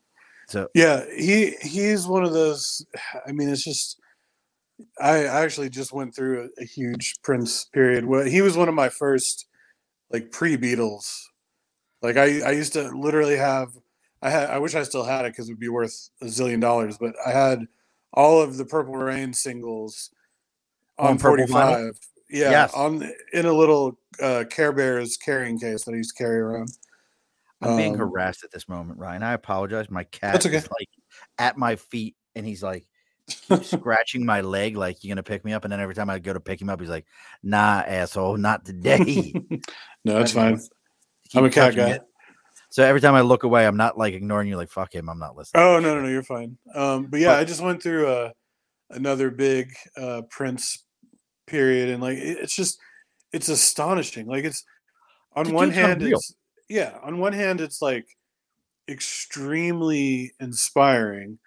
So 0.51 0.68
Yeah, 0.74 1.05
he 1.16 1.53
he's 1.62 2.07
one 2.07 2.24
of 2.24 2.32
those. 2.32 2.84
I 3.26 3.32
mean, 3.32 3.48
it's 3.48 3.64
just. 3.64 3.98
I 5.01 5.26
I 5.26 5.42
actually 5.44 5.70
just 5.70 5.92
went 5.92 6.14
through 6.14 6.51
a, 6.59 6.62
a 6.62 6.64
huge 6.64 7.16
Prince 7.22 7.66
period. 7.66 8.05
Where 8.05 8.24
he 8.24 8.42
was 8.42 8.57
one 8.57 8.68
of 8.68 8.74
my 8.74 8.88
first, 8.88 9.46
like 10.11 10.32
pre 10.32 10.57
Beatles. 10.57 11.20
Like 12.03 12.16
I 12.16 12.40
I 12.40 12.51
used 12.53 12.72
to 12.74 12.88
literally 12.90 13.36
have. 13.36 13.68
I 14.22 14.30
had. 14.30 14.51
I 14.51 14.59
wish 14.59 14.74
I 14.74 14.82
still 14.82 15.05
had 15.05 15.24
it 15.24 15.32
because 15.32 15.48
it 15.48 15.53
would 15.53 15.61
be 15.61 15.68
worth 15.68 16.11
a 16.20 16.26
zillion 16.26 16.61
dollars. 16.61 16.98
But 16.98 17.14
I 17.24 17.30
had 17.30 17.66
all 18.12 18.40
of 18.42 18.57
the 18.57 18.64
Purple 18.64 18.94
Rain 18.96 19.32
singles 19.34 20.11
On 20.98 21.12
on 21.12 21.18
forty 21.18 21.46
five. 21.46 21.92
Yeah, 22.28 22.51
Yes. 22.51 22.74
on 22.74 23.09
in 23.32 23.46
a 23.46 23.53
little 23.53 23.98
uh, 24.20 24.44
Care 24.51 24.72
Bears 24.72 25.16
carrying 25.16 25.59
case 25.59 25.84
that 25.84 25.92
I 25.92 25.96
used 25.96 26.16
to 26.16 26.22
carry 26.22 26.38
around. 26.40 26.70
I'm 27.62 27.76
being 27.76 27.92
Um, 27.94 27.98
harassed 27.98 28.42
at 28.44 28.50
this 28.50 28.68
moment, 28.68 28.98
Ryan. 28.98 29.22
I 29.22 29.32
apologize. 29.34 29.90
My 29.90 30.04
cat 30.04 30.44
okay. 30.46 30.56
is 30.56 30.68
like 30.70 30.88
at 31.38 31.56
my 31.58 31.76
feet, 31.76 32.16
and 32.34 32.46
he's 32.46 32.62
like 32.62 32.86
scratching 33.62 34.24
my 34.24 34.40
leg, 34.40 34.76
like 34.76 35.02
you're 35.04 35.14
gonna 35.14 35.22
pick 35.22 35.44
me 35.44 35.52
up. 35.52 35.64
And 35.64 35.72
then 35.72 35.80
every 35.80 35.94
time 35.94 36.11
I 36.11 36.18
go 36.18 36.32
to 36.32 36.40
pick 36.40 36.61
him 36.61 36.70
up, 36.70 36.80
he's 36.80 36.88
like, 36.90 37.06
"Nah, 37.42 37.82
asshole, 37.86 38.36
not 38.38 38.64
today." 38.64 39.32
no, 40.04 40.14
that's 40.18 40.32
fine. 40.32 40.61
I'm 41.34 41.44
a 41.44 41.50
cat 41.50 41.76
guy. 41.76 41.90
it. 41.90 42.02
So 42.70 42.84
every 42.84 43.00
time 43.00 43.14
I 43.14 43.20
look 43.20 43.42
away, 43.42 43.66
I'm 43.66 43.76
not 43.76 43.98
like 43.98 44.14
ignoring 44.14 44.48
you. 44.48 44.56
Like 44.56 44.70
fuck 44.70 44.94
him, 44.94 45.08
I'm 45.08 45.18
not 45.18 45.36
listening. 45.36 45.62
Oh 45.62 45.80
no, 45.80 45.94
no, 45.96 46.02
no, 46.02 46.08
you're 46.08 46.22
fine. 46.22 46.56
Um, 46.74 47.06
but 47.06 47.20
yeah, 47.20 47.28
But- 47.34 47.40
I 47.40 47.44
just 47.44 47.61
went 47.61 47.82
through 47.82 48.08
a 48.08 48.32
another 48.90 49.30
big 49.30 49.72
uh, 49.96 50.22
Prince 50.30 50.84
period, 51.46 51.88
and 51.90 52.02
like 52.02 52.16
it- 52.18 52.38
it's 52.38 52.54
just 52.56 52.78
it's 53.32 53.48
astonishing. 53.48 54.26
Like 54.26 54.44
it's 54.44 54.64
on 55.34 55.52
one 55.52 55.70
hand, 55.70 56.02
it's 56.02 56.34
yeah, 56.70 56.98
on 57.02 57.18
one 57.18 57.32
hand, 57.34 57.60
it's 57.60 57.82
like 57.82 58.06
extremely 58.88 60.32
inspiring, 60.40 61.38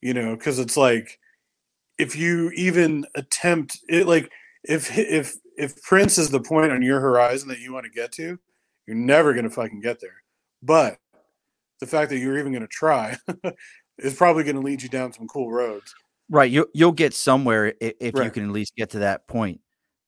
you 0.00 0.14
know, 0.14 0.34
because 0.36 0.58
it's 0.58 0.76
like 0.76 1.18
if 1.98 2.16
you 2.16 2.50
even 2.56 3.04
attempt 3.14 3.78
it, 3.88 4.06
like 4.06 4.30
if 4.64 4.96
if 4.98 5.34
if 5.56 5.80
Prince 5.82 6.18
is 6.18 6.30
the 6.30 6.40
point 6.40 6.72
on 6.72 6.82
your 6.82 7.00
horizon 7.00 7.48
that 7.50 7.60
you 7.60 7.72
want 7.72 7.84
to 7.84 7.90
get 7.90 8.10
to, 8.12 8.38
you're 8.86 8.96
never 8.96 9.34
gonna 9.34 9.50
fucking 9.50 9.80
get 9.80 10.00
there. 10.00 10.22
But 10.62 10.98
the 11.80 11.86
fact 11.86 12.10
that 12.10 12.18
you're 12.18 12.38
even 12.38 12.52
gonna 12.52 12.66
try 12.66 13.16
is 13.98 14.14
probably 14.14 14.44
gonna 14.44 14.60
lead 14.60 14.82
you 14.82 14.88
down 14.88 15.12
some 15.12 15.28
cool 15.28 15.52
roads. 15.52 15.94
Right, 16.30 16.50
you 16.50 16.66
you'll 16.72 16.92
get 16.92 17.12
somewhere 17.12 17.74
i- 17.82 17.94
if 18.00 18.14
you 18.14 18.30
can 18.30 18.44
at 18.44 18.50
least 18.50 18.74
get 18.76 18.90
to 18.90 19.00
that 19.00 19.28
point. 19.28 19.60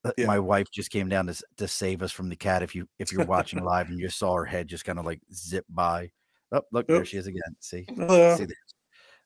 Uh, 0.06 0.12
Yeah. 0.16 0.26
My 0.26 0.38
wife 0.38 0.70
just 0.70 0.90
came 0.90 1.08
down 1.08 1.26
to 1.26 1.42
to 1.56 1.68
save 1.68 2.02
us 2.02 2.12
from 2.12 2.28
the 2.28 2.36
cat. 2.36 2.62
If 2.62 2.74
you 2.74 2.88
if 2.98 3.12
you're 3.12 3.26
watching 3.26 3.62
live 3.64 3.88
and 3.88 3.98
you 3.98 4.08
saw 4.08 4.34
her 4.34 4.44
head 4.44 4.68
just 4.68 4.84
kind 4.84 4.98
of 4.98 5.04
like 5.04 5.20
zip 5.32 5.64
by. 5.68 6.10
Oh, 6.52 6.62
look, 6.72 6.86
there 6.86 7.04
she 7.04 7.16
is 7.16 7.26
again. 7.26 7.56
See, 7.60 7.84
Hello. 7.88 8.36
see. 8.36 8.46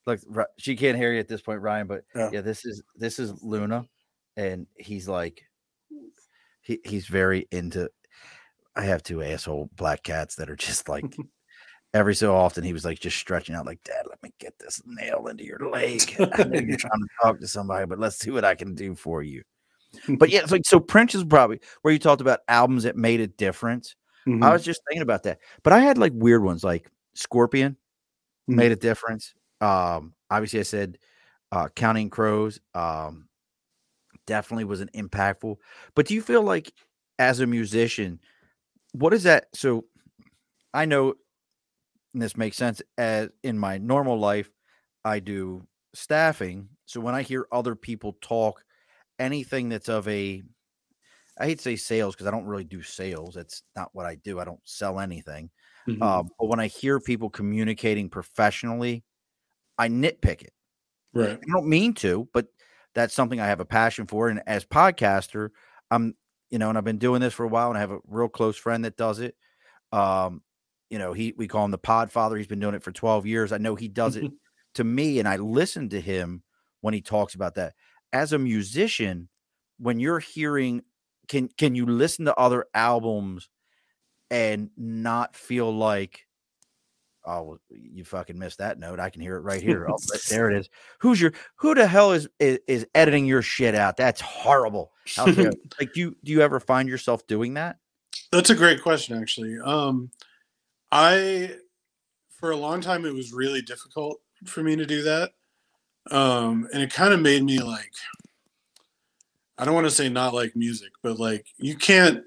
Look, 0.07 0.21
she 0.59 0.75
can't 0.77 0.97
hear 0.97 1.13
you 1.13 1.21
at 1.21 1.29
this 1.29 1.43
point, 1.43 1.61
Ryan. 1.61 1.87
But 1.87 2.05
Yeah. 2.15 2.31
yeah, 2.33 2.41
this 2.41 2.65
is 2.65 2.83
this 2.97 3.19
is 3.19 3.35
Luna, 3.43 3.85
and 4.37 4.67
he's 4.77 5.07
like, 5.09 5.43
he 6.63 6.81
he's 6.85 7.07
very 7.07 7.47
into. 7.53 7.91
I 8.75 8.83
have 8.85 9.03
two 9.03 9.23
asshole 9.23 9.69
black 9.77 10.03
cats 10.03 10.37
that 10.37 10.49
are 10.51 10.57
just 10.57 10.89
like. 10.89 11.05
Every 11.93 12.15
so 12.15 12.37
often, 12.37 12.63
he 12.63 12.73
was 12.73 12.85
like 12.85 13.01
just 13.01 13.17
stretching 13.19 13.57
out, 13.57 13.67
like, 13.67 13.83
"Dad, 13.83 14.07
let 14.09 14.23
me 14.23 14.31
get 14.39 14.57
this 14.61 14.81
nail 14.87 15.27
into 15.27 15.45
your 15.45 15.59
leg." 15.73 16.15
I 16.21 16.45
know 16.45 16.61
you're 16.61 16.77
trying 16.79 17.01
to 17.01 17.09
talk 17.21 17.41
to 17.41 17.49
somebody, 17.49 17.85
but 17.85 17.99
let's 17.99 18.17
see 18.17 18.31
what 18.31 18.45
I 18.45 18.55
can 18.55 18.77
do 18.77 18.95
for 18.95 19.25
you. 19.25 19.43
But 20.19 20.31
yeah, 20.31 20.41
it's 20.41 20.53
like 20.53 20.63
so. 20.67 20.81
Prince 20.81 21.15
is 21.15 21.25
probably 21.25 21.61
where 21.83 21.93
you 21.93 21.99
talked 21.99 22.21
about 22.21 22.41
albums 22.49 22.85
that 22.85 22.97
made 22.97 23.21
a 23.21 23.27
difference. 23.27 23.97
Mhm. 24.27 24.45
I 24.45 24.53
was 24.53 24.65
just 24.65 24.81
thinking 24.89 25.03
about 25.03 25.23
that, 25.25 25.39
but 25.63 25.73
I 25.73 25.81
had 25.81 25.99
like 25.99 26.13
weird 26.15 26.43
ones, 26.43 26.63
like 26.65 26.91
Scorpion 27.15 27.77
Mhm. 28.49 28.55
made 28.57 28.73
a 28.73 28.77
difference. 28.77 29.35
Um, 29.61 30.15
obviously, 30.31 30.61
I 30.61 30.65
said 30.65 30.99
uh, 31.53 31.69
Counting 31.75 32.11
Crows 32.11 32.61
um, 32.75 33.29
definitely 34.27 34.65
was 34.65 34.81
an 34.81 34.91
impactful. 34.95 35.57
But 35.95 36.07
do 36.07 36.15
you 36.15 36.23
feel 36.23 36.43
like, 36.43 36.73
as 37.19 37.41
a 37.41 37.47
musician, 37.47 38.21
what 38.93 39.13
is 39.13 39.25
that? 39.25 39.47
So, 39.55 39.85
I 40.73 40.85
know 40.85 41.15
and 42.15 42.23
this 42.23 42.37
makes 42.37 42.57
sense. 42.57 42.83
As 42.99 43.31
in 43.43 43.59
my 43.59 43.79
normal 43.79 44.19
life, 44.19 44.51
I 45.05 45.21
do 45.21 45.67
staffing. 45.95 46.69
So 46.87 47.01
when 47.01 47.15
I 47.15 47.23
hear 47.23 47.47
other 47.53 47.75
people 47.75 48.17
talk, 48.21 48.65
anything 49.21 49.71
that's 49.71 49.91
of 49.91 50.09
a 50.09 50.43
I 51.39 51.47
hate 51.47 51.59
to 51.59 51.63
say 51.63 51.77
sales 51.77 52.15
because 52.15 52.27
I 52.27 52.31
don't 52.31 52.45
really 52.47 52.65
do 52.65 52.83
sales. 52.83 53.35
That's 53.35 53.63
not 53.75 53.91
what 53.95 54.07
I 54.07 54.17
do. 54.17 54.41
I 54.41 54.45
don't 54.45 54.61
sell 54.65 55.01
anything. 55.01 55.51
Mhm. 55.89 56.03
Um, 56.03 56.29
but 56.39 56.47
when 56.47 56.61
I 56.61 56.67
hear 56.67 57.01
people 57.01 57.31
communicating 57.31 58.11
professionally, 58.11 59.05
I 59.79 59.89
nitpick 59.89 60.43
it. 60.43 60.53
right. 61.15 61.41
I 61.43 61.53
don't 61.53 61.69
mean 61.69 61.95
to, 61.95 62.29
but 62.33 62.47
that's 62.95 63.15
something 63.15 63.41
I 63.41 63.47
have 63.47 63.61
a 63.61 63.65
passion 63.65 64.07
for. 64.07 64.29
And 64.29 64.43
as 64.47 64.65
podcaster, 64.65 65.51
I'm, 65.91 66.15
you 66.51 66.59
know, 66.59 66.69
and 66.69 66.79
I've 66.79 66.85
been 66.85 66.99
doing 66.99 67.21
this 67.21 67.35
for 67.35 67.45
a 67.45 67.49
while, 67.49 67.69
and 67.69 67.79
I 67.79 67.81
have 67.81 67.91
a 67.93 68.01
real 68.07 68.29
close 68.29 68.57
friend 68.57 68.85
that 68.85 68.97
does 68.97 69.21
it. 69.21 69.37
Um, 69.93 70.43
you 70.91 70.99
know, 70.99 71.13
he 71.13 71.35
we 71.37 71.49
call 71.49 71.65
him 71.65 71.71
the 71.71 71.79
Pod 71.79 72.13
Father. 72.13 72.37
He's 72.37 72.47
been 72.49 72.61
doing 72.61 72.75
it 72.75 72.83
for 72.83 72.93
12 72.93 73.27
years. 73.27 73.53
I 73.53 73.59
know 73.59 73.77
he 73.77 73.89
does 73.89 74.17
it 74.17 74.29
to 74.75 74.85
me, 74.85 75.19
and 75.19 75.29
I 75.29 75.37
listen 75.37 75.89
to 75.91 76.01
him 76.01 76.43
when 76.81 76.95
he 76.95 77.01
talks 77.03 77.35
about 77.35 77.55
that. 77.57 77.75
As 78.13 78.33
a 78.33 78.39
musician, 78.39 79.29
when 79.79 80.01
you're 80.01 80.19
hearing, 80.19 80.83
can 81.29 81.49
can 81.57 81.75
you 81.75 81.87
listen 81.87 82.25
to 82.25 82.35
other 82.37 82.67
albums 82.75 83.49
and 84.31 84.71
not 84.77 85.35
feel 85.35 85.73
like, 85.73 86.27
oh, 87.25 87.59
you 87.71 88.05
fucking 88.05 88.39
missed 88.39 88.59
that 88.59 88.79
note. 88.79 89.01
I 89.01 89.11
can 89.11 89.23
hear 89.23 89.37
it 89.37 89.41
right 89.41 89.63
here. 89.63 89.89
Oh, 89.89 89.97
there 90.31 90.51
it 90.51 90.57
is. 90.57 90.69
Who's 90.99 91.21
your 91.21 91.33
who 91.57 91.75
the 91.75 91.87
hell 91.87 92.13
is, 92.13 92.29
is 92.39 92.59
is 92.67 92.87
editing 92.95 93.27
your 93.27 93.43
shit 93.43 93.75
out? 93.75 93.97
That's 93.97 94.21
horrible. 94.21 94.93
Like, 95.17 95.93
do 95.93 96.01
you 96.01 96.17
do 96.23 96.33
you 96.33 96.41
ever 96.41 96.61
find 96.61 96.89
yourself 96.89 97.27
doing 97.27 97.55
that? 97.55 97.79
That's 98.33 98.51
a 98.51 98.55
great 98.55 98.83
question, 98.83 99.21
actually. 99.21 99.59
Um, 99.59 100.11
I, 100.93 101.57
for 102.31 102.51
a 102.53 102.57
long 102.57 102.81
time, 102.81 103.05
it 103.05 103.15
was 103.15 103.33
really 103.33 103.63
difficult 103.63 104.21
for 104.47 104.63
me 104.63 104.77
to 104.77 104.87
do 104.87 105.03
that. 105.03 105.33
Um, 106.11 106.69
and 106.73 106.83
it 106.83 106.93
kind 106.93 107.15
of 107.15 107.21
made 107.21 107.43
me 107.45 107.61
like, 107.61 107.93
I 109.59 109.65
don't 109.65 109.75
want 109.75 109.87
to 109.87 109.91
say 109.91 110.09
not 110.09 110.35
like 110.35 110.57
music, 110.57 110.91
but 111.03 111.19
like 111.19 111.47
you 111.59 111.77
can't, 111.77 112.23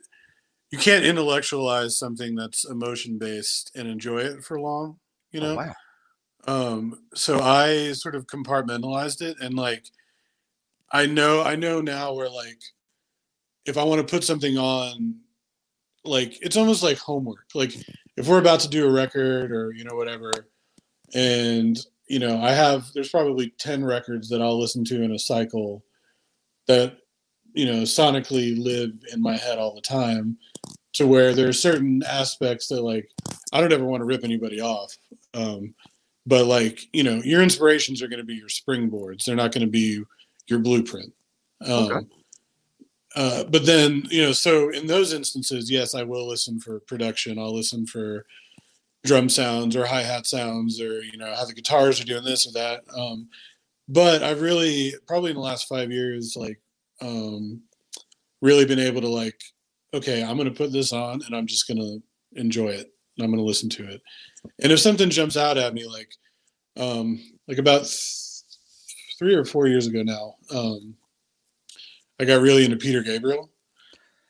you 0.71 0.77
can't 0.77 1.05
intellectualize 1.05 1.97
something 1.97 2.35
that's 2.35 2.65
emotion 2.65 3.17
based 3.17 3.71
and 3.75 3.87
enjoy 3.87 4.19
it 4.19 4.43
for 4.43 4.59
long, 4.59 4.99
you 5.31 5.39
know? 5.39 5.53
Oh, 5.53 5.55
wow. 5.55 5.73
um 6.45 6.99
so 7.13 7.39
i 7.39 7.93
sort 7.93 8.15
of 8.15 8.27
compartmentalized 8.27 9.21
it 9.21 9.37
and 9.39 9.55
like 9.55 9.85
i 10.91 11.05
know 11.05 11.41
i 11.41 11.55
know 11.55 11.79
now 11.79 12.13
where 12.13 12.29
like 12.29 12.61
if 13.65 13.77
i 13.77 13.83
want 13.83 14.05
to 14.05 14.11
put 14.11 14.23
something 14.25 14.57
on 14.57 15.15
like 16.03 16.37
it's 16.41 16.57
almost 16.57 16.83
like 16.83 16.97
homework 16.97 17.45
like 17.53 17.73
if 18.17 18.27
we're 18.27 18.39
about 18.39 18.59
to 18.59 18.67
do 18.67 18.85
a 18.85 18.91
record 18.91 19.51
or 19.53 19.71
you 19.71 19.85
know 19.85 19.95
whatever 19.95 20.31
and 21.13 21.85
you 22.07 22.19
know 22.19 22.41
i 22.41 22.51
have 22.51 22.91
there's 22.93 23.09
probably 23.09 23.53
10 23.57 23.83
records 23.83 24.29
that 24.29 24.41
i'll 24.41 24.59
listen 24.59 24.83
to 24.85 25.01
in 25.03 25.11
a 25.13 25.19
cycle 25.19 25.83
that 26.67 26.97
you 27.53 27.65
know 27.65 27.83
sonically 27.83 28.61
live 28.61 28.91
in 29.13 29.21
my 29.21 29.37
head 29.37 29.57
all 29.57 29.73
the 29.73 29.81
time 29.81 30.37
to 30.93 31.07
where 31.07 31.33
there 31.33 31.47
are 31.47 31.53
certain 31.53 32.03
aspects 32.07 32.67
that 32.67 32.81
like 32.81 33.09
i 33.53 33.61
don't 33.61 33.73
ever 33.73 33.85
want 33.85 34.01
to 34.01 34.05
rip 34.05 34.23
anybody 34.23 34.59
off 34.61 34.95
um 35.33 35.73
but 36.25 36.45
like 36.45 36.81
you 36.93 37.03
know 37.03 37.21
your 37.23 37.41
inspirations 37.41 38.01
are 38.01 38.07
going 38.07 38.19
to 38.19 38.25
be 38.25 38.35
your 38.35 38.47
springboards 38.47 39.25
they're 39.25 39.35
not 39.35 39.51
going 39.51 39.65
to 39.65 39.71
be 39.71 40.01
your 40.47 40.59
blueprint 40.59 41.13
um, 41.65 41.91
Okay. 41.91 42.05
uh, 43.15 43.43
but 43.45 43.65
then 43.65 44.03
you 44.09 44.21
know 44.21 44.31
so 44.33 44.69
in 44.71 44.87
those 44.87 45.13
instances 45.13 45.71
yes 45.71 45.95
i 45.95 46.03
will 46.03 46.27
listen 46.27 46.59
for 46.59 46.79
production 46.81 47.39
i'll 47.39 47.55
listen 47.55 47.85
for 47.85 48.25
drum 49.05 49.29
sounds 49.29 49.75
or 49.75 49.85
hi-hat 49.85 50.25
sounds 50.25 50.79
or 50.79 51.01
you 51.01 51.17
know 51.17 51.33
how 51.35 51.45
the 51.45 51.53
guitars 51.53 51.99
are 51.99 52.05
doing 52.05 52.23
this 52.23 52.47
or 52.47 52.51
that 52.53 52.81
um, 52.97 53.27
but 53.87 54.23
i've 54.23 54.41
really 54.41 54.93
probably 55.07 55.31
in 55.31 55.35
the 55.35 55.41
last 55.41 55.67
five 55.67 55.91
years 55.91 56.35
like 56.37 56.59
um, 57.01 57.61
really 58.41 58.65
been 58.65 58.79
able 58.79 59.01
to 59.01 59.07
like 59.07 59.39
okay 59.93 60.23
i'm 60.23 60.37
going 60.37 60.49
to 60.49 60.55
put 60.55 60.71
this 60.71 60.93
on 60.93 61.21
and 61.25 61.35
i'm 61.35 61.47
just 61.47 61.67
going 61.67 61.77
to 61.77 62.01
enjoy 62.39 62.69
it 62.69 62.91
and 63.17 63.23
i'm 63.23 63.29
going 63.29 63.37
to 63.37 63.43
listen 63.43 63.69
to 63.69 63.87
it 63.87 64.01
and 64.61 64.71
if 64.71 64.79
something 64.79 65.09
jumps 65.09 65.37
out 65.37 65.57
at 65.57 65.73
me 65.73 65.85
like 65.85 66.11
um 66.77 67.19
like 67.47 67.57
about 67.57 67.81
th- 67.81 68.41
three 69.19 69.35
or 69.35 69.45
four 69.45 69.67
years 69.67 69.85
ago 69.85 70.01
now 70.01 70.33
um 70.51 70.95
i 72.19 72.25
got 72.25 72.41
really 72.41 72.65
into 72.65 72.77
peter 72.77 73.03
gabriel 73.03 73.49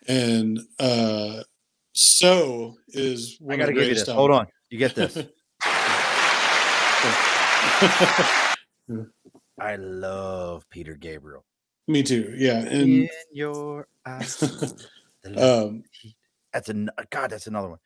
and 0.07 0.59
uh 0.79 1.41
so 1.93 2.75
is 2.89 3.37
one 3.39 3.53
I 3.53 3.57
got 3.57 3.65
to 3.67 3.73
the 3.73 3.79
give 3.79 3.89
you 3.89 3.95
this. 3.95 4.07
Hold 4.07 4.31
on. 4.31 4.47
You 4.73 4.79
get 4.79 4.95
this. 4.95 5.15
I 9.59 9.75
love 9.77 10.67
Peter 10.71 10.95
Gabriel. 10.95 11.45
me 11.87 12.01
too 12.01 12.33
yeah 12.35 12.57
and 12.61 12.71
In 12.71 13.07
your 13.31 13.87
eyes. 14.03 14.41
um. 15.37 15.83
That's 16.51 16.69
a 16.69 16.73
God. 17.11 17.29
That's 17.29 17.45
another 17.45 17.69
one. 17.69 17.79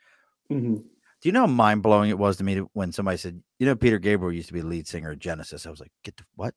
mhm. 0.50 0.78
Do 0.78 1.28
you 1.28 1.34
know 1.34 1.42
how 1.42 1.48
mind 1.48 1.84
blowing 1.84 2.10
it 2.10 2.18
was 2.18 2.38
to 2.38 2.46
me 2.46 2.56
to- 2.56 2.70
when 2.72 2.94
somebody 2.94 3.18
said, 3.18 3.44
"You 3.60 3.66
know, 3.66 3.76
Peter 3.76 4.00
Gabriel 4.00 4.32
used 4.32 4.48
to 4.48 4.54
be 4.54 4.62
the 4.62 4.68
lead 4.68 4.88
singer 4.88 5.12
of 5.12 5.20
Genesis"? 5.20 5.66
I 5.66 5.70
was 5.70 5.82
like, 5.82 5.92
"Get 6.06 6.16
the 6.16 6.24
what?" 6.38 6.56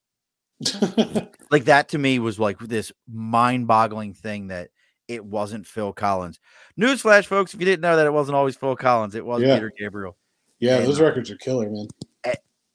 Like 1.51 1.65
that 1.65 1.89
to 1.89 1.99
me 1.99 2.21
was 2.21 2.39
like 2.39 2.61
this 2.61 2.93
mind 3.13 3.67
boggling 3.67 4.15
thing 4.15 4.47
that 4.47 4.71
it 5.11 5.25
wasn't 5.25 5.67
Phil 5.67 5.93
Collins. 5.93 6.39
Newsflash, 6.79 7.27
folks! 7.27 7.53
If 7.53 7.61
you 7.61 7.67
didn't 7.67 7.83
know 7.83 7.97
that 7.97 8.07
it 8.07 8.13
wasn't 8.13 8.37
always 8.37 8.57
Phil 8.57 8.77
Collins, 8.77 9.15
it 9.15 9.25
was 9.25 9.43
Yeah. 9.43 9.55
Peter 9.55 9.73
Gabriel. 9.79 10.17
yeah 10.61 10.79
And, 10.79 10.87
those 10.87 11.01
uh, 11.01 11.05
records 11.05 11.31
are 11.31 11.37
killer 11.37 11.69
man 11.71 11.87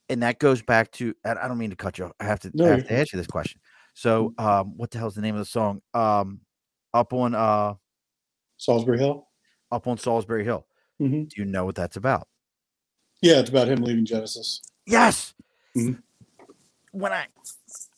and 0.10 0.22
that 0.22 0.38
goes 0.40 0.62
back 0.62 0.92
to 0.92 1.16
and 1.24 1.40
I 1.40 1.48
don't 1.48 1.58
mean 1.58 1.72
to 1.72 1.76
cut 1.76 1.98
you 1.98 2.06
off. 2.06 2.12
I 2.20 2.26
have 2.26 2.40
to, 2.42 2.52
No, 2.54 2.66
I 2.66 2.70
have 2.70 2.88
to 2.88 2.94
ask 2.94 3.12
you 3.12 3.18
this 3.18 3.28
question. 3.28 3.60
So 3.94 4.34
um 4.38 4.78
what 4.78 4.92
the 4.92 5.00
hell's 5.00 5.16
the 5.16 5.22
name 5.22 5.36
of 5.36 5.40
the 5.40 5.46
song? 5.46 5.82
Um 5.94 6.42
up 6.94 7.14
on 7.14 7.34
uh 7.34 7.74
salisbury 8.58 9.00
hill 9.00 9.28
up 9.72 9.88
on 9.88 9.98
Salisbury 9.98 10.44
Hill. 10.44 10.66
hmm 11.00 11.24
Do 11.24 11.30
you 11.36 11.46
know 11.46 11.66
what 11.66 11.76
that's 11.76 11.98
about? 11.98 12.28
Yeah, 13.22 13.40
it's 13.40 13.50
about 13.50 13.68
him 13.68 13.82
leaving 13.82 14.06
Genesis. 14.06 14.62
Yes. 14.86 15.34
Mhm. 15.76 16.02
When 16.92 17.12
I, 17.12 17.28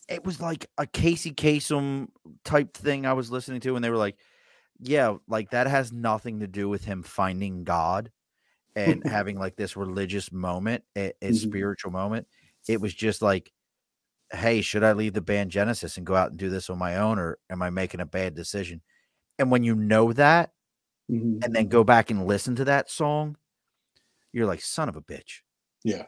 it 0.09 0.23
was 0.25 0.41
like 0.41 0.65
a 0.77 0.87
Casey 0.87 1.31
Kasem 1.31 2.07
type 2.45 2.75
thing 2.75 3.05
I 3.05 3.13
was 3.13 3.29
listening 3.29 3.59
to, 3.61 3.75
and 3.75 3.83
they 3.83 3.89
were 3.89 3.97
like, 3.97 4.15
"Yeah, 4.79 5.17
like 5.27 5.51
that 5.51 5.67
has 5.67 5.91
nothing 5.91 6.39
to 6.41 6.47
do 6.47 6.69
with 6.69 6.85
him 6.85 7.03
finding 7.03 7.63
God 7.63 8.11
and 8.75 9.03
having 9.07 9.39
like 9.39 9.55
this 9.57 9.77
religious 9.77 10.31
moment, 10.31 10.83
a, 10.97 11.13
a 11.21 11.31
Mhm. 11.31 11.35
spiritual 11.35 11.91
moment. 11.91 12.27
It 12.67 12.81
was 12.81 12.93
just 12.93 13.21
like, 13.21 13.51
hey, 14.31 14.61
should 14.61 14.83
I 14.83 14.93
leave 14.93 15.13
the 15.13 15.21
band 15.21 15.51
Genesis 15.51 15.97
and 15.97 16.05
go 16.07 16.15
out 16.15 16.31
and 16.31 16.39
do 16.39 16.49
this 16.49 16.69
on 16.69 16.77
my 16.79 16.97
own, 16.97 17.19
or 17.19 17.39
am 17.49 17.61
I 17.63 17.69
making 17.71 18.01
a 18.01 18.05
bad 18.07 18.35
decision?" 18.35 18.81
And 19.39 19.51
when 19.51 19.63
you 19.63 19.75
know 19.75 20.13
that, 20.13 20.53
Mhm. 21.09 21.43
and 21.43 21.55
then 21.55 21.67
go 21.69 21.83
back 21.83 22.11
and 22.11 22.27
listen 22.27 22.55
to 22.57 22.65
that 22.65 22.89
song, 22.91 23.37
you're 24.33 24.47
like, 24.47 24.61
"Son 24.61 24.89
of 24.89 24.95
a 24.95 25.01
bitch." 25.01 25.41
Yeah. 25.83 26.07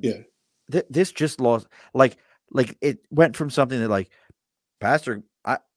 Yeah. 0.00 0.22
th- 0.70 0.86
this 0.90 1.12
just 1.12 1.40
lost 1.40 1.66
like 1.94 2.16
like 2.50 2.76
it 2.80 3.00
went 3.10 3.36
from 3.36 3.50
something 3.50 3.80
that 3.80 3.88
like 3.88 4.10
pastor 4.80 5.22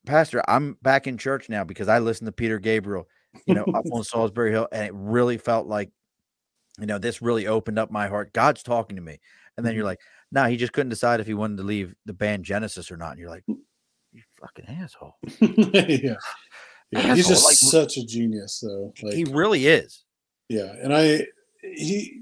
pastor 0.05 0.41
i'm 0.47 0.77
back 0.81 1.07
in 1.07 1.17
church 1.17 1.49
now 1.49 1.63
because 1.63 1.87
i 1.87 1.99
listened 1.99 2.25
to 2.25 2.31
peter 2.31 2.59
gabriel 2.59 3.07
you 3.45 3.53
know 3.53 3.63
up 3.73 3.85
on 3.91 4.03
salisbury 4.03 4.51
hill 4.51 4.67
and 4.71 4.85
it 4.85 4.93
really 4.93 5.37
felt 5.37 5.67
like 5.67 5.89
you 6.79 6.85
know 6.85 6.97
this 6.97 7.21
really 7.21 7.47
opened 7.47 7.79
up 7.79 7.89
my 7.91 8.07
heart 8.07 8.33
god's 8.33 8.63
talking 8.63 8.95
to 8.95 9.01
me 9.01 9.19
and 9.57 9.65
then 9.65 9.73
you're 9.75 9.83
Mhm. 9.83 9.87
like 9.87 9.99
nah 10.31 10.47
he 10.47 10.57
just 10.57 10.73
couldn't 10.73 10.89
decide 10.89 11.19
if 11.19 11.27
he 11.27 11.33
wanted 11.33 11.57
to 11.57 11.63
leave 11.63 11.93
the 12.05 12.13
band 12.13 12.43
genesis 12.43 12.91
or 12.91 12.97
not 12.97 13.11
and 13.11 13.19
you're 13.19 13.29
like 13.29 13.43
you 13.47 14.21
fucking 14.39 14.65
asshole 14.67 15.15
yeah. 15.39 16.15
Yeah. 16.91 17.15
He's 17.15 17.27
just 17.27 17.43
like- 17.45 17.55
such 17.55 17.97
a 17.97 18.05
genius, 18.05 18.59
though. 18.59 18.93
Like, 19.01 19.15
he 19.15 19.23
really 19.23 19.65
is 19.65 20.03
Yeah, 20.49 20.75
and 20.83 20.93
I 20.93 21.25
he 21.63 22.19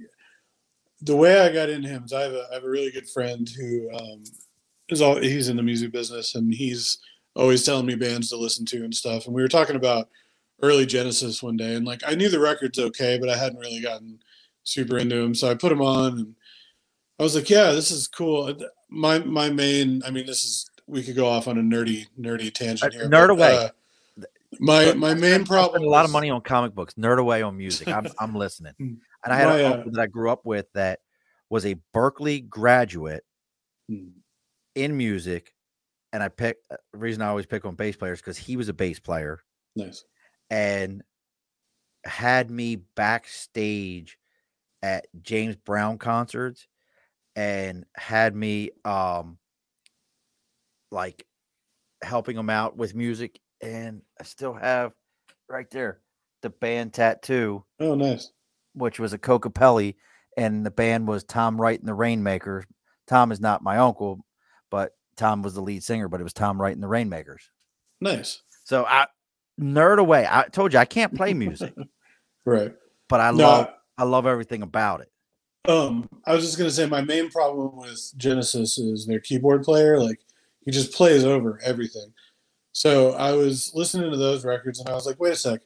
the 1.02 1.16
way 1.16 1.42
I 1.42 1.52
got 1.52 1.70
into 1.70 1.90
him 1.90 2.04
is 2.06 2.14
I 2.14 2.22
have 2.22 2.32
a 2.34 2.48
I 2.52 2.54
have 2.54 2.64
a 2.64 2.70
really 2.70 2.92
good 2.92 3.10
friend 3.10 3.50
who 3.58 3.90
um 3.94 4.24
is 4.88 5.02
all 5.02 5.18
he's 5.18 5.50
in 5.50 5.58
the 5.58 5.64
music 5.64 5.92
business 5.92 6.36
and 6.36 6.54
he's 6.54 7.00
always 7.36 7.64
telling 7.66 7.86
me 7.86 7.96
bands 7.96 8.30
to 8.30 8.38
listen 8.38 8.66
to 8.68 8.84
and 8.84 8.94
stuff. 8.94 9.26
And 9.26 9.34
we 9.36 9.42
were 9.42 9.48
talking 9.48 9.76
about 9.76 10.10
early 10.62 10.86
Genesis 10.86 11.42
one 11.42 11.58
day 11.58 11.76
and 11.76 11.86
like 11.86 12.02
I 12.06 12.14
knew 12.16 12.30
the 12.30 12.40
record's 12.40 12.78
okay, 12.80 13.18
but 13.18 13.30
I 13.30 13.36
hadn't 13.38 13.60
really 13.60 13.82
gotten 13.82 14.20
super 14.64 14.98
into 14.98 15.16
him. 15.18 15.34
So 15.34 15.50
I 15.50 15.56
put 15.56 15.72
him 15.72 15.82
on 15.82 16.12
and 16.20 16.36
I 17.20 17.24
was 17.24 17.36
like, 17.36 17.50
Yeah, 17.50 17.72
this 17.72 17.90
is 17.92 18.08
cool. 18.08 18.54
My 18.90 19.20
my 19.20 19.50
main 19.50 20.02
I 20.06 20.12
mean 20.12 20.26
this 20.26 20.44
is 20.44 20.70
we 20.88 21.04
could 21.04 21.16
go 21.16 21.28
off 21.28 21.48
on 21.48 21.58
a 21.58 21.62
nerdy 21.62 22.06
nerdy 22.20 22.54
tangent 22.54 22.94
here. 22.94 23.08
nerd 23.10 23.28
but, 23.28 23.30
away. 23.30 23.56
uh, 23.58 23.70
my 24.60 24.94
my 24.94 25.14
main 25.14 25.46
problem 25.46 25.82
a 25.82 25.86
lot 25.86 26.04
of 26.04 26.12
money 26.12 26.30
on 26.30 26.42
comic 26.42 26.76
books 26.76 26.94
nerd 26.96 27.20
away 27.20 27.42
on 27.42 27.56
music 27.56 27.88
i'm, 27.88 28.06
I'm 28.20 28.36
listening 28.36 28.74
Mm. 28.82 28.98
and 29.24 29.34
i 29.34 29.38
had 29.38 29.46
My, 29.48 29.64
uh, 29.64 29.84
that 29.92 30.02
i 30.02 30.08
grew 30.08 30.30
up 30.30 30.46
with 30.46 30.66
that 30.74 31.00
was 31.50 31.66
a 31.66 31.78
berkeley 31.94 32.42
graduate 32.42 33.24
Hmm. 33.90 34.10
in 34.76 34.98
music, 34.98 35.54
and 36.14 36.22
I 36.24 36.28
pick 36.30 36.58
uh, 36.72 36.76
reason 36.94 37.22
I 37.22 37.28
always 37.28 37.46
pick 37.46 37.66
on 37.66 37.76
bass 37.76 37.96
players 37.96 38.20
because 38.20 38.38
he 38.38 38.58
was 38.58 38.70
a 38.70 38.74
bass 38.74 39.00
player 39.00 39.40
nice. 39.76 40.04
and 40.50 41.04
had 42.06 42.50
me 42.50 42.76
backstage 42.96 44.18
at 44.82 45.08
James 45.22 45.56
Brown 45.56 45.98
concerts 45.98 46.68
and 47.36 47.86
had 47.96 48.36
me 48.36 48.72
um 48.84 49.38
like 50.92 51.26
helping 52.04 52.36
him 52.36 52.50
out 52.50 52.76
with 52.76 52.96
music 52.96 53.40
and 53.62 54.02
I 54.20 54.24
still 54.24 54.54
have 54.54 54.92
right 55.48 55.70
there 55.70 56.02
the 56.42 56.50
band 56.50 56.94
tattoo 56.94 57.64
Oh 57.80 57.94
nice. 57.96 58.32
which 58.74 59.00
was 59.00 59.14
a 59.14 59.20
Kokopelli, 59.20 59.96
and 60.38 60.66
the 60.66 60.72
band 60.72 61.08
was 61.08 61.24
Tom 61.24 61.60
Wright 61.62 61.80
and 61.80 61.88
the 61.88 61.94
Rainmakers. 61.94 62.66
Tom 63.06 63.32
is 63.32 63.40
not 63.40 63.62
my 63.62 63.78
uncle, 63.78 64.26
but 64.72 64.94
Tom 65.22 65.44
was 65.44 65.54
the 65.54 65.62
lead 65.62 65.84
singer, 65.84 66.08
but 66.08 66.20
it 66.20 66.24
was 66.24 66.34
Tom 66.34 66.60
Wright 66.60 66.74
and 66.74 66.82
the 66.82 66.88
Rainmakers. 66.88 67.44
Nice. 68.02 68.42
So 68.64 68.86
I 68.86 69.06
nerd 69.60 70.00
away. 70.00 70.28
I 70.30 70.46
told 70.52 70.74
you 70.74 70.80
I 70.80 70.86
can't 70.86 71.14
play 71.14 71.34
music, 71.36 71.74
Right. 72.46 72.74
but 73.08 73.22
I 73.22 73.30
No, 73.30 73.44
love 73.44 73.68
I 74.00 74.04
love 74.04 74.26
everything 74.26 74.64
about 74.64 75.02
it. 75.02 75.12
Um, 75.70 76.10
I 76.26 76.34
was 76.34 76.44
just 76.44 76.58
gonna 76.58 76.72
say 76.72 76.88
my 76.88 77.02
main 77.02 77.30
problem 77.30 77.78
with 77.78 78.12
Genesis 78.18 78.80
is 78.80 79.06
their 79.06 79.20
keyboard 79.20 79.62
player. 79.64 80.00
Like 80.00 80.20
he 80.66 80.72
just 80.72 80.92
plays 80.92 81.24
over 81.24 81.60
everything. 81.64 82.12
So 82.72 83.12
I 83.12 83.34
was 83.34 83.72
listening 83.76 84.10
to 84.10 84.18
those 84.18 84.44
records 84.44 84.80
and 84.80 84.90
I 84.90 84.94
was 84.94 85.06
like, 85.06 85.20
wait 85.20 85.34
a 85.34 85.36
sec. 85.36 85.62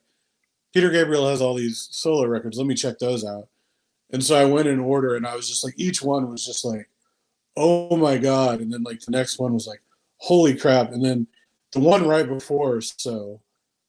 Peter 0.74 0.90
Gabriel 0.90 1.30
has 1.30 1.42
all 1.42 1.54
these 1.54 1.88
solo 1.92 2.26
records. 2.28 2.58
Let 2.58 2.68
me 2.68 2.76
check 2.76 3.00
those 3.00 3.24
out. 3.24 3.48
And 4.12 4.22
so 4.22 4.36
I 4.36 4.44
went 4.44 4.68
in 4.68 4.80
order 4.80 5.16
and 5.16 5.26
I 5.26 5.34
was 5.36 5.48
just 5.48 5.64
like, 5.64 5.76
each 5.78 6.02
one 6.02 6.30
was 6.30 6.46
just 6.46 6.66
like, 6.66 6.90
oh 7.58 7.96
my 7.98 8.18
God. 8.18 8.62
And 8.62 8.72
then 8.72 8.84
like 8.84 9.02
the 9.02 9.12
next 9.12 9.40
one 9.40 9.54
was 9.54 9.68
like, 9.68 9.82
holy 10.18 10.56
crap. 10.56 10.92
And 10.92 11.04
then 11.04 11.28
the 11.72 11.80
one 11.80 12.08
right 12.08 12.28
before, 12.28 12.82
so 12.82 13.42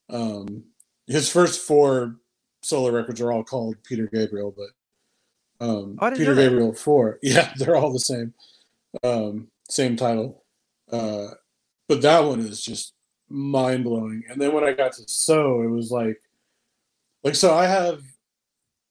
um 0.08 0.64
his 1.06 1.30
first 1.30 1.60
four 1.60 2.16
solo 2.62 2.90
records 2.90 3.20
are 3.20 3.32
all 3.32 3.44
called 3.44 3.76
Peter 3.84 4.08
Gabriel, 4.12 4.54
but 4.56 5.64
um, 5.66 5.98
Oh, 6.00 6.10
Peter. 6.10 6.34
Gabriel 6.34 6.74
four. 6.74 7.18
Yeah, 7.22 7.52
they're 7.56 7.76
all 7.76 7.92
the 7.92 7.98
same, 8.00 8.34
um, 9.02 9.48
same 9.68 9.96
title. 9.96 10.44
Uh, 10.90 11.28
but 11.88 12.02
that 12.02 12.24
one 12.24 12.40
is 12.40 12.62
just 12.62 12.94
mind 13.28 13.84
blowing. 13.84 14.24
And 14.28 14.40
then 14.40 14.52
when 14.52 14.64
I 14.64 14.72
got 14.72 14.92
to 14.94 15.04
So, 15.06 15.62
it 15.62 15.68
was 15.68 15.90
like, 15.90 16.20
like 17.24 17.34
so. 17.34 17.54
I 17.54 17.66
have 17.66 18.02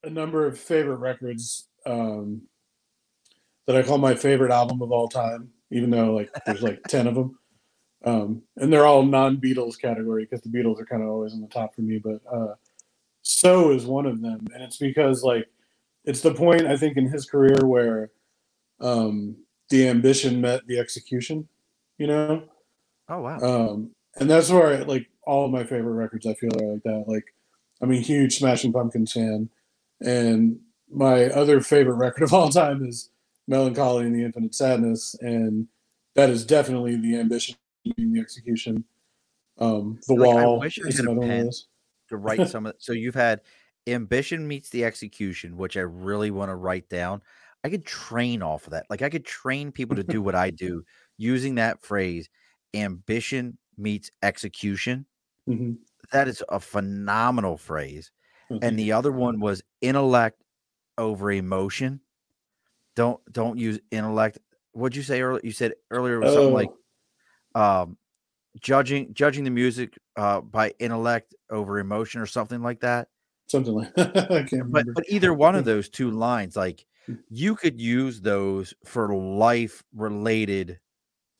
a 0.03 0.09
number 0.09 0.45
of 0.45 0.57
favorite 0.57 0.97
records 0.97 1.67
um, 1.86 2.41
that 3.68 3.76
I 3.76 3.84
call 3.84 3.97
my 3.97 4.16
favorite 4.16 4.51
album 4.51 4.82
of 4.82 4.91
all 4.91 5.07
time, 5.07 5.49
even 5.72 5.89
though 5.89 6.13
like 6.13 6.30
there's 6.45 6.61
like 6.61 6.82
ten 6.88 7.07
of 7.07 7.16
them. 7.16 7.39
Um, 8.03 8.43
and 8.57 8.72
they're 8.72 8.86
all 8.86 9.03
non-Beatles 9.03 9.80
category 9.80 10.26
because 10.26 10.41
the 10.41 10.49
Beatles 10.49 10.80
are 10.80 10.86
kind 10.86 11.01
of 11.01 11.09
always 11.09 11.34
on 11.34 11.41
the 11.41 11.47
top 11.47 11.74
for 11.74 11.82
me. 11.82 11.97
But 11.97 12.22
uh, 12.32 12.53
so 13.24 13.72
is 13.72 13.86
one 13.86 14.05
of 14.05 14.22
them, 14.22 14.45
and 14.53 14.63
it's 14.63 14.78
because 14.78 15.24
like 15.24 15.47
it's 16.03 16.22
the 16.22 16.34
point 16.34 16.68
I 16.68 16.78
think 16.78 16.97
in 16.97 17.07
his 17.09 17.26
career 17.26 17.66
where 17.66 18.11
um, 18.80 19.36
the 19.70 19.88
ambition 19.88 20.39
met 20.41 20.66
the 20.68 20.80
execution. 20.80 21.47
You 21.97 22.07
know, 22.07 22.43
Oh 23.09 23.22
wow. 23.22 23.39
um, 23.39 23.91
and 24.20 24.30
that's 24.30 24.49
where 24.49 24.68
I, 24.74 24.84
like 24.84 25.07
all 25.26 25.45
of 25.45 25.51
my 25.51 25.63
favorite 25.63 25.93
records 25.93 26.28
I 26.28 26.34
feel 26.36 26.51
are 26.61 26.74
like 26.74 26.84
that. 26.84 27.05
Like 27.07 27.34
I'm 27.82 27.91
a 27.91 27.95
huge 27.99 28.38
Smashing 28.38 28.74
Pumpkins 28.74 29.13
fan, 29.13 29.49
and 30.01 30.59
my 30.91 31.26
other 31.26 31.61
favorite 31.61 31.95
record 31.95 32.24
of 32.24 32.34
all 32.34 32.49
time 32.49 32.86
is 32.86 33.09
Mellon 33.48 33.76
Collie 33.76 34.06
and 34.08 34.16
the 34.16 34.24
Infinite 34.24 34.56
Sadness, 34.56 35.16
and 35.22 35.68
that 36.16 36.30
is 36.30 36.46
definitely 36.46 36.96
the 36.98 37.18
ambition 37.20 37.56
meeting 37.86 38.14
the 38.14 38.20
execution. 38.22 38.86
Um, 39.60 40.00
the 40.08 40.16
Like, 40.16 40.36
I 40.38 40.46
Wall 40.46 40.60
wish 40.60 40.80
I 40.88 40.88
is 40.88 40.98
had 40.98 41.06
a 41.06 41.10
another 41.10 41.22
one 41.22 41.39
of 41.39 41.48
pen. 41.48 41.52
to 42.10 42.18
write 42.18 42.48
some 42.48 42.66
of 42.66 42.76
so 42.80 42.93
you've 42.93 43.16
had 43.16 43.41
ambition 43.88 44.48
meets 44.48 44.70
the 44.70 44.86
execution 44.86 45.58
which 45.58 45.78
i 45.78 45.82
really 45.82 46.32
want 46.32 46.50
to 46.50 46.56
write 46.56 46.89
down 46.89 47.22
i 47.64 47.70
could 47.70 47.86
train 47.86 48.41
off 48.43 48.66
of 48.68 48.72
that 48.72 48.86
like 48.89 49.02
i 49.04 49.10
could 49.10 49.26
train 49.26 49.72
people 49.72 49.96
to 49.96 50.04
do 50.04 50.22
what 50.22 50.36
i 50.36 50.50
do 50.52 50.84
using 51.18 51.56
that 51.56 51.82
phrase 51.84 52.30
ambition 52.76 53.58
meets 53.78 54.12
execution 54.24 55.06
Mhm. 55.48 55.86
that 56.12 56.28
is 56.28 56.43
a 56.50 56.60
phenomenal 56.60 57.58
phrase 57.58 58.12
Oh, 58.50 58.62
and 58.62 58.78
the 58.80 58.91
other 58.91 59.12
one 59.12 59.39
was 59.39 59.62
intellect 59.82 60.43
over 60.98 61.32
emotion 61.32 62.02
don't 62.96 63.20
don't 63.32 63.58
use 63.58 63.80
intellect. 63.91 64.39
What'd 64.72 64.96
you 64.96 65.04
say 65.04 65.22
earlier 65.22 65.41
you 65.43 65.52
said 65.52 65.74
earlier 65.91 66.20
was 66.20 66.34
something 66.34 66.54
like 66.54 66.70
Oh, 67.56 67.62
um 67.82 67.98
judging 68.62 69.14
judging 69.14 69.43
the 69.43 69.50
music 69.50 69.98
uh 70.16 70.41
by 70.41 70.74
intellect 70.80 71.36
over 71.50 71.80
emotion 71.80 72.22
or 72.22 72.26
something 72.26 72.62
like 72.62 72.82
that? 72.82 73.08
Something 73.48 73.74
like 73.76 73.91
I 73.98 74.43
can't 74.43 74.52
but 74.52 74.58
remember. 74.60 74.93
but 74.93 75.06
either 75.10 75.34
one 75.34 75.56
of 75.56 75.66
those 75.66 75.89
two 75.89 76.12
lines 76.12 76.56
like 76.56 76.86
Mm. 77.08 77.20
you 77.30 77.56
could 77.56 77.80
use 77.80 78.20
those 78.20 78.74
for 78.84 79.14
life 79.14 79.84
related 79.93 80.80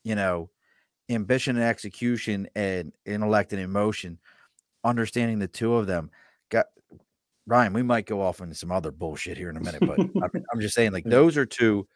you 0.03 0.14
know 0.14 0.51
ambition 1.10 1.56
and 1.56 1.66
execution 1.66 2.47
and 2.56 2.93
intellect 3.08 3.51
and 3.51 3.60
emotion 3.60 4.20
understanding 4.84 5.39
the 5.39 5.47
two 5.47 5.74
of 5.74 5.88
them. 5.88 6.12
Got 6.51 6.68
ryan 7.48 7.74
we 7.74 7.84
might 7.84 8.06
go 8.06 8.22
off 8.22 8.41
into 8.41 8.56
some 8.56 8.72
other 8.72 8.91
bullshit 8.91 9.38
here 9.38 9.50
in 9.50 9.58
a 9.58 9.62
minute 9.62 9.82
but 9.86 10.00
I'm, 10.24 10.43
I'm 10.54 10.60
just 10.62 10.76
saying 10.76 10.91
like 10.91 11.04
those 11.06 11.38
are 11.38 11.46
two 11.46 11.88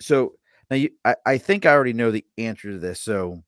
so 0.00 0.34
now 0.70 0.76
you 0.76 0.90
I, 1.04 1.14
I 1.26 1.38
think 1.38 1.66
i 1.66 1.72
already 1.72 1.92
know 1.92 2.10
the 2.10 2.24
answer 2.38 2.70
to 2.72 2.78
this 2.78 3.00
so 3.00 3.42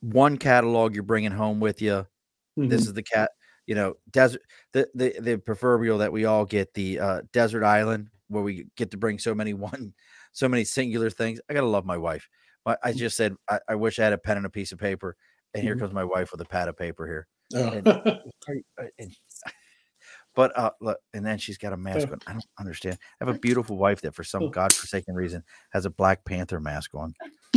one 0.00 0.36
catalog 0.36 0.94
you're 0.94 1.02
bringing 1.02 1.32
home 1.32 1.60
with 1.60 1.82
you 1.82 2.06
this 2.56 2.82
Mhm. 2.82 2.86
is 2.86 2.92
the 2.94 3.02
cat 3.02 3.30
you 3.66 3.74
know 3.74 3.94
desert 4.10 4.42
the, 4.72 4.88
the 4.94 5.14
the 5.20 5.38
proverbial 5.38 5.98
that 5.98 6.12
we 6.12 6.24
all 6.24 6.44
get 6.44 6.72
the 6.74 6.98
uh 7.00 7.22
desert 7.32 7.64
island 7.64 8.08
where 8.28 8.42
we 8.42 8.66
get 8.76 8.90
to 8.92 8.96
bring 8.96 9.18
so 9.18 9.34
many 9.34 9.54
one 9.70 9.92
so 10.32 10.48
many 10.48 10.64
singular 10.64 11.10
things 11.10 11.40
i 11.48 11.54
gotta 11.54 11.66
love 11.66 11.84
my 11.84 11.96
wife 11.96 12.28
I, 12.66 12.76
I 12.84 12.92
just 12.92 13.16
said 13.16 13.34
I, 13.48 13.58
I 13.68 13.74
wish 13.74 13.98
i 13.98 14.04
had 14.04 14.12
a 14.12 14.18
pen 14.18 14.36
and 14.36 14.46
a 14.46 14.50
piece 14.50 14.72
of 14.72 14.78
paper 14.78 15.16
and 15.54 15.62
here 15.62 15.74
Mhm. 15.76 15.80
comes 15.80 15.92
my 15.94 16.04
wife 16.04 16.30
with 16.32 16.40
a 16.40 16.44
pad 16.46 16.68
of 16.68 16.76
paper 16.76 17.06
here 17.06 17.26
Oh. 17.54 17.68
and- 17.68 17.88
uh, 17.88 18.84
and- 18.98 19.16
But 20.38 20.56
uh, 20.56 20.70
look, 20.80 21.00
and 21.14 21.26
then 21.26 21.36
she's 21.36 21.58
got 21.58 21.72
a 21.72 21.76
mask 21.76 22.06
on. 22.12 22.20
I 22.28 22.30
don't 22.34 22.44
understand. 22.60 22.96
I 23.20 23.26
have 23.26 23.34
a 23.34 23.40
beautiful 23.40 23.76
wife 23.76 24.02
that, 24.02 24.14
for 24.14 24.22
some 24.22 24.52
godforsaken 24.52 25.16
reason, 25.16 25.42
has 25.70 25.84
a 25.84 25.90
Black 25.90 26.24
Panther 26.24 26.60
mask 26.60 26.94
on. 26.94 27.12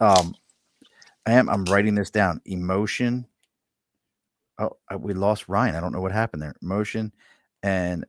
um, 0.00 0.34
I 1.26 1.34
am. 1.34 1.48
I'm 1.48 1.64
writing 1.66 1.94
this 1.94 2.10
down. 2.10 2.40
Emotion. 2.44 3.24
Oh, 4.58 4.72
I, 4.90 4.96
we 4.96 5.14
lost 5.14 5.48
Ryan. 5.48 5.76
I 5.76 5.80
don't 5.80 5.92
know 5.92 6.00
what 6.00 6.10
happened 6.10 6.42
there. 6.42 6.56
Emotion 6.60 7.12
and 7.62 8.04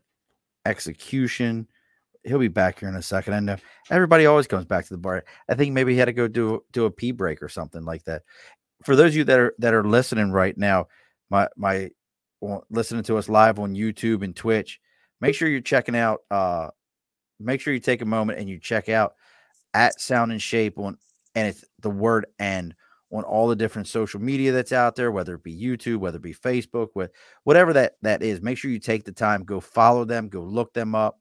execution. 0.65 1.67
He'll 2.23 2.39
be 2.39 2.47
back 2.47 2.79
here 2.79 2.89
in 2.89 2.95
a 2.95 3.03
second. 3.03 3.35
I 3.35 3.39
know 3.41 3.57
everybody 3.91 4.25
always 4.25 4.47
comes 4.47 4.65
back 4.65 4.85
to 4.87 4.93
the 4.95 4.97
bar. 4.97 5.23
I 5.47 5.53
think 5.53 5.75
maybe 5.75 5.93
he 5.93 5.99
had 5.99 6.05
to 6.05 6.13
go 6.13 6.27
do 6.27 6.63
do 6.71 6.85
a 6.85 6.91
pee 6.91 7.11
break 7.11 7.43
or 7.43 7.47
something 7.47 7.85
like 7.85 8.05
that. 8.05 8.23
For 8.85 8.95
those 8.95 9.11
of 9.11 9.17
you 9.17 9.23
that 9.25 9.39
are 9.39 9.53
that 9.59 9.75
are 9.75 9.83
listening 9.83 10.31
right 10.31 10.57
now, 10.57 10.87
my 11.29 11.47
my 11.55 11.91
listening 12.69 13.03
to 13.03 13.17
us 13.17 13.29
live 13.29 13.59
on 13.59 13.75
YouTube 13.75 14.23
and 14.23 14.35
Twitch, 14.35 14.79
make 15.21 15.35
sure 15.35 15.47
you're 15.47 15.61
checking 15.61 15.95
out. 15.95 16.21
Uh, 16.29 16.69
make 17.39 17.61
sure 17.61 17.73
you 17.73 17.79
take 17.79 18.01
a 18.01 18.05
moment 18.05 18.39
and 18.39 18.49
you 18.49 18.59
check 18.59 18.89
out 18.89 19.13
at 19.73 19.99
Sound 19.99 20.31
and 20.31 20.41
Shape 20.41 20.79
on, 20.79 20.97
and 21.35 21.47
it's 21.47 21.63
the 21.81 21.89
word 21.89 22.25
and 22.39 22.75
on 23.11 23.23
all 23.23 23.47
the 23.47 23.55
different 23.55 23.87
social 23.87 24.19
media 24.19 24.51
that's 24.51 24.71
out 24.71 24.95
there, 24.95 25.11
whether 25.11 25.35
it 25.35 25.43
be 25.43 25.55
YouTube, 25.55 25.97
whether 25.97 26.17
it 26.17 26.23
be 26.23 26.33
Facebook, 26.33 26.89
with 26.93 27.11
whatever 27.43 27.73
that 27.73 27.93
that 28.01 28.21
is. 28.21 28.41
Make 28.41 28.57
sure 28.57 28.71
you 28.71 28.79
take 28.79 29.05
the 29.05 29.11
time, 29.11 29.43
go 29.43 29.59
follow 29.59 30.05
them, 30.05 30.29
go 30.29 30.41
look 30.41 30.73
them 30.73 30.95
up. 30.95 31.19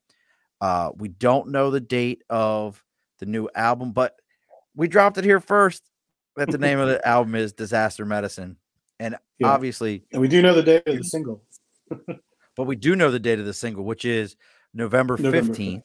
Uh, 0.60 0.90
we 0.96 1.08
don't 1.08 1.48
know 1.48 1.70
the 1.70 1.80
date 1.80 2.22
of 2.28 2.82
the 3.18 3.26
new 3.26 3.48
album, 3.54 3.92
but 3.92 4.14
we 4.74 4.88
dropped 4.88 5.18
it 5.18 5.24
here 5.24 5.40
first. 5.40 5.82
That 6.36 6.50
the 6.50 6.58
name 6.58 6.78
of 6.78 6.88
the 6.88 7.06
album 7.08 7.34
is 7.34 7.52
Disaster 7.52 8.04
Medicine, 8.04 8.56
and 9.01 9.16
yeah. 9.38 9.49
obviously, 9.49 10.05
and 10.12 10.20
we 10.20 10.28
do 10.28 10.42
know 10.42 10.55
the 10.55 10.62
date 10.62 10.82
of 10.86 10.97
the 10.97 11.05
single. 11.05 11.42
but 12.57 12.64
we 12.64 12.76
do 12.76 12.97
know 12.97 13.11
the 13.11 13.20
date 13.20 13.38
of 13.38 13.47
the 13.47 13.53
single, 13.55 13.84
which 13.84 14.05
is 14.05 14.36
November 14.74 15.16
fifteenth, 15.16 15.84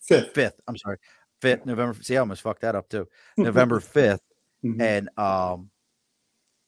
fifth, 0.00 0.34
fifth. 0.34 0.60
I'm 0.66 0.76
sorry, 0.76 0.98
fifth 1.40 1.66
November. 1.66 2.00
See, 2.02 2.16
I 2.16 2.20
almost 2.20 2.42
fucked 2.42 2.62
that 2.62 2.74
up 2.74 2.88
too. 2.88 3.08
November 3.36 3.80
fifth 3.80 4.22
Mm-hmm. 4.64 4.80
And 4.80 5.08
um, 5.18 5.70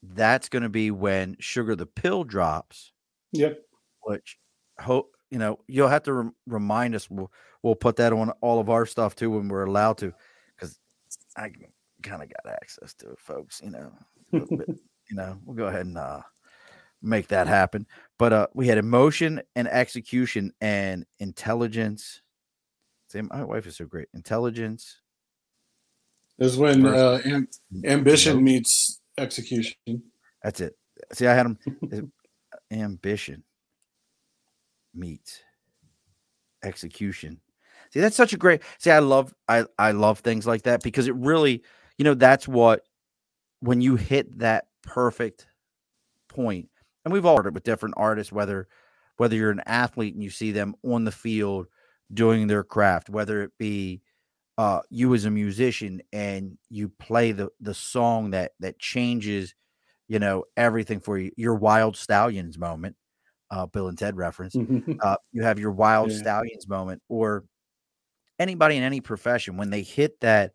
that's 0.03 0.49
going 0.49 0.63
to 0.63 0.69
be 0.69 0.91
when 0.91 1.37
Sugar 1.39 1.77
the 1.77 1.87
Pill 1.87 2.25
drops. 2.25 2.93
Yep. 3.33 3.61
Which 4.03 4.39
hope 4.81 5.15
you 5.31 5.39
know 5.39 5.61
you'll 5.69 5.89
have 5.89 6.03
to 6.05 6.13
re- 6.13 6.31
remind 6.47 6.95
us. 6.95 7.09
We'll 7.11 7.31
we'll 7.63 7.77
put 7.77 7.97
that 7.97 8.13
on 8.13 8.31
all 8.41 8.61
of 8.61 8.69
our 8.69 8.87
stuff 8.87 9.15
too 9.15 9.31
when 9.31 9.49
we're 9.49 9.65
allowed 9.65 9.99
to, 9.99 10.13
because 10.55 10.79
I 11.37 11.51
kind 12.03 12.23
of 12.23 12.29
got 12.29 12.53
access 12.53 12.95
to 12.95 13.11
it, 13.11 13.21
folks. 13.21 13.61
You 13.63 13.71
know, 13.71 13.93
bit, 14.33 14.43
you 15.13 15.19
know, 15.19 15.39
we'll 15.45 15.57
go 15.57 15.67
ahead 15.67 15.85
and 15.85 15.99
uh, 15.99 16.23
make 17.03 17.29
that 17.29 17.47
happen. 17.47 17.87
But 18.19 18.33
uh, 18.33 18.47
we 18.55 18.67
had 18.67 18.79
emotion 18.79 19.43
and 19.55 19.69
execution 19.69 20.55
and 20.63 21.05
intelligence. 21.19 22.23
See, 23.09 23.21
my 23.21 23.45
wife 23.45 23.67
is 23.67 23.77
so 23.77 23.85
great. 23.85 24.09
Intelligence, 24.15 25.03
is 26.39 26.57
when 26.57 26.87
uh, 26.87 27.21
am- 27.27 27.49
ambition 27.85 28.43
meets 28.43 29.03
execution. 29.19 29.77
That's 30.43 30.63
it. 30.63 30.79
See, 31.13 31.27
I 31.27 31.35
had 31.35 31.45
him. 31.45 31.59
ambition 32.71 33.45
meets 34.95 35.43
execution. 36.65 37.39
See, 37.91 38.01
that's 38.01 38.17
such 38.17 38.33
a 38.33 38.39
great. 38.39 38.63
See, 38.79 38.91
I 38.91 39.01
love 39.01 39.35
I 39.47 39.67
I 39.79 39.91
love 39.91 40.21
things 40.21 40.47
like 40.47 40.63
that 40.63 40.83
because 40.83 41.07
it 41.07 41.15
really, 41.17 41.63
you 41.99 42.05
know, 42.07 42.15
that's 42.15 42.49
what 42.49 42.87
when 43.61 43.83
you 43.83 43.97
hit 43.97 44.39
that 44.39 44.69
perfect 44.83 45.47
point, 46.29 46.69
and 47.05 47.13
we've 47.13 47.27
all 47.27 47.37
heard 47.37 47.47
it 47.47 47.55
with 47.55 47.65
different 47.65 47.95
artists, 47.99 48.33
whether 48.33 48.69
whether 49.17 49.37
you're 49.37 49.51
an 49.51 49.63
athlete 49.67 50.15
and 50.15 50.23
you 50.23 50.31
see 50.31 50.53
them 50.53 50.75
on 50.85 51.05
the 51.05 51.13
field 51.13 51.67
doing 52.13 52.47
their 52.47 52.65
craft, 52.65 53.09
whether 53.09 53.43
it 53.43 53.53
be 53.59 54.03
uh, 54.59 54.81
you 54.91 55.15
as 55.15 55.25
a 55.25 55.31
musician 55.31 56.03
and 56.13 56.59
you 56.69 56.89
play 56.89 57.33
the 57.33 57.49
the 57.61 57.75
song 57.75 58.31
that 58.31 58.53
that 58.61 58.79
changes, 58.79 59.55
you 60.09 60.19
know, 60.19 60.45
everything 60.57 61.01
for 61.01 61.19
you. 61.19 61.31
Your 61.37 61.55
Wild 61.55 61.97
Stallions 61.97 62.59
moment, 62.59 62.97
uh, 63.51 63.67
Bill 63.67 63.89
and 63.89 63.99
Ted 63.99 64.17
reference. 64.17 64.55
uh, 65.01 65.17
you 65.33 65.43
have 65.43 65.59
your 65.59 65.73
Wild 65.73 66.11
yeah. 66.11 66.19
Stallions 66.19 66.69
moment, 66.69 67.03
or 67.09 67.45
anybody 68.39 68.77
in 68.77 68.83
any 68.83 69.01
profession 69.01 69.57
when 69.57 69.71
they 69.71 69.83
hit 69.83 70.21
that 70.21 70.53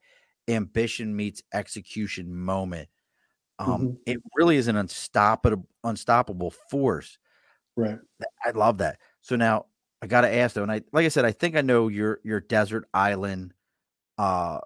ambition 0.47 1.15
meets 1.15 1.41
execution 1.53 2.36
moment. 2.36 2.89
Um, 3.60 3.68
mm-hmm. 3.68 3.93
It 4.05 4.20
really 4.36 4.58
is 4.58 4.68
an 4.68 4.76
unstoppable 4.76 5.68
unstoppable 5.84 6.51
force. 6.70 7.18
Right. 7.76 7.97
I 8.45 8.51
love 8.51 8.80
that. 8.80 8.99
So 9.22 9.36
now 9.36 9.66
I 10.01 10.08
got 10.08 10.22
to 10.22 10.34
ask 10.34 10.55
though, 10.55 10.64
and 10.64 10.72
I 10.72 10.82
like 10.93 11.05
I 11.05 11.10
said, 11.10 11.26
I 11.26 11.32
think 11.32 11.55
I 11.55 11.62
know 11.62 11.88
your 11.88 12.20
your 12.24 12.39
desert 12.39 12.88
island 12.93 13.53
uh 14.18 14.60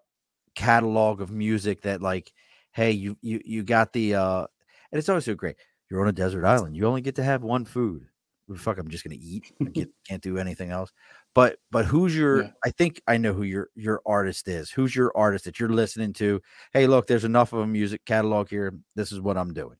catalog 0.56 1.22
of 1.22 1.32
music 1.32 1.82
that 1.82 2.02
like 2.02 2.32
hey 2.72 2.92
you 2.92 3.18
you 3.22 3.42
you 3.46 3.64
got 3.64 3.94
the 3.94 4.16
uh 4.16 4.46
and 4.92 5.00
it's 5.00 5.10
always 5.10 5.26
so 5.26 5.34
great 5.34 5.56
you're 5.90 6.02
on 6.02 6.08
a 6.08 6.14
desert 6.14 6.46
island 6.46 6.76
you 6.76 6.86
only 6.86 7.02
get 7.02 7.16
to 7.16 7.24
have 7.24 7.44
one 7.44 7.66
food 7.66 8.06
fuck 8.58 8.78
i'm 8.78 8.90
just 8.90 9.04
gonna 9.04 9.16
eat 9.20 9.52
I 9.62 9.66
get, 9.66 9.90
can't 10.08 10.22
do 10.22 10.38
anything 10.38 10.72
else 10.72 10.92
but 11.34 11.58
but 11.72 11.86
who's 11.86 12.16
your 12.16 12.44
yeah. 12.44 12.50
i 12.66 12.70
think 12.72 13.02
i 13.08 13.18
know 13.18 13.34
who 13.34 13.44
your 13.44 13.70
your 13.76 14.02
artist 14.06 14.48
is 14.48 14.70
who's 14.70 14.96
your 14.96 15.12
artist 15.16 15.46
that 15.46 15.60
you're 15.60 15.70
listening 15.70 16.14
to 16.14 16.42
hey 16.74 16.88
look 16.88 17.08
there's 17.08 17.26
enough 17.26 17.54
of 17.54 17.60
a 17.60 17.68
music 17.68 18.04
catalog 18.06 18.50
here 18.50 18.74
this 18.96 19.12
is 19.12 19.20
what 19.22 19.38
i'm 19.38 19.54
doing 19.54 19.78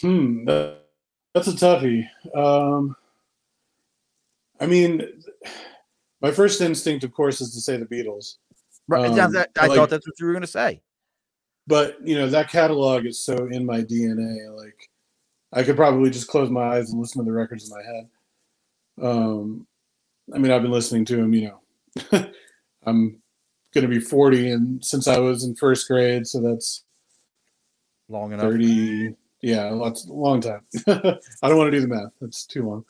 hmm 0.00 0.44
that's 0.44 1.48
a 1.48 1.52
toughie 1.52 2.06
um 2.34 2.94
i 4.60 4.66
mean 4.66 5.06
my 6.20 6.30
first 6.30 6.60
instinct, 6.60 7.04
of 7.04 7.12
course, 7.12 7.40
is 7.40 7.54
to 7.54 7.60
say 7.60 7.76
the 7.76 7.86
Beatles. 7.86 8.36
Right. 8.88 9.06
Um, 9.06 9.36
I, 9.36 9.46
I 9.58 9.66
like, 9.66 9.76
thought 9.76 9.90
that's 9.90 10.06
what 10.06 10.18
you 10.18 10.26
were 10.26 10.32
going 10.32 10.42
to 10.42 10.48
say. 10.48 10.82
But 11.66 11.96
you 12.02 12.16
know 12.16 12.28
that 12.28 12.50
catalog 12.50 13.06
is 13.06 13.22
so 13.22 13.46
in 13.50 13.64
my 13.64 13.82
DNA. 13.82 14.54
Like 14.56 14.88
I 15.52 15.62
could 15.62 15.76
probably 15.76 16.10
just 16.10 16.28
close 16.28 16.50
my 16.50 16.62
eyes 16.62 16.90
and 16.90 17.00
listen 17.00 17.24
to 17.24 17.24
the 17.24 17.32
records 17.32 17.70
in 17.70 17.76
my 17.76 17.82
head. 17.82 18.08
Um, 19.00 19.66
I 20.34 20.38
mean, 20.38 20.52
I've 20.52 20.62
been 20.62 20.70
listening 20.70 21.04
to 21.06 21.18
him, 21.18 21.34
You 21.34 21.52
know, 22.12 22.26
I'm 22.84 23.20
going 23.74 23.82
to 23.82 23.88
be 23.88 24.00
40, 24.00 24.50
and 24.50 24.84
since 24.84 25.08
I 25.08 25.18
was 25.18 25.44
in 25.44 25.54
first 25.54 25.88
grade, 25.88 26.26
so 26.26 26.40
that's 26.40 26.84
long 28.08 28.32
enough. 28.32 28.44
30. 28.44 29.14
Yeah, 29.42 29.70
lots 29.70 30.06
long 30.06 30.40
time. 30.40 30.62
I 30.86 31.48
don't 31.48 31.56
want 31.56 31.70
to 31.72 31.78
do 31.78 31.80
the 31.80 31.88
math. 31.88 32.12
That's 32.20 32.44
too 32.44 32.66
long. 32.66 32.84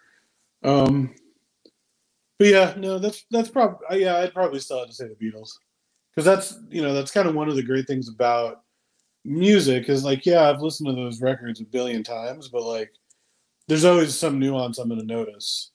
Um, 0.64 1.14
but 2.38 2.48
yeah, 2.48 2.74
no, 2.76 2.98
that's 2.98 3.24
that's 3.30 3.48
probably 3.50 3.86
uh, 3.88 3.94
yeah. 3.94 4.16
I'd 4.16 4.34
probably 4.34 4.60
still 4.60 4.78
have 4.78 4.88
to 4.88 4.94
say 4.94 5.06
the 5.06 5.14
Beatles 5.14 5.50
because 6.10 6.24
that's 6.24 6.58
you 6.70 6.82
know 6.82 6.92
that's 6.92 7.12
kind 7.12 7.28
of 7.28 7.34
one 7.34 7.48
of 7.48 7.54
the 7.54 7.62
great 7.62 7.86
things 7.86 8.08
about 8.08 8.62
music 9.24 9.90
is 9.90 10.02
like 10.02 10.24
yeah 10.24 10.48
I've 10.48 10.62
listened 10.62 10.88
to 10.88 10.94
those 10.94 11.20
records 11.20 11.60
a 11.60 11.64
billion 11.64 12.02
times, 12.02 12.48
but 12.48 12.62
like 12.62 12.90
there's 13.68 13.84
always 13.84 14.18
some 14.18 14.38
nuance 14.38 14.78
I'm 14.78 14.88
going 14.88 15.00
to 15.00 15.06
notice. 15.06 15.70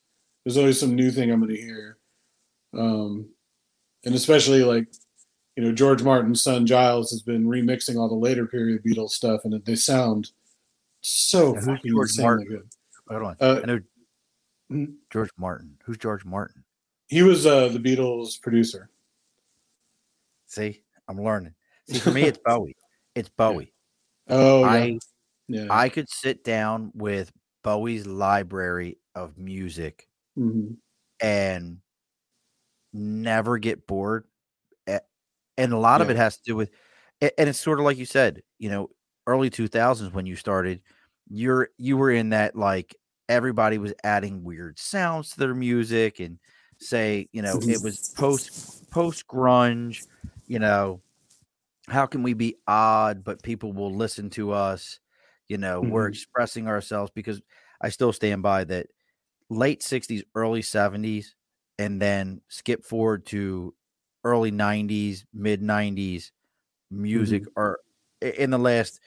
There's 0.46 0.58
always 0.58 0.80
some 0.80 0.96
new 0.96 1.12
thing 1.12 1.32
I'm 1.32 1.40
going 1.42 1.56
to 1.56 1.62
hear, 1.62 1.98
um, 2.78 3.30
and 4.06 4.14
especially 4.14 4.64
like 4.64 4.88
you 5.56 5.64
know 5.64 5.72
George 5.72 6.04
Martin's 6.04 6.42
son 6.42 6.66
Giles 6.68 7.10
has 7.12 7.22
been 7.22 7.48
remixing 7.48 7.98
all 7.98 8.08
the 8.08 8.16
later 8.16 8.46
period 8.46 8.84
Beatles 8.84 9.12
stuff, 9.12 9.42
and 9.44 9.66
they 9.66 9.76
sound 9.76 10.32
so 11.02 11.56
fucking 11.56 11.98
insanely 11.98 12.46
good. 12.46 12.70
Hold 13.10 13.24
on, 13.24 13.38
uh, 13.40 13.60
I 13.64 13.66
know 13.66 13.80
Mm-hmm. 14.72 14.94
George 15.12 15.30
Martin. 15.38 15.78
Who's 15.86 15.98
George 15.98 16.26
Martin? 16.26 16.64
He 17.08 17.22
was 17.22 17.46
uh, 17.46 17.68
the 17.68 17.80
Beatles 17.80 18.42
producer. 18.42 18.90
See, 20.48 20.82
I'm 21.08 21.22
learning. 21.22 21.54
See, 21.88 22.00
for 22.00 22.12
me, 22.12 22.24
it's 22.24 22.40
Bowie. 22.46 22.76
It's 23.14 23.30
Bowie. 23.30 23.74
Oh, 24.28 24.64
I, 24.64 24.98
yeah. 25.48 25.68
I 25.70 25.90
could 25.90 26.10
sit 26.10 26.44
down 26.44 26.92
with 26.96 27.32
Bowie's 27.64 28.08
library 28.08 28.98
of 29.14 29.38
music 29.38 30.08
mm-hmm. 30.38 30.74
and 31.20 31.78
never 32.94 33.58
get 33.58 33.88
bored. 33.88 34.26
And 35.58 35.72
a 35.72 35.78
lot 35.78 36.02
yeah. 36.02 36.06
of 36.06 36.10
it 36.10 36.18
has 36.18 36.38
to 36.38 36.44
do 36.46 36.56
with, 36.56 36.70
and 37.22 37.50
it's 37.50 37.60
sort 37.60 37.80
of 37.80 37.86
like 37.86 37.98
you 37.98 38.06
said, 38.06 38.42
you 38.60 38.70
know, 38.70 38.90
early 39.28 39.50
2000s 39.50 40.12
when 40.14 40.26
you 40.26 40.36
started, 40.36 40.82
you're 41.30 41.70
you 41.78 41.98
were 41.98 42.12
in 42.12 42.30
that 42.30 42.56
like 42.56 42.96
everybody 43.30 43.78
was 43.78 43.94
adding 44.04 44.44
weird 44.44 44.78
sounds 44.78 45.32
to 45.32 45.40
their 45.40 45.56
music 45.56 46.20
and 46.20 46.38
say, 46.80 47.28
you 47.32 47.42
know, 47.42 47.58
it 47.62 47.82
was 47.82 48.14
post 48.16 48.90
post 48.92 49.28
grunge, 49.28 50.06
you 50.48 50.60
know, 50.60 51.02
how 51.88 52.06
can 52.06 52.24
we 52.24 52.34
be 52.34 52.58
odd 52.68 53.24
but 53.24 53.42
people 53.42 53.74
will 53.74 53.94
listen 53.94 54.30
to 54.32 54.52
us? 54.52 55.00
You 55.48 55.58
know, 55.58 55.82
mm-hmm. 55.82 55.92
we're 55.92 56.08
expressing 56.08 56.68
ourselves 56.68 57.12
because 57.14 57.42
I 57.82 57.90
still 57.90 58.14
stand 58.14 58.42
by 58.42 58.64
that 58.66 58.88
late 59.50 59.82
60s, 59.82 60.24
early 60.34 60.62
70s 60.62 61.28
and 61.78 62.02
then 62.02 62.42
skip 62.48 62.86
forward 62.86 63.26
to 63.28 63.74
early 64.24 64.52
90s, 64.52 65.24
mid 65.34 65.62
90s 65.62 66.32
music 66.92 67.44
mm-hmm. 67.44 67.60
or 67.60 67.80
in 68.22 68.50
the 68.50 68.60
last 68.60 69.00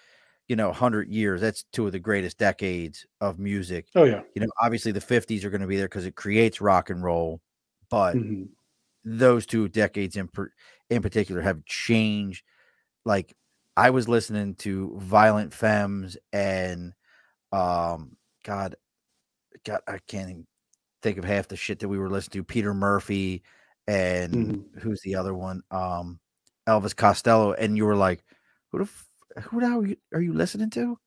you 0.48 0.56
know, 0.56 0.68
100 0.68 1.10
years, 1.10 1.42
that's 1.42 1.64
two 1.74 1.84
of 1.84 1.92
the 1.92 1.98
greatest 1.98 2.38
decades 2.38 3.04
of 3.20 3.38
music. 3.38 3.86
Oh 3.94 4.04
yeah. 4.04 4.22
You 4.34 4.40
know, 4.40 4.48
obviously 4.60 4.92
the 4.92 5.00
50s 5.00 5.44
are 5.44 5.50
going 5.50 5.60
to 5.60 5.66
be 5.66 5.76
there 5.76 5.86
because 5.86 6.06
it 6.06 6.16
creates 6.16 6.60
rock 6.60 6.88
and 6.90 7.02
roll, 7.02 7.40
but 7.90 8.14
hmm 8.14 8.44
those 9.04 9.46
two 9.46 9.68
decades 9.68 10.16
in 10.16 10.28
per, 10.28 10.50
in 10.90 11.00
particular 11.00 11.40
have 11.40 11.64
changed. 11.64 12.44
Like 13.04 13.34
I 13.76 13.90
was 13.90 14.08
listening 14.08 14.54
to 14.56 14.98
Violent 14.98 15.54
Femmes 15.54 16.18
and 16.32 16.92
um 17.52 18.16
God, 18.44 18.76
God, 19.64 19.80
I 19.86 19.98
can't 20.06 20.30
even 20.30 20.46
think 21.02 21.18
of 21.18 21.24
half 21.24 21.48
the 21.48 21.56
shit 21.56 21.78
that 21.80 21.88
we 21.88 21.98
were 21.98 22.10
listening 22.10 22.42
to. 22.42 22.44
Peter 22.44 22.74
Murphy 22.74 23.42
and 23.86 24.34
Mhm. 24.34 24.80
who's 24.82 25.00
the 25.02 25.14
other 25.14 25.34
one? 25.34 25.62
Um 25.70 26.20
Elvis 26.68 26.94
Costello, 26.94 27.52
and 27.52 27.76
you 27.76 27.86
were 27.86 27.96
like, 27.96 28.22
who 28.70 28.78
the 28.78 28.84
f- 28.84 29.08
who 29.44 29.60
the 29.60 29.68
hell 29.68 29.80
are 29.80 29.86
you, 29.86 29.96
are 30.12 30.20
you 30.20 30.34
listening 30.34 30.68
to? 30.70 30.98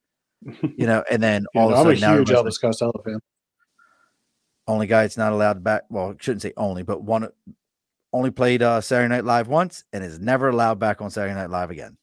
You 0.76 0.88
know, 0.88 1.04
and 1.10 1.22
then 1.22 1.46
all 1.56 1.70
no, 1.70 1.76
of 1.76 1.78
a 1.78 1.82
I'm 1.82 1.88
a 1.96 1.98
sudden 1.98 2.10
now 2.10 2.18
huge 2.18 2.30
Elvis 2.30 2.60
Costello 2.60 3.00
fan. 3.06 3.20
only 4.68 4.88
guy 4.88 5.04
it's 5.04 5.18
not 5.18 5.34
allowed 5.34 5.64
back. 5.64 5.84
Well, 5.90 6.12
I 6.12 6.14
shouldn't 6.20 6.42
say 6.42 6.54
only, 6.58 6.82
but 6.84 7.04
one 7.04 7.28
only 8.14 8.32
played 8.32 8.62
uh, 8.62 8.82
Saturday 8.82 9.10
Night 9.10 9.26
Live 9.26 9.48
once 9.48 9.84
and 9.94 10.04
is 10.04 10.20
never 10.20 10.50
allowed 10.50 10.80
back 10.80 11.02
on 11.02 11.12
Saturday 11.12 11.36
Night 11.36 11.50
Live 11.50 11.70
again. 11.72 11.98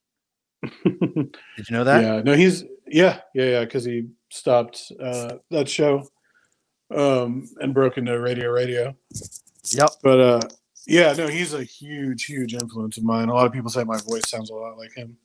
Did 0.84 1.68
you 1.68 1.76
know 1.76 1.84
that? 1.84 2.02
yeah, 2.02 2.22
no, 2.22 2.34
he's 2.34 2.64
yeah, 2.86 3.20
yeah, 3.34 3.44
yeah, 3.44 3.64
because 3.64 3.84
he 3.84 4.08
stopped 4.30 4.92
uh, 5.02 5.36
that 5.50 5.68
show 5.68 6.06
um, 6.94 7.48
and 7.60 7.74
broke 7.74 7.98
into 7.98 8.18
Radio 8.20 8.50
Radio. 8.50 8.96
Yep. 9.70 9.90
But 10.02 10.20
uh, 10.20 10.40
yeah, 10.86 11.12
no, 11.12 11.26
he's 11.26 11.54
a 11.54 11.62
huge, 11.62 12.24
huge 12.24 12.54
influence 12.54 12.96
of 12.96 13.04
mine. 13.04 13.28
A 13.28 13.34
lot 13.34 13.46
of 13.46 13.52
people 13.52 13.70
say 13.70 13.84
my 13.84 13.98
voice 13.98 14.28
sounds 14.28 14.50
a 14.50 14.54
lot 14.54 14.78
like 14.78 14.94
him. 14.94 15.16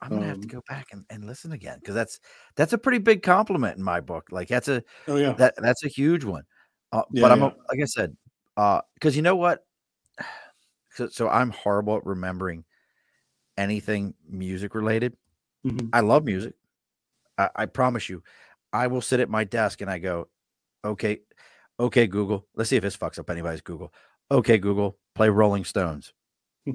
I'm 0.00 0.10
gonna 0.10 0.26
have 0.26 0.36
to 0.40 0.42
Um, 0.42 0.48
go 0.48 0.62
back 0.68 0.88
and, 0.92 1.04
and 1.08 1.24
listen 1.24 1.52
again 1.52 1.78
because 1.78 1.94
that's 1.94 2.20
that's 2.56 2.74
a 2.74 2.78
pretty 2.78 2.98
big 2.98 3.22
compliment 3.22 3.78
in 3.78 3.82
my 3.82 4.00
book. 4.00 4.28
Like 4.30 4.48
that's 4.48 4.68
a 4.68 4.82
Oh 5.08 5.16
yeah, 5.16 5.32
that 5.34 5.54
that's 5.56 5.82
a 5.84 5.88
huge 5.88 6.24
one. 6.24 6.44
Uh, 6.92 7.04
Yeah, 7.10 7.22
but 7.22 7.32
I'm 7.32 7.40
yeah. 7.40 7.46
a, 7.46 7.56
like 7.70 7.80
I 7.80 7.86
said, 7.86 8.14
uh, 8.58 8.82
because 8.94 9.16
you 9.16 9.22
know 9.22 9.36
what? 9.36 9.64
So, 10.96 11.08
so 11.08 11.28
I'm 11.28 11.50
horrible 11.50 11.96
at 11.96 12.06
remembering 12.06 12.62
anything 13.58 14.14
music 14.28 14.76
related. 14.76 15.16
Mhm. 15.66 15.90
I 15.92 15.98
love 16.00 16.24
music. 16.24 16.54
I, 17.36 17.50
I 17.56 17.66
promise 17.66 18.08
you, 18.08 18.22
I 18.72 18.86
will 18.86 19.00
sit 19.00 19.18
at 19.18 19.28
my 19.28 19.42
desk 19.42 19.80
and 19.80 19.90
I 19.90 19.98
go, 19.98 20.28
okay, 20.84 21.20
okay, 21.80 22.06
Google. 22.06 22.46
Let's 22.54 22.70
see 22.70 22.76
if 22.76 22.82
this 22.82 22.96
fucks 22.96 23.18
up 23.18 23.30
anybody's 23.30 23.60
Google. 23.60 23.92
Okay, 24.30 24.58
Google, 24.58 24.98
play 25.14 25.28
Rolling 25.28 25.64
Stones. 25.64 26.12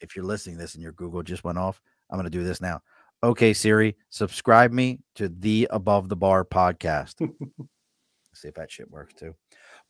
if 0.00 0.16
you're 0.16 0.24
listening 0.24 0.56
to 0.56 0.62
this 0.62 0.74
and 0.74 0.82
your 0.82 0.92
Google 0.92 1.22
just 1.22 1.44
went 1.44 1.58
off, 1.58 1.80
I'm 2.10 2.16
going 2.16 2.30
to 2.30 2.38
do 2.38 2.44
this 2.44 2.60
now. 2.60 2.80
Okay, 3.22 3.52
Siri, 3.52 3.96
subscribe 4.10 4.72
me 4.72 5.00
to 5.16 5.28
the 5.28 5.66
Above 5.70 6.08
the 6.08 6.16
Bar 6.16 6.44
podcast. 6.44 7.14
see 8.34 8.48
if 8.48 8.54
that 8.54 8.70
shit 8.70 8.90
works 8.90 9.14
too. 9.14 9.34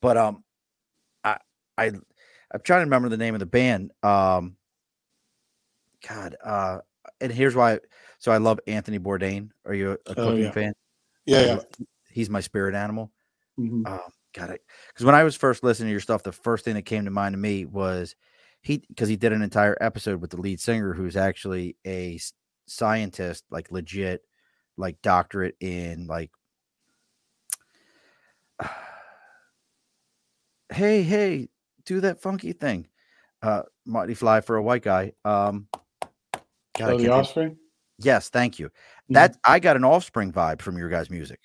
But 0.00 0.16
um, 0.16 0.44
I 1.22 1.36
I 1.76 1.86
I'm 1.86 2.60
trying 2.64 2.80
to 2.80 2.84
remember 2.86 3.10
the 3.10 3.18
name 3.18 3.34
of 3.34 3.40
the 3.40 3.46
band. 3.46 3.92
Um, 4.02 4.56
God, 6.08 6.36
uh, 6.42 6.78
and 7.20 7.30
here's 7.30 7.54
why. 7.54 7.80
So 8.18 8.32
I 8.32 8.38
love 8.38 8.60
Anthony 8.66 8.98
Bourdain. 8.98 9.50
Are 9.66 9.74
you 9.74 9.92
a, 9.92 9.96
Oh, 10.10 10.14
cooking 10.14 10.38
yeah. 10.44 10.50
fan? 10.52 10.72
yeah, 11.26 11.40
yeah. 11.40 11.58
He's 12.10 12.30
my 12.30 12.40
spirit 12.40 12.74
animal. 12.74 13.12
Mhm. 13.58 13.86
Um, 13.86 14.10
got 14.34 14.50
it. 14.50 14.62
Because 14.88 15.04
when 15.04 15.14
I 15.14 15.24
was 15.24 15.34
first 15.36 15.62
listening 15.62 15.88
to 15.88 15.92
your 15.92 16.00
stuff, 16.00 16.22
the 16.22 16.32
first 16.32 16.64
thing 16.64 16.74
that 16.74 16.82
came 16.82 17.04
to 17.04 17.10
mind 17.10 17.32
to 17.32 17.38
me 17.38 17.64
was 17.64 18.14
he 18.62 18.84
because 18.88 19.08
he 19.08 19.16
did 19.16 19.32
an 19.32 19.42
entire 19.42 19.76
episode 19.80 20.20
with 20.20 20.30
the 20.30 20.40
lead 20.40 20.60
singer, 20.60 20.92
who's 20.94 21.16
actually 21.16 21.76
a 21.86 22.18
scientist, 22.66 23.44
like 23.50 23.70
legit, 23.72 24.22
like 24.76 25.00
doctorate 25.02 25.56
in 25.60 26.06
like. 26.06 26.30
hey, 30.72 31.02
hey, 31.02 31.48
do 31.84 32.00
that 32.00 32.20
funky 32.20 32.52
thing. 32.52 32.86
Uh, 33.42 33.62
Marty 33.86 34.14
Fly 34.14 34.40
for 34.40 34.56
a 34.56 34.62
white 34.62 34.82
guy. 34.82 35.12
Um, 35.24 35.68
God, 36.76 36.90
I 36.90 36.92
Oh, 36.92 36.98
the 36.98 37.08
Offspring. 37.08 37.56
yes, 37.98 38.28
thank 38.28 38.58
you. 38.58 38.68
Mhm. 38.68 39.14
That 39.14 39.36
I 39.44 39.58
got 39.60 39.76
an 39.76 39.84
offspring 39.84 40.32
vibe 40.32 40.60
from 40.60 40.76
your 40.76 40.88
guys' 40.88 41.10
music. 41.10 41.40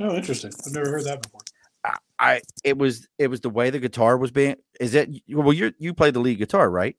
Oh, 0.00 0.14
interesting. 0.14 0.52
I've 0.66 0.72
never 0.72 0.90
heard 0.90 1.04
that 1.04 1.22
before. 1.22 1.40
I- 1.84 1.98
I 2.18 2.40
it 2.64 2.76
was 2.76 3.06
it 3.18 3.28
was 3.28 3.40
the 3.40 3.50
way 3.50 3.70
the 3.70 3.78
guitar 3.78 4.16
was 4.16 4.30
being 4.30 4.56
is 4.80 4.94
it 4.94 5.08
well 5.28 5.52
you 5.52 5.72
you 5.78 5.94
played 5.94 6.14
the 6.14 6.20
lead 6.20 6.38
guitar 6.38 6.68
right? 6.70 6.96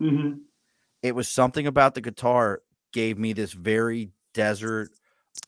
Hmm 0.00 0.34
it 1.02 1.14
was 1.16 1.28
something 1.28 1.66
about 1.66 1.94
the 1.94 2.00
guitar 2.00 2.62
gave 2.92 3.18
me 3.18 3.32
this 3.32 3.52
very 3.52 4.12
desert 4.34 4.90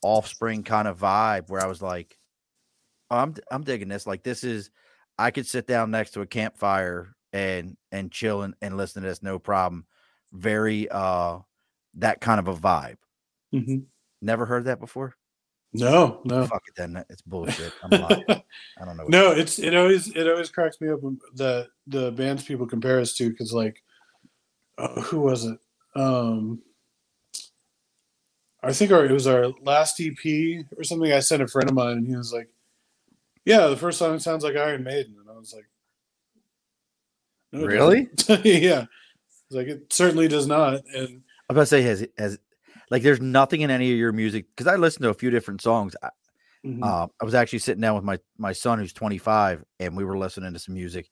offspring 0.02 0.64
kind 0.64 0.88
of 0.88 0.98
vibe 0.98 1.48
where 1.48 1.62
I 1.62 1.66
was 1.66 1.80
like 1.80 2.18
oh, 3.10 3.18
I'm 3.18 3.34
I'm 3.50 3.62
digging 3.62 3.88
this 3.88 4.06
like 4.06 4.22
this 4.24 4.42
is 4.44 4.70
I 5.16 5.30
could 5.30 5.46
sit 5.46 5.66
down 5.68 5.90
next 5.92 6.10
to 6.12 6.22
a 6.22 6.26
campfire 6.26 7.14
and 7.32 7.76
and 7.92 8.10
chill 8.10 8.42
and, 8.42 8.54
and 8.60 8.76
listen 8.76 9.02
to 9.02 9.08
this 9.08 9.22
no 9.22 9.38
problem. 9.38 9.86
Very 10.32 10.88
uh 10.90 11.38
that 11.94 12.20
kind 12.20 12.40
of 12.40 12.48
a 12.48 12.54
vibe. 12.54 12.96
Hmm 13.52 13.78
never 14.20 14.46
heard 14.46 14.64
that 14.64 14.80
before 14.80 15.14
No, 15.74 16.20
no, 16.24 16.46
fuck 16.46 16.62
it 16.68 16.74
then 16.76 17.04
it's 17.10 17.22
bullshit 17.22 17.72
I'm 17.82 17.90
lying 17.90 18.24
I 18.28 18.84
don't 18.84 18.96
know 18.96 19.06
no. 19.08 19.32
It's 19.32 19.58
it 19.58 19.74
always 19.74 20.08
it 20.14 20.28
always 20.28 20.48
cracks 20.48 20.80
me 20.80 20.88
up 20.88 21.02
when 21.02 21.18
the 21.34 21.68
the 21.88 22.12
bands 22.12 22.44
people 22.44 22.66
compare 22.66 23.00
us 23.00 23.14
to 23.14 23.28
because 23.28 23.52
like, 23.52 23.82
uh, 24.78 25.00
who 25.00 25.20
was 25.20 25.44
it? 25.44 25.58
Um, 25.96 26.62
I 28.62 28.72
think 28.72 28.92
our 28.92 29.04
it 29.04 29.10
was 29.10 29.26
our 29.26 29.48
last 29.62 30.00
EP 30.00 30.64
or 30.76 30.84
something. 30.84 31.12
I 31.12 31.18
sent 31.18 31.42
a 31.42 31.48
friend 31.48 31.68
of 31.68 31.74
mine 31.74 31.98
and 31.98 32.06
he 32.06 32.16
was 32.16 32.32
like, 32.32 32.48
"Yeah, 33.44 33.66
the 33.66 33.76
first 33.76 33.98
song 33.98 34.20
sounds 34.20 34.44
like 34.44 34.56
Iron 34.56 34.84
Maiden," 34.84 35.16
and 35.20 35.28
I 35.28 35.38
was 35.38 35.52
like, 35.52 35.68
"No, 37.52 37.66
Really? 37.66 38.08
doesn't." 38.14 38.44
yeah, 38.46 38.86
it's 39.28 39.50
like 39.50 39.66
it 39.66 39.92
certainly 39.92 40.28
does 40.28 40.46
not. 40.46 40.84
And 40.94 41.22
I 41.50 41.52
was 41.52 41.56
about 41.56 41.60
to 41.62 41.66
say, 41.66 41.82
has 41.82 42.06
has 42.16 42.38
like 42.94 43.02
there's 43.02 43.20
nothing 43.20 43.62
in 43.62 43.72
any 43.72 43.90
of 43.90 43.98
your 43.98 44.12
music 44.12 44.46
because 44.54 44.68
I 44.72 44.76
listened 44.76 45.02
to 45.02 45.08
a 45.08 45.14
few 45.14 45.28
different 45.28 45.60
songs. 45.60 45.96
I, 46.00 46.10
mhm, 46.64 46.78
uh, 46.80 47.08
I 47.20 47.24
was 47.24 47.34
actually 47.34 47.58
sitting 47.58 47.80
down 47.80 47.96
with 47.96 48.04
my 48.04 48.20
my 48.38 48.52
son 48.52 48.78
who's 48.78 48.92
25, 48.92 49.64
and 49.80 49.96
we 49.96 50.04
were 50.04 50.16
listening 50.16 50.52
to 50.52 50.60
some 50.60 50.74
music, 50.74 51.10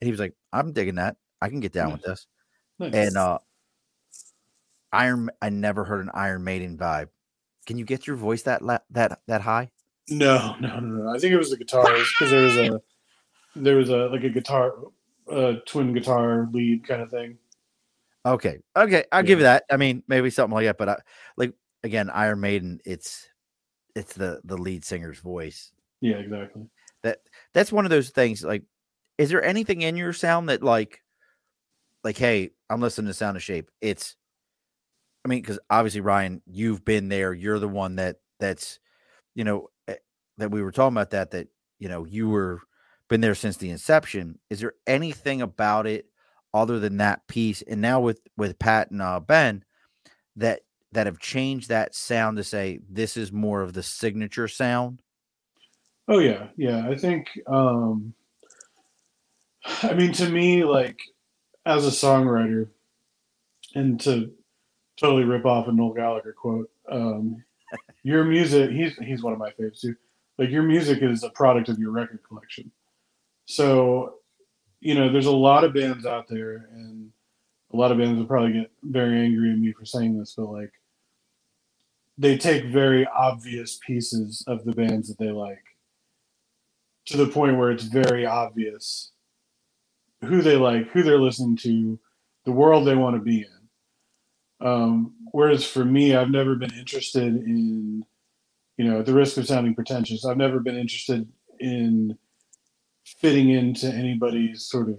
and 0.00 0.06
he 0.06 0.12
was 0.12 0.20
like, 0.20 0.36
"I'm 0.52 0.72
digging 0.72 0.94
that. 0.94 1.16
I 1.42 1.48
can 1.48 1.58
get 1.58 1.72
down 1.72 1.90
with 1.90 2.02
this." 2.02 2.28
nice. 2.78 2.94
And 2.94 3.16
uh, 3.16 3.38
Iron, 4.92 5.28
I 5.42 5.48
never 5.50 5.84
heard 5.84 6.04
an 6.04 6.10
Iron 6.14 6.44
Maiden 6.44 6.78
vibe. 6.78 7.08
Can 7.66 7.78
you 7.78 7.84
get 7.84 8.06
your 8.06 8.14
voice 8.14 8.42
that 8.42 8.62
la- 8.62 8.78
that 8.90 9.18
that 9.26 9.40
high? 9.40 9.72
No, 10.08 10.54
no, 10.60 10.68
no, 10.68 10.86
no. 10.86 11.08
I 11.12 11.18
think 11.18 11.32
it 11.32 11.38
was 11.38 11.50
the 11.50 11.56
guitars 11.56 12.14
because 12.16 12.30
there 12.30 12.42
was 12.42 12.56
a 12.56 12.80
there 13.56 13.76
was 13.76 13.90
a 13.90 14.06
like 14.06 14.22
a 14.22 14.30
guitar, 14.30 14.72
a 15.28 15.54
twin 15.66 15.94
guitar 15.94 16.48
lead 16.52 16.86
kind 16.86 17.02
of 17.02 17.10
thing. 17.10 17.38
Okay, 18.26 18.58
okay, 18.76 19.04
I'll 19.12 19.22
give 19.22 19.38
you 19.38 19.44
that. 19.44 19.64
I 19.70 19.76
mean, 19.76 20.02
maybe 20.08 20.30
something 20.30 20.54
like 20.54 20.66
that, 20.66 20.78
but 20.78 20.88
I, 20.88 20.96
like 21.36 21.52
again, 21.82 22.08
Iron 22.10 22.40
Maiden, 22.40 22.80
it's 22.84 23.28
it's 23.94 24.14
the 24.14 24.40
the 24.44 24.56
lead 24.56 24.84
singer's 24.84 25.20
voice. 25.20 25.72
Yeah, 26.00 26.16
exactly. 26.16 26.62
That 27.02 27.18
that's 27.52 27.70
one 27.72 27.84
of 27.84 27.90
those 27.90 28.10
things 28.10 28.42
like 28.42 28.62
is 29.18 29.30
there 29.30 29.44
anything 29.44 29.82
in 29.82 29.96
your 29.96 30.12
sound 30.12 30.48
that 30.48 30.62
like 30.62 31.00
like 32.02 32.16
hey 32.16 32.50
i'm 32.70 32.80
listening 32.80 33.06
to 33.06 33.14
sound 33.14 33.36
of 33.36 33.42
shape 33.42 33.70
it's 33.80 34.16
i 35.24 35.28
mean 35.28 35.40
because 35.40 35.58
obviously 35.70 36.00
ryan 36.00 36.42
you've 36.46 36.84
been 36.84 37.08
there 37.08 37.32
you're 37.32 37.58
the 37.58 37.68
one 37.68 37.96
that 37.96 38.16
that's 38.40 38.78
you 39.34 39.44
know 39.44 39.68
eh, 39.88 39.94
that 40.38 40.50
we 40.50 40.62
were 40.62 40.72
talking 40.72 40.94
about 40.94 41.10
that 41.10 41.30
that 41.30 41.48
you 41.78 41.88
know 41.88 42.04
you 42.04 42.28
were 42.28 42.60
been 43.08 43.20
there 43.20 43.34
since 43.34 43.56
the 43.56 43.70
inception 43.70 44.38
is 44.50 44.60
there 44.60 44.72
anything 44.86 45.42
about 45.42 45.86
it 45.86 46.06
other 46.54 46.78
than 46.78 46.96
that 46.96 47.26
piece 47.26 47.60
and 47.62 47.82
now 47.82 48.00
with 48.00 48.20
with 48.36 48.58
pat 48.58 48.90
and 48.90 49.02
uh, 49.02 49.20
ben 49.20 49.62
that 50.36 50.60
that 50.92 51.06
have 51.06 51.18
changed 51.18 51.68
that 51.68 51.94
sound 51.94 52.36
to 52.38 52.44
say 52.44 52.78
this 52.88 53.16
is 53.16 53.30
more 53.32 53.60
of 53.60 53.74
the 53.74 53.82
signature 53.82 54.48
sound 54.48 55.02
Oh 56.08 56.18
yeah, 56.18 56.48
yeah. 56.56 56.86
I 56.88 56.96
think. 56.96 57.28
um 57.46 58.14
I 59.82 59.94
mean, 59.94 60.12
to 60.12 60.28
me, 60.28 60.64
like 60.64 60.98
as 61.64 61.86
a 61.86 61.90
songwriter, 61.90 62.68
and 63.74 63.98
to 64.02 64.30
totally 64.98 65.24
rip 65.24 65.46
off 65.46 65.68
a 65.68 65.72
Noel 65.72 65.94
Gallagher 65.94 66.34
quote, 66.34 66.70
um, 66.90 67.42
your 68.02 68.24
music. 68.24 68.70
He's 68.70 68.94
he's 68.96 69.22
one 69.22 69.32
of 69.32 69.38
my 69.38 69.50
favorites 69.52 69.80
too. 69.80 69.96
Like 70.36 70.50
your 70.50 70.62
music 70.62 71.02
is 71.02 71.22
a 71.22 71.30
product 71.30 71.68
of 71.68 71.78
your 71.78 71.90
record 71.90 72.20
collection. 72.28 72.70
So, 73.46 74.16
you 74.84 74.94
know, 74.94 75.10
there's 75.10 75.26
a 75.26 75.32
lot 75.32 75.64
of 75.64 75.72
bands 75.72 76.04
out 76.04 76.28
there, 76.28 76.68
and 76.72 77.10
a 77.72 77.76
lot 77.76 77.90
of 77.90 77.96
bands 77.96 78.18
will 78.18 78.26
probably 78.26 78.52
get 78.52 78.70
very 78.82 79.18
angry 79.18 79.50
at 79.50 79.58
me 79.58 79.72
for 79.72 79.86
saying 79.86 80.18
this, 80.18 80.34
but 80.36 80.50
like 80.50 80.72
they 82.18 82.36
take 82.36 82.66
very 82.66 83.06
obvious 83.06 83.80
pieces 83.84 84.44
of 84.46 84.62
the 84.64 84.72
bands 84.72 85.08
that 85.08 85.18
they 85.18 85.30
like 85.30 85.64
to 87.06 87.16
the 87.16 87.26
point 87.26 87.56
where 87.56 87.70
it's 87.70 87.84
very 87.84 88.26
obvious 88.26 89.10
who 90.22 90.42
they 90.42 90.56
like, 90.56 90.90
who 90.90 91.02
they're 91.02 91.18
listening 91.18 91.56
to, 91.56 91.98
the 92.44 92.52
world 92.52 92.86
they 92.86 92.94
want 92.94 93.16
to 93.16 93.22
be 93.22 93.38
in. 93.40 94.66
Um, 94.66 95.14
whereas 95.32 95.66
for 95.66 95.84
me, 95.84 96.14
I've 96.14 96.30
never 96.30 96.56
been 96.56 96.72
interested 96.74 97.34
in, 97.34 98.04
you 98.76 98.84
know, 98.84 99.00
at 99.00 99.06
the 99.06 99.14
risk 99.14 99.38
of 99.38 99.46
sounding 99.46 99.74
pretentious, 99.74 100.26
I've 100.26 100.36
never 100.36 100.60
been 100.60 100.76
interested 100.76 101.26
in 101.58 102.18
fitting 103.04 103.50
into 103.50 103.86
anybody's 103.86 104.64
sort 104.64 104.88
of 104.88 104.98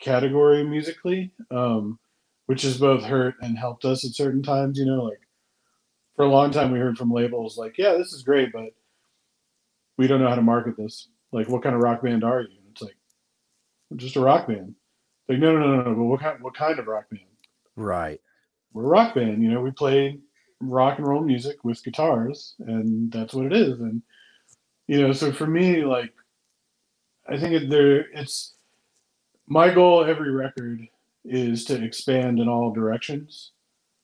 category 0.00 0.62
musically, 0.64 1.32
um, 1.50 1.98
which 2.46 2.62
has 2.62 2.78
both 2.78 3.02
hurt 3.02 3.34
and 3.40 3.58
helped 3.58 3.84
us 3.84 4.04
at 4.04 4.12
certain 4.12 4.42
times. 4.42 4.78
You 4.78 4.86
know, 4.86 5.04
like 5.04 5.20
for 6.14 6.24
a 6.24 6.30
long 6.30 6.50
time, 6.50 6.72
we 6.72 6.78
heard 6.78 6.98
from 6.98 7.12
labels 7.12 7.58
like, 7.58 7.78
"Yeah, 7.78 7.94
this 7.94 8.12
is 8.12 8.22
great, 8.22 8.52
but 8.52 8.74
we 9.96 10.06
don't 10.06 10.20
know 10.20 10.28
how 10.28 10.34
to 10.34 10.42
market 10.42 10.76
this. 10.76 11.08
Like, 11.32 11.48
what 11.48 11.62
kind 11.62 11.74
of 11.74 11.82
rock 11.82 12.02
band 12.02 12.24
are 12.24 12.42
you?" 12.42 12.48
And 12.58 12.68
it's 12.70 12.82
like, 12.82 12.96
just 13.96 14.16
a 14.16 14.20
rock 14.20 14.46
band. 14.46 14.74
Like, 15.28 15.38
no, 15.38 15.56
no, 15.56 15.76
no, 15.76 15.82
no. 15.82 15.94
But 15.94 16.04
what 16.04 16.20
kind? 16.20 16.42
What 16.42 16.54
kind 16.54 16.78
of 16.78 16.86
rock 16.86 17.10
band? 17.10 17.22
Right. 17.74 18.20
We're 18.72 18.84
a 18.84 18.88
rock 18.88 19.14
band. 19.14 19.42
You 19.42 19.50
know, 19.50 19.60
we 19.60 19.70
play 19.70 20.20
rock 20.60 20.98
and 20.98 21.06
roll 21.06 21.22
music 21.22 21.64
with 21.64 21.82
guitars, 21.82 22.54
and 22.60 23.10
that's 23.10 23.34
what 23.34 23.46
it 23.46 23.52
is. 23.52 23.80
And 23.80 24.02
you 24.86 25.00
know, 25.00 25.12
so 25.12 25.32
for 25.32 25.46
me, 25.46 25.84
like, 25.84 26.12
I 27.28 27.36
think 27.36 27.68
there, 27.70 28.06
it's 28.12 28.54
my 29.46 29.72
goal. 29.72 30.04
Every 30.04 30.30
record 30.30 30.86
is 31.24 31.64
to 31.64 31.82
expand 31.82 32.38
in 32.38 32.48
all 32.48 32.72
directions. 32.72 33.52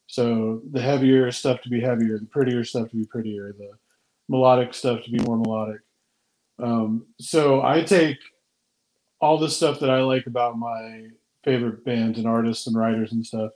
So 0.06 0.60
the 0.70 0.80
heavier 0.80 1.30
stuff 1.30 1.62
to 1.62 1.68
be 1.68 1.80
heavier, 1.80 2.18
the 2.18 2.26
prettier 2.26 2.64
stuff 2.64 2.90
to 2.90 2.96
be 2.96 3.06
prettier, 3.06 3.54
the 3.56 3.70
melodic 4.28 4.74
stuff 4.74 5.02
to 5.04 5.10
be 5.10 5.22
more 5.24 5.38
melodic. 5.38 5.80
Um, 6.58 7.06
so 7.18 7.62
I 7.62 7.82
take 7.82 8.18
all 9.20 9.38
the 9.38 9.48
stuff 9.48 9.80
that 9.80 9.90
I 9.90 10.00
like 10.00 10.26
about 10.26 10.58
my 10.58 11.06
favorite 11.44 11.84
bands 11.84 12.18
and 12.18 12.26
artists 12.26 12.66
and 12.66 12.76
writers 12.76 13.12
and 13.12 13.24
stuff 13.24 13.52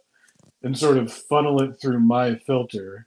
and 0.63 0.77
sort 0.77 0.97
of 0.97 1.13
funnel 1.13 1.63
it 1.63 1.81
through 1.81 2.01
my 2.01 2.37
filter 2.37 3.07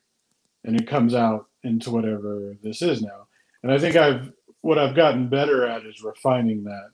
and 0.63 0.79
it 0.79 0.87
comes 0.87 1.13
out 1.13 1.47
into 1.63 1.91
whatever 1.91 2.55
this 2.61 2.81
is 2.81 3.01
now. 3.01 3.27
And 3.63 3.71
I 3.71 3.77
think 3.77 3.95
I've 3.95 4.31
what 4.61 4.77
I've 4.77 4.95
gotten 4.95 5.29
better 5.29 5.65
at 5.65 5.85
is 5.85 6.03
refining 6.03 6.63
that 6.65 6.89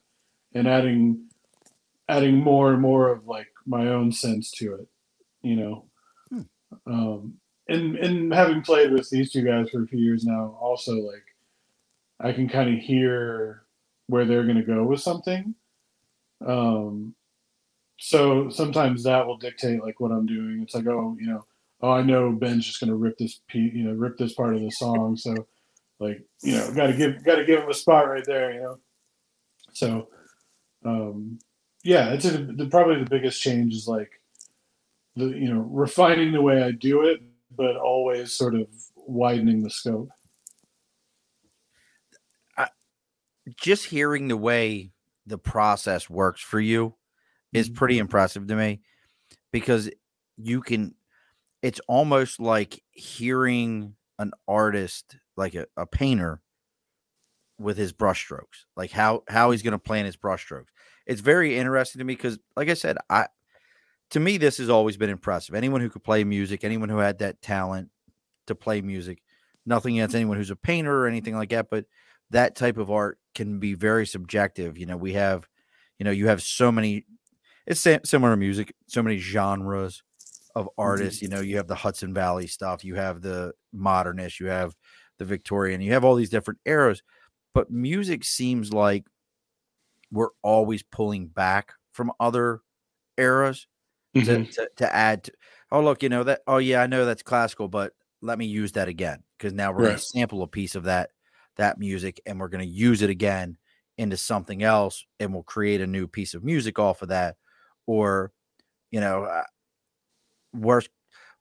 and 0.53 0.67
adding 0.67 1.27
adding 2.07 2.37
more 2.37 2.71
and 2.71 2.81
more 2.81 3.09
of 3.09 3.27
like 3.27 3.47
my 3.65 3.87
own 3.87 4.11
sense 4.11 4.51
to 4.51 4.75
it, 4.75 4.87
you 5.41 5.55
know. 5.55 5.85
Hmm. 6.29 6.41
Um, 6.85 7.33
and 7.67 7.95
and 7.97 8.33
having 8.33 8.61
played 8.61 8.91
with 8.91 9.09
these 9.09 9.31
two 9.31 9.43
guys 9.43 9.69
for 9.69 9.83
a 9.83 9.87
few 9.87 9.99
years 9.99 10.23
now, 10.23 10.57
also 10.59 10.93
like 10.93 11.23
I 12.19 12.31
can 12.31 12.47
kind 12.47 12.73
of 12.73 12.79
hear 12.79 13.63
where 14.07 14.25
they're 14.25 14.43
going 14.43 14.57
to 14.57 14.63
go 14.63 14.83
with 14.83 15.01
something. 15.01 15.55
Um, 16.45 17.15
so 17.97 18.49
sometimes 18.49 19.03
that 19.03 19.25
will 19.25 19.37
dictate 19.37 19.81
like 19.81 19.99
what 19.99 20.11
I'm 20.11 20.25
doing. 20.25 20.61
It's 20.61 20.75
like, 20.75 20.87
oh, 20.87 21.17
you 21.19 21.27
know, 21.27 21.45
oh, 21.81 21.91
I 21.91 22.01
know 22.01 22.31
Ben's 22.31 22.65
just 22.65 22.79
going 22.79 22.89
to 22.89 22.95
rip 22.95 23.17
this, 23.17 23.41
piece, 23.47 23.73
you 23.73 23.83
know, 23.83 23.93
rip 23.93 24.17
this 24.17 24.33
part 24.33 24.55
of 24.55 24.61
the 24.61 24.71
song. 24.71 25.15
So, 25.15 25.47
like, 25.99 26.23
you 26.43 26.53
know, 26.53 26.71
got 26.73 26.87
to 26.87 26.93
give, 26.93 27.23
got 27.23 27.35
to 27.35 27.45
give 27.45 27.61
him 27.63 27.69
a 27.69 27.73
spot 27.73 28.07
right 28.09 28.25
there, 28.25 28.53
you 28.53 28.61
know. 28.61 28.79
So, 29.73 30.09
um, 30.85 31.39
yeah, 31.83 32.13
it's 32.13 32.25
a, 32.25 32.31
the, 32.37 32.67
probably 32.69 33.03
the 33.03 33.09
biggest 33.09 33.41
change 33.41 33.73
is 33.73 33.87
like 33.87 34.11
the, 35.15 35.25
you 35.25 35.53
know, 35.53 35.61
refining 35.61 36.31
the 36.31 36.41
way 36.41 36.63
I 36.63 36.71
do 36.71 37.03
it, 37.03 37.21
but 37.55 37.77
always 37.77 38.33
sort 38.33 38.55
of 38.55 38.67
widening 38.95 39.63
the 39.63 39.69
scope. 39.69 40.09
I, 42.57 42.69
just 43.57 43.85
hearing 43.85 44.27
the 44.27 44.37
way 44.37 44.91
the 45.25 45.37
process 45.37 46.09
works 46.09 46.41
for 46.41 46.59
you 46.59 46.95
is 47.53 47.69
Mm-hmm. 47.69 47.75
pretty 47.75 47.97
impressive 47.99 48.47
to 48.47 48.55
me 48.55 48.81
because 49.51 49.89
you 50.37 50.61
can 50.61 50.95
it's 51.61 51.79
almost 51.87 52.39
like 52.39 52.83
hearing 52.91 53.95
an 54.19 54.31
artist 54.47 55.17
like 55.35 55.55
a, 55.55 55.65
a 55.75 55.85
painter 55.85 56.41
with 57.57 57.77
his 57.77 57.93
brushstrokes 57.93 58.65
like 58.75 58.91
how 58.91 59.23
how 59.29 59.51
he's 59.51 59.61
going 59.61 59.71
to 59.71 59.79
plan 59.79 60.05
his 60.05 60.17
brushstrokes. 60.17 60.67
It's 61.05 61.21
very 61.21 61.57
interesting 61.57 61.99
to 61.99 62.05
me 62.05 62.15
because 62.15 62.39
like 62.55 62.69
i 62.69 62.73
said 62.73 62.97
i 63.09 63.27
to 64.11 64.19
me 64.19 64.37
this 64.37 64.57
has 64.57 64.69
always 64.69 64.97
been 64.97 65.09
impressive. 65.09 65.55
Anyone 65.55 65.81
who 65.81 65.89
could 65.89 66.03
play 66.03 66.23
music 66.23 66.63
anyone 66.63 66.89
who 66.89 66.97
had 66.97 67.19
that 67.19 67.41
talent 67.41 67.89
to 68.47 68.55
play 68.55 68.81
music 68.81 69.21
nothing 69.65 69.97
against 69.97 70.11
mm-hmm. 70.11 70.21
anyone 70.21 70.37
who's 70.37 70.51
a 70.51 70.55
painter 70.55 71.03
or 71.03 71.07
anything 71.07 71.35
like 71.35 71.49
that 71.49 71.69
but 71.69 71.85
that 72.31 72.55
type 72.55 72.77
of 72.77 72.91
art 72.91 73.19
can 73.33 73.59
be 73.59 73.73
very 73.73 74.05
subjective 74.05 74.77
you 74.77 74.85
know 74.85 74.97
we 74.97 75.13
have 75.13 75.47
you 75.99 76.03
know 76.03 76.11
you 76.11 76.27
have 76.27 76.41
so 76.41 76.71
many 76.71 77.05
it's 77.65 77.81
similar 77.81 78.33
to 78.33 78.37
music 78.37 78.73
so 78.87 79.01
many 79.01 79.17
genres 79.17 80.03
of 80.55 80.65
mm-hmm. 80.65 80.81
artists 80.81 81.21
you 81.21 81.27
know 81.27 81.41
you 81.41 81.57
have 81.57 81.67
the 81.67 81.75
hudson 81.75 82.13
valley 82.13 82.47
stuff 82.47 82.83
you 82.83 82.95
have 82.95 83.21
the 83.21 83.53
modernist 83.75 84.39
you 84.39 84.47
have 84.47 84.73
the 85.19 85.25
victorian 85.25 85.81
you 85.81 85.93
have 85.93 86.03
all 86.03 86.15
these 86.15 86.29
different 86.29 86.59
eras 86.65 87.01
but 87.53 87.69
music 87.71 88.23
seems 88.23 88.73
like 88.73 89.05
we're 90.11 90.29
always 90.41 90.83
pulling 90.83 91.27
back 91.27 91.73
from 91.93 92.11
other 92.19 92.61
eras 93.17 93.67
to, 94.13 94.21
Mhm. 94.21 94.51
to, 94.53 94.69
to 94.77 94.95
add 94.95 95.23
to, 95.25 95.31
oh 95.71 95.81
look 95.81 96.03
you 96.03 96.09
know 96.09 96.23
that 96.23 96.41
oh 96.47 96.57
yeah 96.57 96.81
i 96.81 96.87
know 96.87 97.05
that's 97.05 97.23
classical 97.23 97.67
but 97.67 97.93
let 98.21 98.37
me 98.37 98.45
use 98.45 98.71
that 98.73 98.87
again 98.87 99.23
because 99.37 99.53
now 99.53 99.71
we're 99.71 99.79
going 99.83 99.91
to 99.97 100.01
sample 100.01 100.41
a 100.43 100.47
piece 100.47 100.75
of 100.75 100.83
that 100.83 101.09
that 101.57 101.77
music 101.79 102.21
and 102.25 102.39
we're 102.39 102.47
going 102.49 102.63
to 102.65 102.69
use 102.73 103.01
it 103.01 103.09
again 103.09 103.57
into 103.97 104.17
something 104.17 104.63
else 104.63 105.05
and 105.19 105.33
we'll 105.33 105.43
create 105.43 105.79
a 105.81 105.87
new 105.87 106.07
piece 106.07 106.33
of 106.33 106.43
music 106.43 106.79
off 106.79 107.01
of 107.01 107.09
that 107.09 107.35
or 107.87 108.31
you 108.91 108.99
know 108.99 109.23
uh, 109.23 109.43
worst 110.53 110.89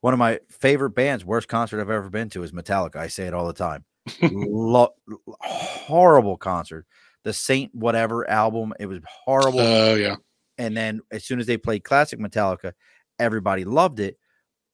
one 0.05 0.12
of 0.12 0.18
my 0.18 0.38
favorite 0.50 0.90
bands 0.90 1.24
worst 1.24 1.48
concert 1.48 1.80
i've 1.80 1.88
ever 1.88 2.11
been 2.11 2.28
to 2.28 2.42
is 2.42 2.52
metallica 2.52 2.96
i 2.96 3.07
say 3.07 3.24
it 3.26 3.32
all 3.32 3.46
the 3.46 3.52
time 3.55 3.84
Lo- 4.20 4.94
horrible 5.40 6.36
concert 6.36 6.84
the 7.24 7.32
saint 7.32 7.74
whatever 7.74 8.28
album 8.28 8.74
it 8.78 8.86
was 8.86 8.98
horrible 9.24 9.61
Oh 9.61 9.94
yeah. 9.94 10.16
and 10.59 10.76
then 10.76 11.00
as 11.11 11.24
soon 11.24 11.40
as 11.40 11.46
they 11.46 11.57
played 11.57 11.82
classic 11.84 12.18
Metallica, 12.20 12.74
everybody 13.18 13.64
loved 13.64 13.98
it. 13.98 14.18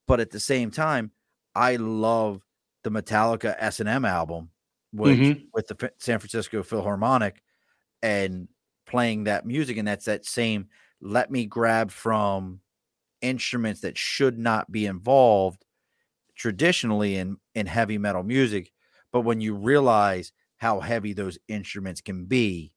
But 0.08 0.18
at 0.18 0.30
the 0.30 0.40
same 0.40 0.72
time, 0.72 1.12
I 1.54 1.76
love 1.76 2.42
the 2.82 2.90
Metallica 2.90 3.54
S 3.56 3.78
and 3.78 3.88
M 3.88 4.04
album, 4.04 4.50
which 4.92 5.18
Mhm. 5.18 5.42
with 5.54 5.68
the 5.68 5.76
Fa- 5.76 5.92
San 5.98 6.18
Francisco 6.18 6.64
Philharmonic, 6.64 7.40
and 8.02 8.48
playing 8.86 9.24
that 9.24 9.46
music, 9.46 9.76
and 9.76 9.86
that's 9.86 10.06
that 10.06 10.24
same. 10.26 10.68
Let 11.00 11.30
me 11.30 11.46
grab 11.46 11.92
from 11.92 12.60
instruments 13.22 13.80
that 13.82 13.98
should 13.98 14.38
not 14.38 14.70
be 14.72 14.86
involved 14.86 15.64
traditionally 16.36 17.16
in 17.16 17.38
in 17.54 17.66
heavy 17.66 17.98
metal 17.98 18.22
music, 18.22 18.72
but 19.12 19.22
when 19.22 19.40
you 19.40 19.54
realize 19.54 20.32
how 20.58 20.80
heavy 20.80 21.12
those 21.12 21.38
instruments 21.48 22.00
can 22.00 22.26
be, 22.26 22.72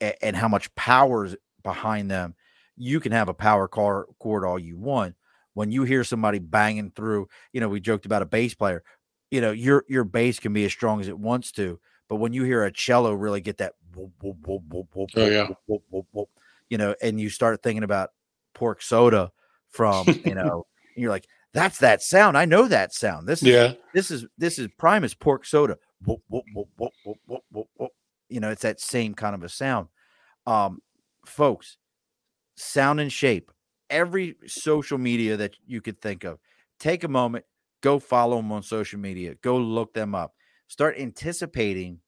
a- 0.00 0.24
and 0.24 0.36
how 0.36 0.48
much 0.48 0.74
power's 0.74 1.36
behind 1.62 2.10
them, 2.10 2.34
you 2.76 3.00
can 3.00 3.12
have 3.12 3.28
a 3.28 3.34
power 3.34 3.68
car 3.68 4.06
chord 4.18 4.44
all 4.44 4.58
you 4.58 4.78
want. 4.78 5.14
When 5.54 5.72
you 5.72 5.82
hear 5.82 6.04
somebody 6.04 6.38
banging 6.38 6.92
through, 6.92 7.28
you 7.52 7.60
know, 7.60 7.68
we 7.68 7.80
joked 7.80 8.06
about 8.06 8.22
a 8.22 8.26
bass 8.26 8.54
player. 8.54 8.84
You 9.30 9.40
know, 9.40 9.50
your 9.50 9.84
your 9.88 10.04
bass 10.04 10.38
can 10.38 10.52
be 10.52 10.64
as 10.64 10.72
strong 10.72 11.00
as 11.00 11.08
it 11.08 11.18
wants 11.18 11.52
to, 11.52 11.80
but 12.08 12.16
when 12.16 12.32
you 12.32 12.44
hear 12.44 12.64
a 12.64 12.72
cello 12.72 13.12
really 13.12 13.40
get 13.40 13.58
that, 13.58 13.74
whoop, 13.94 14.12
whoop, 14.22 14.38
whoop, 14.46 15.10
Oh, 15.16 15.26
yeah. 15.26 15.48
you 16.70 16.78
know, 16.78 16.94
and 17.02 17.20
you 17.20 17.30
start 17.30 17.62
thinking 17.62 17.82
about 17.82 18.10
pork 18.54 18.82
soda 18.82 19.30
from, 19.70 20.06
you 20.24 20.34
know, 20.34 20.66
you're 20.96 21.10
like, 21.10 21.26
that's 21.54 21.78
that 21.78 22.02
sound. 22.02 22.36
I 22.36 22.44
know 22.44 22.68
that 22.68 22.92
sound. 22.94 23.26
This 23.26 23.42
is 23.42 23.48
Yeah. 23.48 23.72
this 23.94 24.10
is 24.10 24.26
this 24.36 24.58
is 24.58 24.68
Primus 24.78 25.14
pork 25.14 25.44
soda. 25.46 25.78
Whoop, 26.04 26.20
whoop, 26.28 26.46
whoop. 26.76 27.90
You 28.28 28.40
know, 28.40 28.50
it's 28.50 28.62
that 28.62 28.80
same 28.80 29.14
kind 29.14 29.34
of 29.34 29.42
a 29.42 29.48
sound. 29.48 29.88
Um, 30.46 30.80
folks, 31.26 31.76
sound 32.56 33.00
and 33.00 33.12
shape. 33.12 33.50
Every 33.90 34.36
social 34.46 34.98
media 34.98 35.36
that 35.38 35.54
you 35.66 35.80
could 35.80 36.00
think 36.00 36.24
of, 36.24 36.38
take 36.78 37.04
a 37.04 37.08
moment, 37.08 37.46
go 37.80 37.98
follow 37.98 38.36
them 38.36 38.52
on 38.52 38.62
social 38.62 38.98
media, 38.98 39.34
go 39.42 39.56
look 39.56 39.94
them 39.94 40.14
up, 40.14 40.34
start 40.68 40.96
anticipating. 40.98 42.00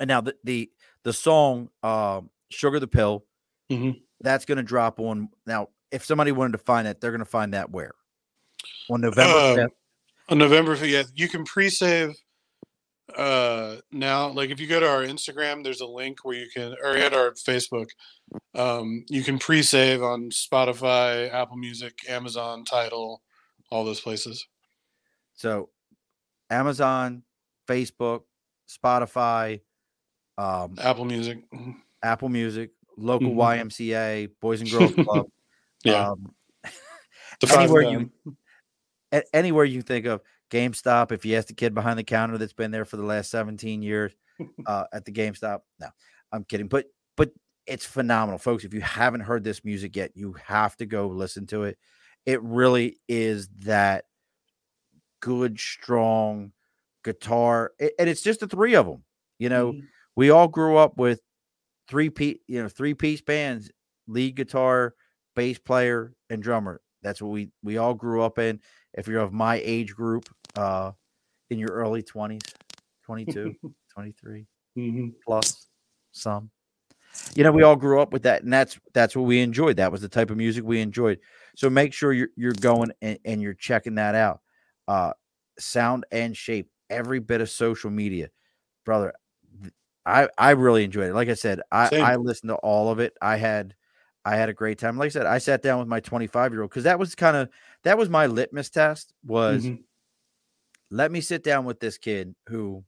And 0.00 0.08
now 0.08 0.20
the 0.20 0.34
the 0.44 0.70
the 1.04 1.12
song 1.12 1.70
um, 1.84 2.30
"Sugar 2.50 2.80
the 2.80 2.88
Pill" 2.88 3.24
Mhm. 3.70 4.02
that's 4.20 4.44
going 4.44 4.56
to 4.58 4.64
drop 4.64 4.98
on 5.00 5.28
now. 5.46 5.68
If 5.90 6.04
somebody 6.04 6.32
wanted 6.32 6.52
to 6.52 6.58
find 6.64 6.86
it, 6.88 7.00
they're 7.00 7.10
going 7.12 7.18
to 7.20 7.24
find 7.24 7.54
that 7.54 7.70
where 7.70 7.92
on 8.90 9.00
November 9.00 9.62
Um, 9.62 9.68
On 10.28 10.38
November 10.38 10.76
5th, 10.76 10.88
yeah, 10.90 11.02
you 11.14 11.28
can 11.28 11.44
pre-save 11.44 12.14
uh 13.16 13.76
now 13.92 14.28
like 14.30 14.50
if 14.50 14.58
you 14.58 14.66
go 14.66 14.80
to 14.80 14.88
our 14.88 15.02
Instagram 15.02 15.62
there's 15.62 15.80
a 15.80 15.86
link 15.86 16.24
where 16.24 16.34
you 16.36 16.48
can 16.52 16.74
or 16.82 16.96
at 16.96 17.14
our 17.14 17.30
Facebook 17.34 17.86
um 18.56 19.04
you 19.08 19.22
can 19.22 19.38
pre-save 19.38 20.02
on 20.02 20.28
Spotify, 20.30 21.32
Apple 21.32 21.56
Music, 21.56 21.94
Amazon, 22.08 22.64
Tidal, 22.64 23.22
all 23.70 23.84
those 23.84 24.00
places. 24.00 24.44
So 25.34 25.70
Amazon, 26.50 27.22
Facebook, 27.68 28.22
Spotify, 28.68 29.60
um, 30.36 30.74
Apple 30.80 31.04
Music. 31.04 31.38
Apple 32.02 32.28
Music, 32.28 32.70
local 32.96 33.30
Mhm. 33.30 33.36
YMCA, 33.36 34.28
Boys 34.40 34.60
and 34.62 34.70
Girls 34.72 34.94
Club. 34.94 35.26
Yeah. 35.84 36.10
Um, 36.10 36.34
anywhere 37.50 37.82
you 37.82 38.10
anywhere 39.32 39.64
you 39.64 39.82
think 39.82 40.06
of 40.06 40.20
GameStop. 40.50 41.12
If 41.12 41.24
you 41.24 41.36
ask 41.36 41.48
the 41.48 41.54
kid 41.54 41.74
behind 41.74 41.98
the 41.98 42.04
counter 42.04 42.38
that's 42.38 42.52
been 42.52 42.70
there 42.70 42.84
for 42.84 42.96
the 42.96 43.04
last 43.04 43.30
17 43.30 43.82
years 43.82 44.12
uh, 44.66 44.84
at 44.92 45.04
the 45.04 45.12
GameStop, 45.12 45.60
no, 45.80 45.88
I'm 46.32 46.44
kidding. 46.44 46.68
But 46.68 46.86
but 47.16 47.30
it's 47.66 47.84
phenomenal, 47.84 48.38
folks. 48.38 48.64
If 48.64 48.74
you 48.74 48.80
haven't 48.80 49.20
heard 49.20 49.44
this 49.44 49.64
music 49.64 49.96
yet, 49.96 50.12
you 50.14 50.36
have 50.44 50.76
to 50.76 50.86
go 50.86 51.08
listen 51.08 51.46
to 51.48 51.64
it. 51.64 51.78
It 52.24 52.42
really 52.42 52.98
is 53.08 53.48
that 53.60 54.04
good, 55.20 55.58
strong 55.58 56.52
guitar, 57.04 57.72
and 57.80 58.08
it's 58.08 58.22
just 58.22 58.40
the 58.40 58.48
three 58.48 58.74
of 58.74 58.86
them. 58.86 59.04
You 59.38 59.48
know, 59.48 59.72
mm-hmm. 59.72 59.86
we 60.16 60.30
all 60.30 60.48
grew 60.48 60.76
up 60.76 60.96
with 60.96 61.20
three 61.88 62.10
piece, 62.10 62.38
you 62.46 62.62
know, 62.62 62.68
three 62.68 62.94
piece 62.94 63.20
bands, 63.20 63.70
lead 64.08 64.34
guitar, 64.34 64.94
bass 65.36 65.58
player, 65.58 66.12
and 66.28 66.42
drummer. 66.42 66.80
That's 67.02 67.22
what 67.22 67.30
we 67.30 67.50
we 67.62 67.76
all 67.76 67.94
grew 67.94 68.22
up 68.22 68.40
in. 68.40 68.60
If 68.94 69.06
you're 69.06 69.20
of 69.20 69.32
my 69.32 69.60
age 69.62 69.94
group, 69.94 70.28
uh, 70.56 70.92
in 71.50 71.58
your 71.58 71.70
early 71.70 72.02
20s, 72.02 72.54
22, 73.04 73.54
23 73.94 74.46
mm-hmm. 74.76 75.08
plus 75.24 75.68
some. 76.12 76.50
You 77.34 77.44
know, 77.44 77.52
we 77.52 77.62
all 77.62 77.76
grew 77.76 78.00
up 78.00 78.12
with 78.12 78.24
that, 78.24 78.42
and 78.42 78.52
that's 78.52 78.78
that's 78.92 79.16
what 79.16 79.22
we 79.22 79.40
enjoyed. 79.40 79.76
That 79.76 79.90
was 79.90 80.02
the 80.02 80.08
type 80.08 80.30
of 80.30 80.36
music 80.36 80.64
we 80.64 80.80
enjoyed. 80.80 81.18
So 81.54 81.70
make 81.70 81.94
sure 81.94 82.12
you're 82.12 82.28
you're 82.36 82.52
going 82.52 82.92
and, 83.00 83.18
and 83.24 83.40
you're 83.40 83.54
checking 83.54 83.94
that 83.94 84.14
out. 84.14 84.40
Uh, 84.86 85.12
sound 85.58 86.04
and 86.12 86.36
shape, 86.36 86.68
every 86.90 87.20
bit 87.20 87.40
of 87.40 87.48
social 87.48 87.90
media, 87.90 88.28
brother. 88.84 89.14
I 90.04 90.28
I 90.36 90.50
really 90.50 90.84
enjoyed 90.84 91.08
it. 91.08 91.14
Like 91.14 91.30
I 91.30 91.34
said, 91.34 91.62
I 91.72 91.88
Same. 91.88 92.04
I 92.04 92.16
listened 92.16 92.50
to 92.50 92.56
all 92.56 92.90
of 92.90 92.98
it. 92.98 93.14
I 93.22 93.36
had 93.36 93.74
I 94.26 94.34
had 94.34 94.48
a 94.48 94.52
great 94.52 94.78
time. 94.78 94.98
Like 94.98 95.06
I 95.06 95.10
said, 95.10 95.26
I 95.26 95.38
sat 95.38 95.62
down 95.62 95.78
with 95.78 95.86
my 95.86 96.00
25 96.00 96.52
year 96.52 96.62
old 96.62 96.70
because 96.70 96.82
that 96.82 96.98
was 96.98 97.14
kind 97.14 97.36
of 97.36 97.48
that 97.84 97.96
was 97.96 98.08
my 98.08 98.26
litmus 98.26 98.70
test. 98.70 99.14
Was 99.24 99.64
mm-hmm. 99.64 99.76
let 100.90 101.12
me 101.12 101.20
sit 101.20 101.44
down 101.44 101.64
with 101.64 101.78
this 101.78 101.96
kid 101.96 102.34
who 102.48 102.84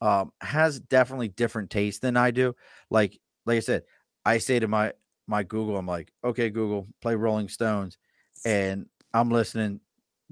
um, 0.00 0.32
has 0.40 0.80
definitely 0.80 1.28
different 1.28 1.68
taste 1.68 2.00
than 2.00 2.16
I 2.16 2.30
do. 2.30 2.56
Like 2.88 3.20
like 3.44 3.58
I 3.58 3.60
said, 3.60 3.82
I 4.24 4.38
say 4.38 4.58
to 4.58 4.66
my 4.66 4.94
my 5.26 5.42
Google, 5.42 5.76
I'm 5.76 5.86
like, 5.86 6.10
okay, 6.24 6.48
Google, 6.48 6.88
play 7.02 7.14
Rolling 7.14 7.50
Stones, 7.50 7.98
and 8.46 8.86
I'm 9.12 9.30
listening 9.30 9.80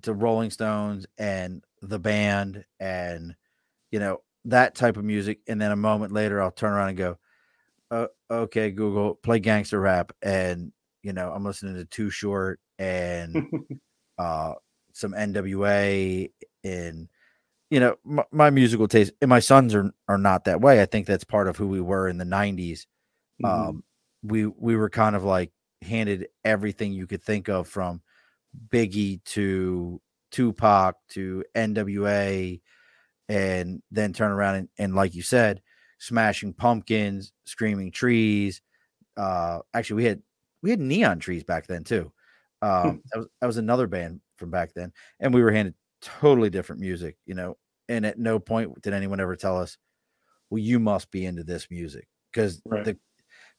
to 0.02 0.14
Rolling 0.14 0.50
Stones 0.50 1.04
and 1.18 1.62
the 1.82 1.98
band 1.98 2.64
and 2.80 3.36
you 3.90 4.00
know 4.00 4.22
that 4.46 4.74
type 4.74 4.96
of 4.96 5.04
music, 5.04 5.40
and 5.46 5.60
then 5.60 5.72
a 5.72 5.76
moment 5.76 6.10
later, 6.10 6.40
I'll 6.40 6.50
turn 6.50 6.72
around 6.72 6.88
and 6.88 6.98
go, 6.98 7.18
uh, 7.93 8.07
okay, 8.30 8.70
Google, 8.70 9.14
play 9.16 9.38
gangster 9.38 9.78
rap, 9.78 10.12
and 10.22 10.72
you 11.03 11.12
know, 11.12 11.30
I'm 11.30 11.45
listening 11.45 11.74
to 11.74 11.84
Too 11.84 12.09
Short 12.09 12.59
and 12.78 13.47
uh, 14.18 14.55
some 14.95 15.12
NWA, 15.12 16.30
and 16.64 17.09
you 17.70 17.80
know, 17.80 17.97
my, 18.03 18.24
my, 18.32 18.51
musical 18.51 18.88
taste. 18.88 19.12
And 19.20 19.28
my 19.28 19.40
sons 19.40 19.74
are 19.74 19.93
are 20.09 20.18
not 20.18 20.45
that 20.47 20.62
way. 20.62 20.80
I 20.80 20.86
think 20.86 21.07
that's 21.07 21.24
part 21.24 21.49
of 21.49 21.59
who 21.59 21.68
we 21.68 21.82
were 21.82 22.09
in 22.09 22.16
the 22.16 22.24
'90s. 22.24 22.86
Mm-hmm. 23.43 23.45
Um, 23.45 23.84
we 24.22 24.47
we 24.47 24.74
were 24.74 24.90
kind 24.90 25.14
of 25.14 25.22
like 25.22 25.53
handed 25.82 26.28
everything 26.45 26.95
you 26.95 27.07
could 27.07 27.22
think 27.22 27.49
of 27.49 27.68
from 27.68 28.01
Biggie 28.68 29.22
to 29.24 30.01
Tupac 30.30 30.97
to 31.11 31.45
NWA, 31.55 32.59
and 33.28 33.82
then 33.90 34.14
turn 34.14 34.32
around 34.32 34.55
and, 34.55 34.68
and 34.78 34.95
like 34.95 35.14
you 35.14 35.22
said, 35.22 35.61
smashing 36.03 36.53
pumpkins, 36.53 37.32
screaming 37.44 37.92
trees. 37.92 38.61
Uh, 39.16 39.61
actually, 39.72 39.96
we 39.96 40.05
had 40.05 40.22
we 40.61 40.70
had 40.70 40.80
neon 40.80 41.20
trees 41.20 41.44
back 41.44 41.66
then 41.66 41.84
too. 41.84 42.12
Um, 42.61 43.03
that 43.12 43.18
was 43.18 43.28
that 43.40 43.46
was 43.46 43.57
another 43.57 43.86
band 43.86 44.20
from 44.36 44.50
back 44.50 44.74
then, 44.74 44.92
and 45.20 45.32
we 45.32 45.42
were 45.42 45.53
handed 45.53 45.74
totally 46.00 46.50
different 46.50 46.80
music, 46.80 47.16
you 47.24 47.34
know. 47.34 47.57
And 47.88 48.05
at 48.05 48.18
no 48.18 48.38
point 48.38 48.82
did 48.82 48.92
anyone 48.92 49.20
ever 49.20 49.36
tell 49.36 49.59
us, 49.59 49.78
"Well, 50.50 50.59
you 50.59 50.80
must 50.80 51.11
be 51.11 51.24
into 51.24 51.44
this 51.44 51.68
music," 51.70 52.09
because 52.32 52.61
right. 52.66 52.84
the 52.84 52.96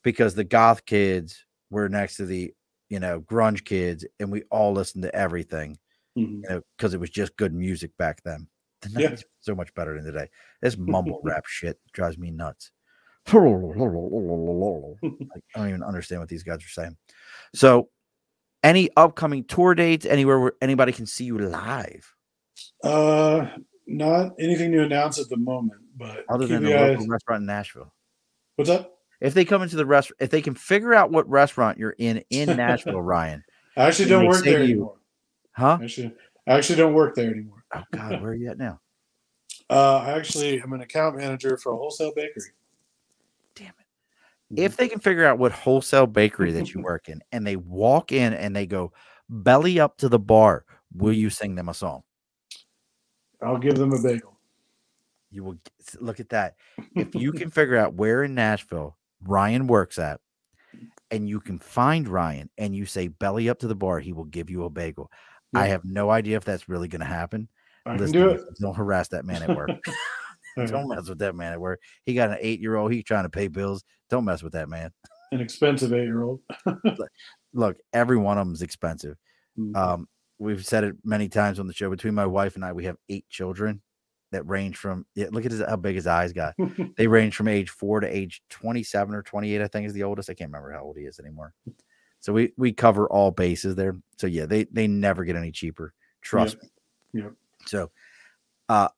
because 0.04 0.36
the 0.36 0.44
goth 0.44 0.86
kids 0.86 1.46
were 1.70 1.88
next 1.88 2.18
to 2.18 2.26
the 2.26 2.54
you 2.89 3.00
know 3.00 3.22
grunge 3.22 3.64
kids, 3.64 4.06
and 4.20 4.32
we 4.32 4.44
all 4.52 4.74
listened 4.74 5.04
to 5.04 5.16
everything, 5.16 5.78
mm-hmm. 6.18 6.41
you 6.44 6.50
know, 6.50 6.62
because 6.78 6.94
it 6.94 7.00
was 7.00 7.10
just 7.10 7.38
good 7.38 7.54
music 7.54 7.91
back 7.98 8.22
then. 8.24 8.48
The 8.84 9.02
yeah. 9.02 9.16
so 9.40 9.56
much 9.56 9.74
better 9.74 9.96
than 9.96 10.06
today. 10.06 10.30
This 10.62 10.78
mumble 10.78 11.22
rap 11.24 11.46
shit 11.46 11.80
drives 11.94 12.18
me 12.18 12.32
nuts. 12.32 12.72
like, 15.02 15.44
I 15.56 15.60
don't 15.60 15.70
even 15.70 15.84
understand 15.84 16.22
what 16.22 16.30
these 16.30 16.44
guys 16.44 16.58
are 16.58 16.68
saying. 16.68 16.98
So, 17.56 17.90
any 18.64 18.90
upcoming 18.98 19.46
tour 19.46 19.76
dates, 19.76 20.06
anywhere 20.06 20.40
where 20.40 20.54
anybody 20.62 20.92
can 20.92 21.06
see 21.06 21.26
you 21.26 21.38
live? 21.38 22.14
Uh, 22.84 23.48
not 23.88 24.34
anything 24.40 24.72
to 24.74 24.84
announce 24.84 25.20
at 25.20 25.30
the 25.30 25.38
moment, 25.38 25.82
but 25.96 26.26
other 26.30 26.48
than 26.48 26.64
the 26.64 26.72
local 26.72 27.08
restaurant 27.08 27.42
in 27.42 27.46
Nashville. 27.46 27.94
What's 28.56 28.70
up? 28.70 28.92
If 29.22 29.34
they 29.34 29.46
come 29.46 29.62
into 29.62 29.78
the 29.78 29.86
restaurant, 29.86 30.22
if 30.22 30.30
they 30.30 30.42
can 30.42 30.54
figure 30.54 30.94
out 30.94 31.12
what 31.12 31.30
restaurant 31.30 31.78
you're 31.78 31.96
in 31.98 32.24
in 32.30 32.48
Nashville, 32.58 33.02
Ryan. 33.02 33.44
I 33.78 33.88
actually 33.88 34.10
don't 34.10 34.28
work 34.28 34.44
there 34.44 34.60
you, 34.60 34.64
anymore. 34.64 34.96
Huh? 35.54 35.78
I 35.80 35.84
actually, 35.86 36.14
I 36.48 36.58
actually 36.58 36.76
don't 36.76 36.94
work 36.94 37.16
there 37.16 37.32
anymore. 37.32 37.62
Oh 37.76 37.84
God, 37.91 38.21
where 38.21 38.32
are 38.32 38.36
you 38.36 38.49
at 38.49 38.57
now? 38.57 38.80
Uh, 39.69 39.97
I 39.97 40.11
actually 40.11 40.61
am 40.61 40.74
an 40.74 40.82
account 40.82 41.17
manager 41.17 41.57
for 41.57 41.74
a 41.74 41.78
wholesale 41.78 42.11
bakery. 42.15 42.51
Damn 43.55 43.74
it! 43.80 44.61
If 44.61 44.78
they 44.78 44.88
can 44.88 44.99
figure 44.99 45.26
out 45.26 45.39
what 45.39 45.51
wholesale 45.51 46.07
bakery 46.07 46.51
that 46.51 46.74
you 46.74 46.82
work 46.84 47.09
in, 47.09 47.21
and 47.32 47.45
they 47.45 47.55
walk 47.55 48.11
in 48.11 48.34
and 48.34 48.55
they 48.55 48.65
go 48.65 48.91
belly 49.30 49.80
up 49.80 49.97
to 49.97 50.09
the 50.09 50.19
bar, 50.19 50.65
will 50.93 51.13
you 51.13 51.30
sing 51.30 51.55
them 51.55 51.69
a 51.69 51.74
song? 51.74 52.03
I'll 53.41 53.57
give 53.57 53.76
them 53.76 53.93
a 53.93 54.01
bagel. 54.01 54.39
You 55.32 55.43
will 55.43 55.57
look 55.99 56.19
at 56.19 56.30
that. 56.30 56.55
If 56.95 57.15
you 57.15 57.32
can 57.32 57.49
figure 57.49 57.76
out 57.76 57.95
where 57.95 58.24
in 58.24 58.36
Nashville 58.36 58.97
Ryan 59.24 59.67
works 59.67 59.97
at, 59.97 60.19
and 61.11 61.28
you 61.28 61.39
can 61.39 61.59
find 61.59 62.07
Ryan 62.07 62.49
and 62.57 62.76
you 62.76 62.86
say 62.86 63.07
belly 63.07 63.49
up 63.49 63.59
to 63.59 63.67
the 63.67 63.76
bar, 63.76 63.99
he 63.99 64.13
will 64.13 64.26
give 64.26 64.49
you 64.49 64.63
a 64.63 64.69
bagel. 64.69 65.11
Yeah. 65.53 65.61
I 65.61 65.67
have 65.67 65.86
no 65.86 66.09
idea 66.09 66.38
if 66.38 66.45
that's 66.45 66.69
really 66.69 66.88
going 66.88 67.01
to 67.01 67.05
happen. 67.05 67.49
I 67.86 67.96
Listen, 67.96 68.14
do 68.14 68.30
it. 68.30 68.42
Don't 68.60 68.76
harass 68.76 69.10
that 69.10 69.26
man 69.26 69.44
at 69.44 69.56
work. 69.56 69.70
don't 70.68 70.88
mess 70.88 71.10
with 71.10 71.20
that 71.20 71.36
man 71.36 71.54
at 71.54 71.62
work. 71.62 71.82
He 72.06 72.14
got 72.14 72.30
an 72.30 72.38
eight 72.40 72.60
year 72.60 72.76
old. 72.76 72.92
He's 72.92 73.04
trying 73.04 73.24
to 73.24 73.30
pay 73.30 73.48
bills. 73.48 73.84
Don't 74.10 74.26
mess 74.26 74.44
with 74.44 74.54
that 74.54 74.70
man. 74.70 74.92
An 75.32 75.42
expensive 75.42 75.94
eight 75.94 76.04
year 76.04 76.24
old. 76.24 76.42
Look, 77.54 77.78
every 77.92 78.18
one 78.18 78.38
of 78.38 78.46
them 78.46 78.54
is 78.54 78.62
expensive. 78.62 79.18
Mm-hmm. 79.58 79.76
Um, 79.76 80.08
we've 80.40 80.66
said 80.66 80.84
it 80.84 80.96
many 81.04 81.30
times 81.30 81.60
on 81.60 81.68
the 81.68 81.74
show. 81.74 81.90
Between 81.90 82.14
my 82.14 82.26
wife 82.26 82.56
and 82.56 82.64
I, 82.64 82.72
we 82.72 82.86
have 82.86 82.98
eight 83.10 83.28
children 83.30 83.82
that 84.32 84.48
range 84.48 84.78
from 84.78 85.06
yeah, 85.16 85.28
look 85.32 85.46
at 85.46 85.52
his, 85.52 85.62
how 85.62 85.76
big 85.76 85.96
his 85.96 86.08
eyes 86.08 86.34
got. 86.34 86.56
they 86.98 87.08
range 87.08 87.36
from 87.36 87.48
age 87.48 87.70
four 87.70 88.00
to 88.00 88.08
age 88.08 88.42
27 88.50 89.14
or 89.14 89.24
28, 89.24 89.62
I 89.62 89.68
think 89.68 89.88
is 89.88 89.94
the 89.94 90.04
oldest. 90.04 90.30
I 90.30 90.34
can't 90.34 90.50
remember 90.50 90.72
how 90.72 90.84
old 90.84 90.98
he 90.98 91.04
is 91.04 91.20
anymore. 91.20 91.54
So 92.20 92.32
we 92.32 92.54
we 92.58 92.72
cover 92.72 93.08
all 93.08 93.32
bases 93.32 93.76
there. 93.76 93.96
So 94.18 94.28
yeah, 94.28 94.46
they 94.46 94.66
they 94.66 94.88
never 94.88 95.26
get 95.26 95.36
any 95.36 95.52
cheaper. 95.52 95.94
Trust 96.22 96.56
yep. 96.56 96.64
me. 96.64 97.22
Yep. 97.22 97.34
So, 97.66 97.91
uh, 98.70 98.89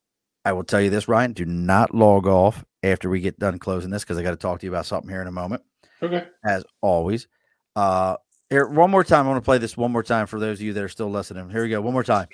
I 0.43 0.53
will 0.53 0.63
tell 0.63 0.81
you 0.81 0.89
this, 0.89 1.07
Ryan. 1.07 1.33
Do 1.33 1.45
not 1.45 1.93
log 1.93 2.27
off 2.27 2.63
after 2.83 3.09
we 3.09 3.19
get 3.19 3.39
done 3.39 3.57
closing 3.57 3.89
this 3.89 4.03
because 4.03 4.17
I 4.17 4.23
got 4.23 4.31
to 4.31 4.37
talk 4.37 4.59
to 4.59 4.65
you 4.65 4.71
about 4.71 4.85
something 4.85 5.09
here 5.09 5.21
in 5.21 5.27
a 5.27 5.31
moment. 5.31 5.63
Okay. 6.01 6.25
As 6.45 6.63
always. 6.81 7.27
Uh, 7.75 8.17
here 8.49 8.67
one 8.67 8.91
more 8.91 9.03
time. 9.03 9.25
I 9.25 9.29
want 9.29 9.43
to 9.43 9.45
play 9.45 9.57
this 9.57 9.75
one 9.75 9.91
more 9.91 10.03
time 10.03 10.27
for 10.27 10.39
those 10.39 10.59
of 10.59 10.61
you 10.61 10.73
that 10.73 10.83
are 10.83 10.89
still 10.89 11.09
listening. 11.09 11.49
Here 11.49 11.63
we 11.63 11.69
go. 11.69 11.81
One 11.81 11.93
more 11.93 12.03
time. 12.03 12.27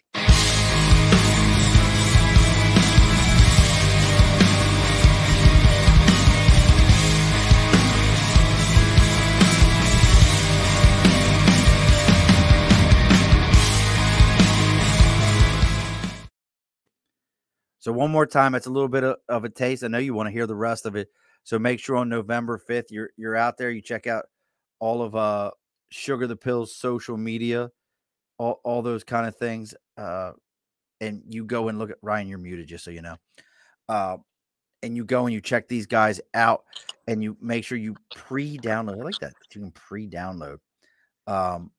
So 17.82 17.92
one 17.92 18.12
more 18.12 18.28
time, 18.28 18.54
it's 18.54 18.68
a 18.68 18.72
little 18.72 18.88
bit 18.88 19.04
of, 19.04 19.18
of, 19.28 19.44
a 19.44 19.50
taste. 19.50 19.84
I 19.84 19.88
know 19.88 19.98
you 19.98 20.14
want 20.14 20.28
to 20.28 20.32
hear 20.32 20.46
the 20.46 20.56
rest 20.56 20.86
of 20.86 20.96
it. 20.96 21.08
So 21.44 21.58
make 21.58 21.80
sure 21.80 21.96
on 21.96 22.10
November 22.10 22.62
5th 22.70 22.92
you're 22.92 23.10
you're 23.18 23.36
out 23.36 23.58
there. 23.58 23.72
You 23.72 23.82
check 23.82 24.06
out 24.06 24.26
all 24.80 25.02
of 25.02 25.16
uh 25.16 25.50
Sugar 25.90 26.28
the 26.28 26.36
Pills 26.36 26.76
social 26.76 27.18
media, 27.18 27.72
all, 28.38 28.62
all 28.64 28.84
those 28.84 29.04
kind 29.04 29.28
of 29.28 29.36
things. 29.36 29.74
Uh 29.98 30.34
and 31.02 31.24
you 31.28 31.44
go 31.44 31.70
and 31.70 31.80
look 31.80 31.90
at 31.90 31.98
Ryan, 32.04 32.28
you're 32.28 32.38
muted 32.38 32.68
just 32.68 32.86
so 32.86 32.92
you 32.92 33.02
know. 33.02 33.18
Uh 33.90 34.18
and 34.84 34.96
you 34.96 35.04
go 35.04 35.26
and 35.26 35.34
you 35.34 35.42
check 35.42 35.68
these 35.68 35.88
guys 35.88 36.22
out 36.36 36.64
and 37.08 37.24
you 37.24 37.36
make 37.42 37.64
sure 37.64 37.80
you 37.80 37.96
pre-download. 38.16 39.02
I 39.02 39.04
like 39.04 39.20
that. 39.22 39.34
You 39.56 39.62
can 39.62 39.72
pre-download 39.72 40.60
um 41.26 41.72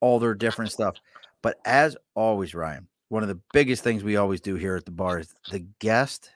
all 0.00 0.20
their 0.20 0.36
different 0.36 0.70
stuff. 0.70 0.94
But 1.42 1.56
as 1.64 1.96
always, 2.14 2.54
Ryan, 2.54 2.86
one 3.08 3.22
of 3.22 3.28
the 3.28 3.40
biggest 3.52 3.82
things 3.82 4.04
we 4.04 4.16
always 4.16 4.40
do 4.40 4.54
here 4.54 4.76
at 4.76 4.84
the 4.84 4.90
bar 4.90 5.18
is 5.20 5.34
the 5.50 5.66
guest 5.78 6.30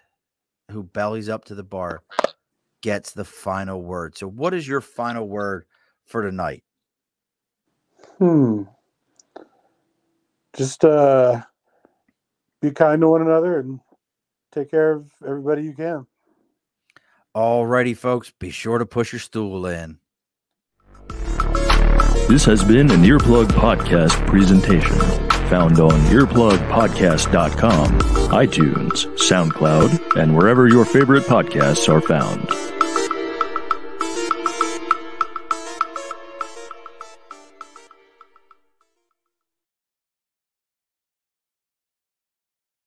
who 0.70 0.82
bellies 0.82 1.28
up 1.28 1.44
to 1.46 1.54
the 1.54 1.62
bar 1.62 2.02
gets 2.80 3.12
the 3.12 3.24
final 3.24 3.82
word. 3.82 4.16
So, 4.16 4.26
what 4.26 4.54
is 4.54 4.66
your 4.66 4.80
final 4.80 5.28
word 5.28 5.66
for 6.06 6.22
tonight? 6.22 6.64
Hmm. 8.18 8.62
Just 10.54 10.84
uh, 10.84 11.42
be 12.60 12.70
kind 12.70 13.00
to 13.00 13.08
one 13.08 13.22
another 13.22 13.60
and 13.60 13.80
take 14.52 14.70
care 14.70 14.92
of 14.92 15.10
everybody 15.26 15.62
you 15.64 15.72
can. 15.74 16.06
Alrighty, 17.34 17.96
folks, 17.96 18.30
be 18.38 18.50
sure 18.50 18.76
to 18.76 18.84
push 18.84 19.12
your 19.12 19.20
stool 19.20 19.66
in. 19.66 19.98
This 22.28 22.44
has 22.44 22.62
been 22.62 22.90
an 22.90 23.02
Earplug 23.02 23.46
Podcast 23.48 24.26
presentation 24.26 25.31
found 25.53 25.80
on 25.80 26.00
earplugpodcast.com, 26.09 27.98
iTunes, 28.30 29.07
SoundCloud, 29.18 30.16
and 30.18 30.34
wherever 30.34 30.66
your 30.66 30.86
favorite 30.86 31.24
podcasts 31.24 31.90
are 31.90 32.00
found. 32.00 32.48